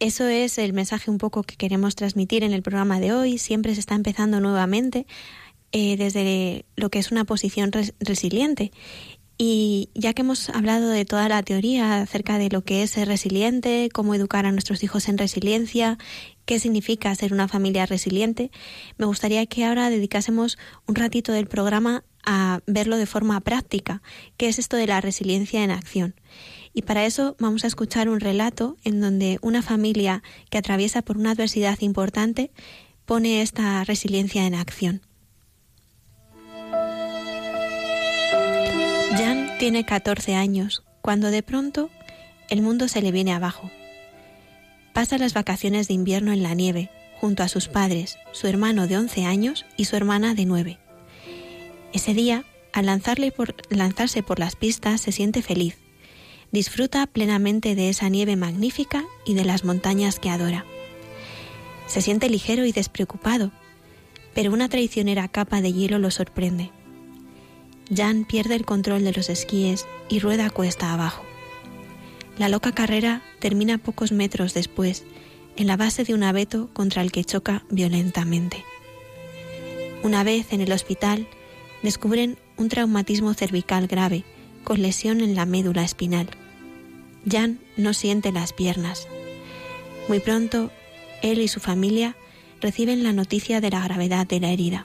Eso 0.00 0.28
es 0.28 0.58
el 0.58 0.72
mensaje 0.72 1.10
un 1.10 1.18
poco 1.18 1.42
que 1.42 1.56
queremos 1.56 1.96
transmitir 1.96 2.44
en 2.44 2.52
el 2.52 2.62
programa 2.62 3.00
de 3.00 3.12
hoy. 3.12 3.38
Siempre 3.38 3.74
se 3.74 3.80
está 3.80 3.94
empezando 3.96 4.38
nuevamente 4.40 5.06
eh, 5.72 5.96
desde 5.96 6.66
lo 6.76 6.88
que 6.88 7.00
es 7.00 7.10
una 7.10 7.24
posición 7.24 7.72
res- 7.72 7.94
resiliente. 7.98 8.70
Y 9.40 9.90
ya 9.94 10.14
que 10.14 10.22
hemos 10.22 10.50
hablado 10.50 10.88
de 10.88 11.04
toda 11.04 11.28
la 11.28 11.42
teoría 11.42 12.00
acerca 12.00 12.38
de 12.38 12.48
lo 12.48 12.62
que 12.64 12.82
es 12.82 12.90
ser 12.90 13.06
resiliente, 13.06 13.88
cómo 13.92 14.14
educar 14.14 14.46
a 14.46 14.52
nuestros 14.52 14.82
hijos 14.82 15.08
en 15.08 15.16
resiliencia, 15.18 15.96
qué 16.44 16.58
significa 16.58 17.14
ser 17.14 17.32
una 17.32 17.46
familia 17.46 17.86
resiliente, 17.86 18.50
me 18.96 19.06
gustaría 19.06 19.46
que 19.46 19.64
ahora 19.64 19.90
dedicásemos 19.90 20.58
un 20.86 20.96
ratito 20.96 21.30
del 21.32 21.46
programa 21.46 22.02
a 22.26 22.60
verlo 22.66 22.96
de 22.96 23.06
forma 23.06 23.40
práctica, 23.40 24.02
qué 24.36 24.48
es 24.48 24.58
esto 24.58 24.76
de 24.76 24.88
la 24.88 25.00
resiliencia 25.00 25.62
en 25.62 25.70
acción. 25.70 26.16
Y 26.78 26.82
para 26.82 27.04
eso 27.06 27.34
vamos 27.40 27.64
a 27.64 27.66
escuchar 27.66 28.08
un 28.08 28.20
relato 28.20 28.76
en 28.84 29.00
donde 29.00 29.40
una 29.42 29.62
familia 29.62 30.22
que 30.48 30.58
atraviesa 30.58 31.02
por 31.02 31.18
una 31.18 31.32
adversidad 31.32 31.76
importante 31.80 32.52
pone 33.04 33.42
esta 33.42 33.82
resiliencia 33.82 34.46
en 34.46 34.54
acción. 34.54 35.02
Jan 39.10 39.58
tiene 39.58 39.84
14 39.84 40.36
años 40.36 40.84
cuando 41.02 41.32
de 41.32 41.42
pronto 41.42 41.90
el 42.48 42.62
mundo 42.62 42.86
se 42.86 43.02
le 43.02 43.10
viene 43.10 43.32
abajo. 43.32 43.72
Pasa 44.92 45.18
las 45.18 45.34
vacaciones 45.34 45.88
de 45.88 45.94
invierno 45.94 46.30
en 46.30 46.44
la 46.44 46.54
nieve 46.54 46.90
junto 47.20 47.42
a 47.42 47.48
sus 47.48 47.66
padres, 47.66 48.18
su 48.30 48.46
hermano 48.46 48.86
de 48.86 48.98
11 48.98 49.24
años 49.24 49.66
y 49.76 49.86
su 49.86 49.96
hermana 49.96 50.36
de 50.36 50.46
9. 50.46 50.78
Ese 51.92 52.14
día, 52.14 52.44
al 52.72 52.86
lanzarse 52.86 54.22
por 54.22 54.38
las 54.38 54.54
pistas, 54.54 55.00
se 55.00 55.10
siente 55.10 55.42
feliz. 55.42 55.76
Disfruta 56.50 57.06
plenamente 57.06 57.74
de 57.74 57.90
esa 57.90 58.08
nieve 58.08 58.34
magnífica 58.34 59.04
y 59.26 59.34
de 59.34 59.44
las 59.44 59.64
montañas 59.64 60.18
que 60.18 60.30
adora. 60.30 60.64
Se 61.86 62.00
siente 62.00 62.30
ligero 62.30 62.64
y 62.64 62.72
despreocupado, 62.72 63.50
pero 64.34 64.52
una 64.52 64.68
traicionera 64.68 65.28
capa 65.28 65.60
de 65.60 65.72
hielo 65.72 65.98
lo 65.98 66.10
sorprende. 66.10 66.70
Jan 67.94 68.24
pierde 68.24 68.54
el 68.54 68.64
control 68.64 69.04
de 69.04 69.12
los 69.12 69.28
esquíes 69.28 69.86
y 70.08 70.20
rueda 70.20 70.48
cuesta 70.48 70.92
abajo. 70.92 71.22
La 72.38 72.48
loca 72.48 72.72
carrera 72.72 73.22
termina 73.40 73.76
pocos 73.76 74.12
metros 74.12 74.54
después, 74.54 75.04
en 75.56 75.66
la 75.66 75.76
base 75.76 76.04
de 76.04 76.14
un 76.14 76.22
abeto 76.22 76.70
contra 76.72 77.02
el 77.02 77.12
que 77.12 77.24
choca 77.24 77.64
violentamente. 77.68 78.64
Una 80.02 80.22
vez 80.24 80.52
en 80.52 80.60
el 80.60 80.72
hospital, 80.72 81.26
descubren 81.82 82.38
un 82.56 82.68
traumatismo 82.68 83.34
cervical 83.34 83.86
grave 83.86 84.24
con 84.68 84.82
lesión 84.82 85.22
en 85.22 85.34
la 85.34 85.46
médula 85.46 85.82
espinal. 85.82 86.28
Jan 87.26 87.58
no 87.78 87.94
siente 87.94 88.32
las 88.32 88.52
piernas. 88.52 89.08
Muy 90.08 90.20
pronto, 90.20 90.70
él 91.22 91.40
y 91.40 91.48
su 91.48 91.58
familia 91.58 92.16
reciben 92.60 93.02
la 93.02 93.14
noticia 93.14 93.62
de 93.62 93.70
la 93.70 93.80
gravedad 93.82 94.26
de 94.26 94.40
la 94.40 94.50
herida. 94.50 94.84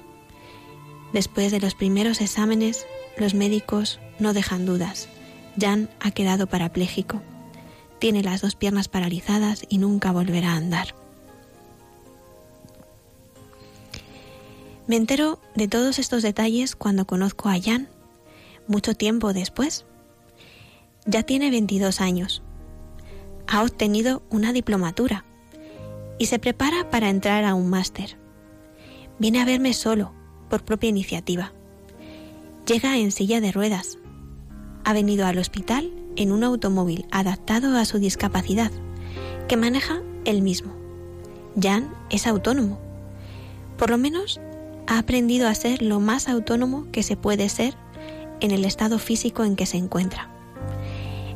Después 1.11 1.51
de 1.51 1.59
los 1.59 1.75
primeros 1.75 2.21
exámenes, 2.21 2.87
los 3.17 3.33
médicos 3.33 3.99
no 4.19 4.31
dejan 4.31 4.65
dudas. 4.65 5.09
Jan 5.59 5.89
ha 5.99 6.11
quedado 6.11 6.47
parapléjico. 6.47 7.21
Tiene 7.99 8.23
las 8.23 8.39
dos 8.39 8.55
piernas 8.55 8.87
paralizadas 8.87 9.65
y 9.67 9.79
nunca 9.79 10.13
volverá 10.13 10.53
a 10.53 10.57
andar. 10.57 10.95
Me 14.87 14.95
entero 14.95 15.41
de 15.55 15.67
todos 15.67 15.99
estos 15.99 16.23
detalles 16.23 16.77
cuando 16.77 17.05
conozco 17.05 17.49
a 17.49 17.59
Jan, 17.61 17.89
mucho 18.67 18.95
tiempo 18.95 19.33
después. 19.33 19.85
Ya 21.05 21.23
tiene 21.23 21.49
22 21.49 22.01
años. 22.01 22.41
Ha 23.47 23.61
obtenido 23.61 24.23
una 24.29 24.53
diplomatura 24.53 25.25
y 26.17 26.27
se 26.27 26.39
prepara 26.39 26.89
para 26.89 27.09
entrar 27.09 27.43
a 27.43 27.55
un 27.55 27.69
máster. 27.69 28.17
Viene 29.19 29.41
a 29.41 29.45
verme 29.45 29.73
solo, 29.73 30.13
por 30.49 30.63
propia 30.63 30.89
iniciativa. 30.89 31.53
Llega 32.65 32.97
en 32.97 33.11
silla 33.11 33.41
de 33.41 33.51
ruedas. 33.51 33.97
Ha 34.85 34.93
venido 34.93 35.25
al 35.25 35.37
hospital 35.37 35.91
en 36.15 36.31
un 36.31 36.43
automóvil 36.43 37.05
adaptado 37.11 37.77
a 37.77 37.85
su 37.85 37.99
discapacidad, 37.99 38.71
que 39.47 39.57
maneja 39.57 40.01
él 40.25 40.41
mismo. 40.41 40.73
Jan 41.61 41.93
es 42.09 42.27
autónomo. 42.27 42.79
Por 43.77 43.89
lo 43.89 43.97
menos 43.97 44.39
ha 44.87 44.99
aprendido 44.99 45.47
a 45.47 45.55
ser 45.55 45.81
lo 45.81 45.99
más 45.99 46.27
autónomo 46.29 46.87
que 46.91 47.03
se 47.03 47.17
puede 47.17 47.49
ser 47.49 47.75
en 48.43 48.51
el 48.51 48.65
estado 48.65 48.99
físico 48.99 49.45
en 49.45 49.55
que 49.55 49.65
se 49.65 49.77
encuentra. 49.77 50.29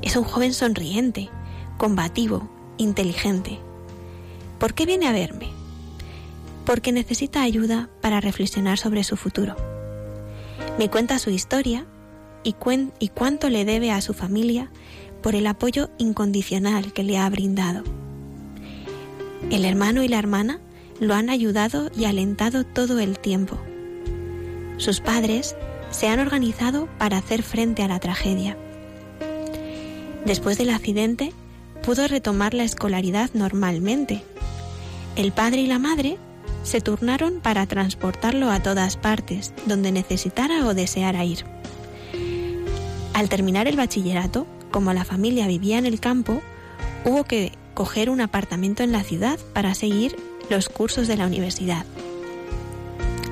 Es 0.02 0.18
un 0.18 0.26
joven 0.26 0.54
sonriente, 0.54 1.30
combativo, 1.78 2.50
inteligente. 2.78 3.60
¿Por 4.60 4.74
qué 4.74 4.86
viene 4.86 5.08
a 5.08 5.14
verme? 5.14 5.48
Porque 6.66 6.92
necesita 6.92 7.44
ayuda 7.44 7.90
para 8.02 8.20
reflexionar 8.20 8.78
sobre 8.78 9.06
su 9.06 9.16
futuro. 9.16 9.56
Me 10.78 10.90
cuenta 10.90 11.18
su 11.18 11.30
historia 11.30 11.86
y, 12.44 12.56
y 13.00 13.08
cuánto 13.08 13.50
le 13.50 13.64
debe 13.64 13.92
a 13.92 14.02
su 14.02 14.14
familia 14.14 14.70
por 15.24 15.34
el 15.34 15.48
apoyo 15.48 15.90
incondicional 15.98 16.92
que 16.92 17.04
le 17.04 17.18
ha 17.18 17.30
brindado. 17.30 17.84
El 19.50 19.64
hermano 19.64 20.04
y 20.04 20.10
la 20.10 20.20
hermana 20.20 20.60
lo 21.00 21.14
han 21.14 21.30
ayudado 21.30 21.90
y 21.98 22.04
alentado 22.04 22.66
todo 22.66 23.00
el 23.00 23.18
tiempo. 23.18 23.58
Sus 24.76 25.00
padres 25.00 25.56
se 25.98 26.08
han 26.08 26.20
organizado 26.20 26.88
para 27.00 27.18
hacer 27.18 27.42
frente 27.42 27.82
a 27.82 27.88
la 27.88 28.00
tragedia. 28.00 28.56
Después 30.26 30.60
del 30.60 30.70
accidente, 30.70 31.34
pudo 31.82 32.08
retomar 32.08 32.54
la 32.54 32.66
escolaridad 32.66 33.32
normalmente. 33.34 34.22
El 35.16 35.32
padre 35.32 35.62
y 35.62 35.68
la 35.68 35.80
madre 35.80 36.18
se 36.62 36.82
turnaron 36.82 37.40
para 37.40 37.66
transportarlo 37.66 38.52
a 38.52 38.62
todas 38.62 38.96
partes, 38.96 39.54
donde 39.66 39.92
necesitara 39.92 40.68
o 40.68 40.76
deseara 40.76 41.26
ir. 41.26 41.46
Al 43.14 43.28
terminar 43.28 43.68
el 43.68 43.78
bachillerato, 43.78 44.46
como 44.70 44.94
la 44.94 45.04
familia 45.04 45.48
vivía 45.48 45.80
en 45.80 45.88
el 45.88 46.00
campo, 46.00 46.44
hubo 47.06 47.24
que 47.24 47.54
coger 47.74 48.12
un 48.12 48.22
apartamento 48.22 48.84
en 48.84 48.92
la 48.92 49.04
ciudad 49.04 49.40
para 49.54 49.74
seguir 49.74 50.16
los 50.52 50.70
cursos 50.70 51.08
de 51.08 51.18
la 51.18 51.26
universidad. 51.26 51.88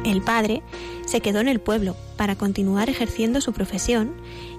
El 0.06 0.22
padre 0.22 0.62
se 1.08 1.20
quedó 1.20 1.40
en 1.40 1.48
el 1.48 1.60
pueblo 1.60 1.98
para 2.16 2.36
continuar 2.36 2.92
ejerciendo 2.92 3.42
su 3.42 3.54
profesión 3.54 4.14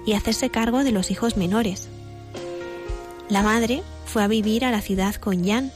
y 0.05 0.13
hacerse 0.13 0.49
cargo 0.49 0.83
de 0.83 0.91
los 0.91 1.09
hijos 1.09 1.37
menores. 1.37 1.87
La 3.29 3.43
madre 3.43 3.81
fue 4.05 4.23
a 4.23 4.27
vivir 4.27 4.65
a 4.65 4.71
la 4.71 4.81
ciudad 4.81 5.15
con 5.15 5.45
Jan. 5.45 5.71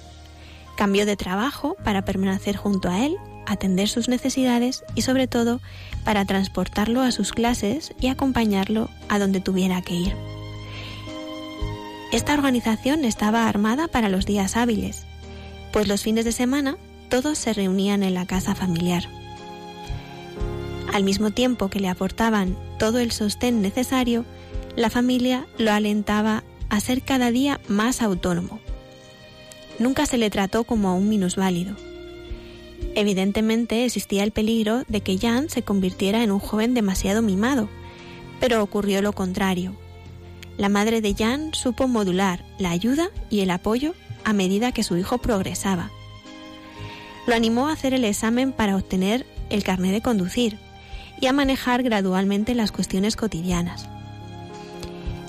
Cambió 0.76 1.06
de 1.06 1.16
trabajo 1.16 1.78
para 1.86 2.04
permanecer 2.04 2.58
junto 2.58 2.90
a 2.90 3.06
él, 3.06 3.16
atender 3.48 3.88
sus 3.88 4.10
necesidades 4.10 4.84
y 4.94 5.04
sobre 5.04 5.28
todo 5.28 5.62
para 6.04 6.26
transportarlo 6.26 7.02
a 7.02 7.12
sus 7.12 7.32
clases 7.32 7.94
y 8.00 8.08
acompañarlo 8.08 8.90
a 9.08 9.20
donde 9.20 9.40
tuviera 9.40 9.82
que 9.82 9.96
ir. 9.96 10.16
Esta 12.12 12.34
organización 12.34 13.06
estaba 13.06 13.48
armada 13.48 13.88
para 13.88 14.10
los 14.10 14.26
días 14.26 14.58
hábiles, 14.58 15.06
pues 15.72 15.88
los 15.88 16.04
fines 16.04 16.26
de 16.26 16.34
semana 16.34 16.76
todos 17.10 17.38
se 17.38 17.54
reunían 17.54 18.04
en 18.04 18.16
la 18.16 18.26
casa 18.26 18.54
familiar. 18.54 19.21
Al 20.92 21.04
mismo 21.06 21.32
tiempo 21.32 21.70
que 21.70 21.80
le 21.80 21.88
aportaban 21.88 22.58
todo 22.78 23.00
el 23.00 23.12
sostén 23.12 23.62
necesario, 23.62 24.26
la 24.76 24.90
familia 24.90 25.48
lo 25.58 25.72
alentaba 25.72 26.44
a 26.70 26.80
ser 26.82 27.02
cada 27.02 27.32
día 27.32 27.62
más 27.68 28.02
autónomo. 28.02 28.60
Nunca 29.80 30.06
se 30.06 30.18
le 30.18 30.30
trató 30.30 30.66
como 30.66 30.90
a 30.90 30.94
un 30.94 31.08
minusválido. 31.08 31.76
Evidentemente 32.94 33.86
existía 33.86 34.24
el 34.24 34.32
peligro 34.32 34.84
de 34.90 35.02
que 35.02 35.18
Jan 35.18 35.50
se 35.50 35.64
convirtiera 35.64 36.24
en 36.24 36.32
un 36.32 36.40
joven 36.40 36.74
demasiado 36.74 37.22
mimado, 37.22 37.70
pero 38.42 38.62
ocurrió 38.62 39.02
lo 39.02 39.14
contrario. 39.14 39.74
La 40.58 40.68
madre 40.68 41.00
de 41.00 41.16
Jan 41.16 41.54
supo 41.54 41.88
modular 41.88 42.44
la 42.60 42.72
ayuda 42.72 43.12
y 43.30 43.40
el 43.40 43.52
apoyo 43.52 43.94
a 44.26 44.34
medida 44.34 44.74
que 44.74 44.84
su 44.84 44.98
hijo 44.98 45.20
progresaba. 45.20 45.90
Lo 47.28 47.34
animó 47.34 47.70
a 47.70 47.74
hacer 47.74 47.94
el 47.94 48.04
examen 48.04 48.52
para 48.52 48.76
obtener 48.76 49.26
el 49.50 49.64
carnet 49.64 49.94
de 49.94 50.02
conducir 50.02 50.58
y 51.22 51.28
a 51.28 51.34
manejar 51.34 51.84
gradualmente 51.84 52.56
las 52.56 52.72
cuestiones 52.72 53.16
cotidianas. 53.16 53.88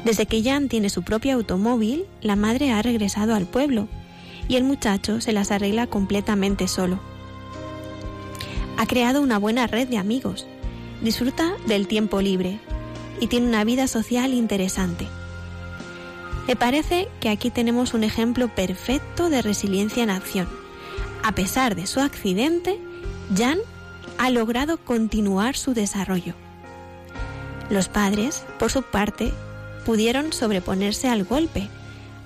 Desde 0.04 0.26
que 0.26 0.42
Jan 0.42 0.68
tiene 0.68 0.90
su 0.90 1.02
propio 1.02 1.34
automóvil, 1.34 2.06
la 2.20 2.34
madre 2.34 2.72
ha 2.72 2.82
regresado 2.82 3.34
al 3.34 3.46
pueblo 3.46 3.86
y 4.48 4.56
el 4.56 4.64
muchacho 4.64 5.20
se 5.20 5.32
las 5.32 5.52
arregla 5.52 5.86
completamente 5.86 6.66
solo. 6.66 6.98
Ha 8.78 8.86
creado 8.86 9.20
una 9.20 9.38
buena 9.38 9.68
red 9.68 9.86
de 9.86 9.98
amigos, 9.98 10.46
disfruta 11.02 11.52
del 11.66 11.86
tiempo 11.86 12.20
libre 12.20 12.58
y 13.20 13.28
tiene 13.28 13.46
una 13.46 13.62
vida 13.62 13.86
social 13.86 14.34
interesante. 14.34 15.06
Me 16.48 16.56
parece 16.56 17.08
que 17.20 17.28
aquí 17.28 17.50
tenemos 17.50 17.94
un 17.94 18.02
ejemplo 18.02 18.48
perfecto 18.48 19.30
de 19.30 19.42
resiliencia 19.42 20.02
en 20.02 20.10
acción. 20.10 20.48
A 21.22 21.32
pesar 21.32 21.76
de 21.76 21.86
su 21.86 22.00
accidente, 22.00 22.80
Jan 23.36 23.58
ha 24.18 24.30
logrado 24.30 24.78
continuar 24.78 25.56
su 25.56 25.74
desarrollo. 25.74 26.34
Los 27.70 27.88
padres, 27.88 28.44
por 28.58 28.70
su 28.70 28.82
parte, 28.82 29.32
pudieron 29.84 30.32
sobreponerse 30.32 31.08
al 31.08 31.24
golpe, 31.24 31.68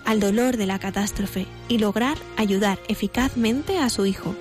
al 0.05 0.21
dolor 0.21 0.57
de 0.57 0.67
la 0.67 0.79
catástrofe 0.79 1.47
y 1.69 1.79
lograr 1.79 2.17
ayudar 2.37 2.79
eficazmente 2.89 3.79
a 3.79 3.89
su 3.91 4.07
hijo, 4.07 4.35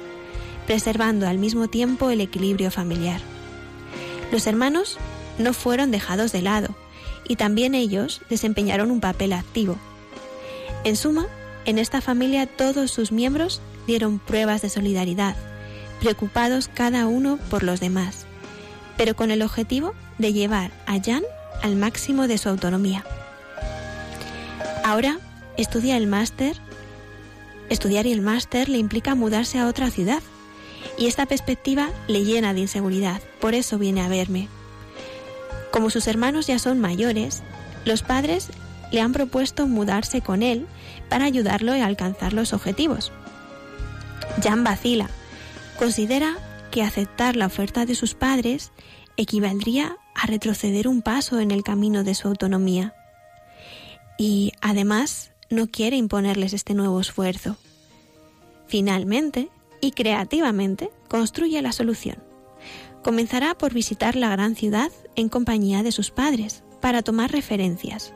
preservando 0.68 1.28
al 1.28 1.38
mismo 1.38 1.68
tiempo 1.68 2.10
el 2.10 2.22
equilibrio 2.22 2.72
familiar. 2.72 3.22
Los 4.32 4.48
hermanos 4.48 4.98
no 5.38 5.54
fueron 5.54 5.92
dejados 5.92 6.32
de 6.32 6.42
lado 6.42 6.76
y 7.28 7.36
también 7.36 7.76
ellos 7.76 8.22
desempeñaron 8.30 8.92
un 8.92 9.00
papel 9.00 9.34
activo. 9.34 9.78
En 10.84 10.96
suma, 10.96 11.28
en 11.66 11.80
esta 11.80 12.02
familia 12.02 12.46
todos 12.46 12.92
sus 12.92 13.12
miembros 13.12 13.62
dieron 13.88 14.20
pruebas 14.20 14.62
de 14.62 14.70
solidaridad, 14.70 15.36
preocupados 16.06 16.70
cada 16.72 17.08
uno 17.08 17.40
por 17.50 17.64
los 17.64 17.80
demás, 17.80 18.28
pero 18.96 19.16
con 19.16 19.32
el 19.32 19.42
objetivo 19.42 19.96
de 20.20 20.34
llevar 20.34 20.70
a 20.86 21.02
Jan 21.04 21.24
al 21.64 21.76
máximo 21.76 22.28
de 22.28 22.38
su 22.38 22.48
autonomía. 22.48 23.04
Ahora 24.84 25.18
estudia 25.58 25.98
el 25.98 26.06
máster. 26.06 26.58
Estudiar 27.70 28.06
el 28.06 28.22
máster 28.22 28.70
le 28.70 28.78
implica 28.78 29.16
mudarse 29.16 29.58
a 29.58 29.66
otra 29.66 29.90
ciudad 29.90 30.22
y 31.00 31.08
esta 31.08 31.26
perspectiva 31.26 31.90
le 32.08 32.24
llena 32.24 32.54
de 32.54 32.60
inseguridad, 32.60 33.20
por 33.42 33.56
eso 33.56 33.80
viene 33.80 34.02
a 34.02 34.08
verme. 34.08 34.48
Como 35.72 35.90
sus 35.90 36.06
hermanos 36.06 36.46
ya 36.46 36.60
son 36.60 36.80
mayores, 36.80 37.42
los 37.84 38.04
padres 38.04 38.50
le 38.92 39.02
han 39.02 39.12
propuesto 39.12 39.66
mudarse 39.66 40.22
con 40.22 40.44
él 40.44 40.68
para 41.10 41.26
ayudarlo 41.26 41.72
a 41.72 41.84
alcanzar 41.84 42.34
los 42.34 42.54
objetivos. 42.54 43.12
Jan 44.44 44.64
vacila, 44.64 45.10
considera 45.76 46.38
que 46.72 46.84
aceptar 46.84 47.36
la 47.36 47.46
oferta 47.46 47.86
de 47.86 47.96
sus 47.96 48.16
padres 48.16 48.72
equivaldría 49.18 49.98
a 50.14 50.28
retroceder 50.28 50.88
un 50.88 51.02
paso 51.02 51.40
en 51.40 51.52
el 51.52 51.64
camino 51.64 52.04
de 52.04 52.16
su 52.16 52.28
autonomía. 52.28 52.94
Y 54.18 54.54
además 54.62 55.32
no 55.50 55.68
quiere 55.68 55.98
imponerles 55.98 56.54
este 56.54 56.74
nuevo 56.74 57.00
esfuerzo. 57.00 57.58
Finalmente, 58.68 59.50
y 59.82 59.92
creativamente, 59.92 60.90
construye 61.08 61.62
la 61.62 61.72
solución. 61.72 62.18
Comenzará 63.04 63.56
por 63.58 63.74
visitar 63.74 64.16
la 64.16 64.30
gran 64.30 64.56
ciudad 64.56 64.92
en 65.16 65.30
compañía 65.30 65.84
de 65.84 65.92
sus 65.92 66.10
padres 66.12 66.64
para 66.82 67.04
tomar 67.04 67.32
referencias, 67.32 68.14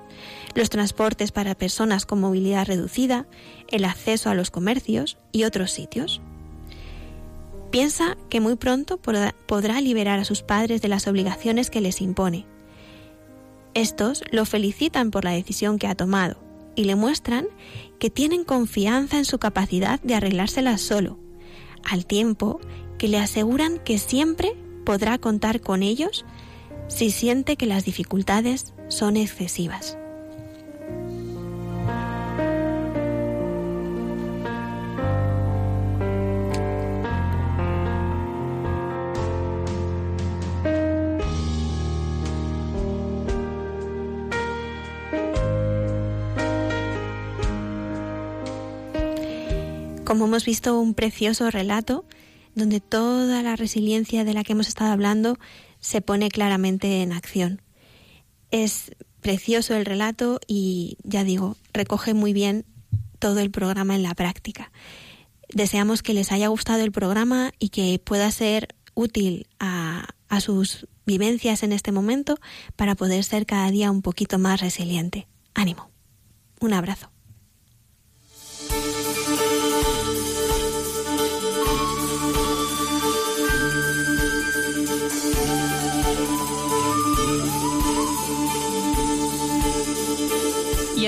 los 0.56 0.70
transportes 0.70 1.32
para 1.32 1.56
personas 1.56 2.06
con 2.06 2.20
movilidad 2.20 2.66
reducida, 2.66 3.28
el 3.70 3.86
acceso 3.86 4.30
a 4.30 4.36
los 4.36 4.52
comercios 4.52 5.18
y 5.32 5.44
otros 5.44 5.72
sitios. 5.72 6.22
Piensa 7.72 8.18
que 8.30 8.40
muy 8.40 8.56
pronto 8.56 9.00
podrá 9.00 9.82
liberar 9.82 10.20
a 10.20 10.26
sus 10.26 10.42
padres 10.42 10.82
de 10.82 10.88
las 10.88 11.08
obligaciones 11.08 11.70
que 11.70 11.82
les 11.82 12.02
impone. 12.02 12.48
Estos 13.76 14.24
lo 14.32 14.46
felicitan 14.46 15.12
por 15.12 15.24
la 15.24 15.32
decisión 15.32 15.78
que 15.78 15.88
ha 15.88 15.96
tomado 15.96 16.38
y 16.76 16.86
le 16.86 16.96
muestran 16.96 17.48
que 18.00 18.10
tienen 18.10 18.44
confianza 18.44 19.18
en 19.18 19.26
su 19.26 19.38
capacidad 19.38 20.00
de 20.02 20.16
arreglárselas 20.16 20.82
solo, 20.82 21.20
al 21.84 22.06
tiempo 22.06 22.60
que 22.98 23.08
le 23.08 23.20
aseguran 23.20 23.78
que 23.80 24.00
siempre 24.00 24.56
podrá 24.86 25.20
contar 25.20 25.62
con 25.62 25.84
ellos 25.84 26.26
si 26.88 27.12
siente 27.12 27.56
que 27.56 27.68
las 27.68 27.86
dificultades 27.86 28.74
son 28.88 29.16
excesivas. 29.16 29.98
Hemos 50.30 50.46
visto, 50.46 50.80
un 50.80 50.94
precioso 50.94 51.52
relato 51.52 52.06
donde 52.56 52.80
toda 52.80 53.44
la 53.44 53.56
resiliencia 53.56 54.24
de 54.24 54.34
la 54.34 54.44
que 54.44 54.54
hemos 54.54 54.68
estado 54.68 54.92
hablando 54.92 55.38
se 55.80 56.02
pone 56.02 56.30
claramente 56.30 57.02
en 57.02 57.12
acción. 57.12 57.62
Es 58.52 58.92
precioso 59.22 59.76
el 59.76 59.86
relato 59.86 60.40
y, 60.48 60.98
ya 61.04 61.24
digo, 61.24 61.58
recoge 61.74 62.14
muy 62.14 62.34
bien 62.34 62.66
todo 63.20 63.40
el 63.40 63.52
programa 63.52 63.96
en 63.96 64.04
la 64.04 64.16
práctica. 64.16 64.72
Deseamos 65.50 66.04
que 66.04 66.14
les 66.14 66.32
haya 66.32 66.48
gustado 66.48 66.84
el 66.84 66.92
programa 66.92 67.52
y 67.60 67.70
que 67.70 68.00
pueda 68.04 68.32
ser 68.32 68.76
útil 68.94 69.48
a, 69.60 70.08
sus 70.42 70.88
vivencias 71.06 71.64
en 71.64 71.74
este 71.74 71.92
momento 71.92 72.38
para 72.76 72.96
poder 72.96 73.24
ser 73.24 73.46
cada 73.46 73.72
día 73.72 73.90
un 73.90 74.02
poquito 74.02 74.38
más 74.38 74.62
resiliente. 74.62 75.28
Ánimo. 75.56 75.90
Un 76.60 76.74
abrazo. 76.74 77.10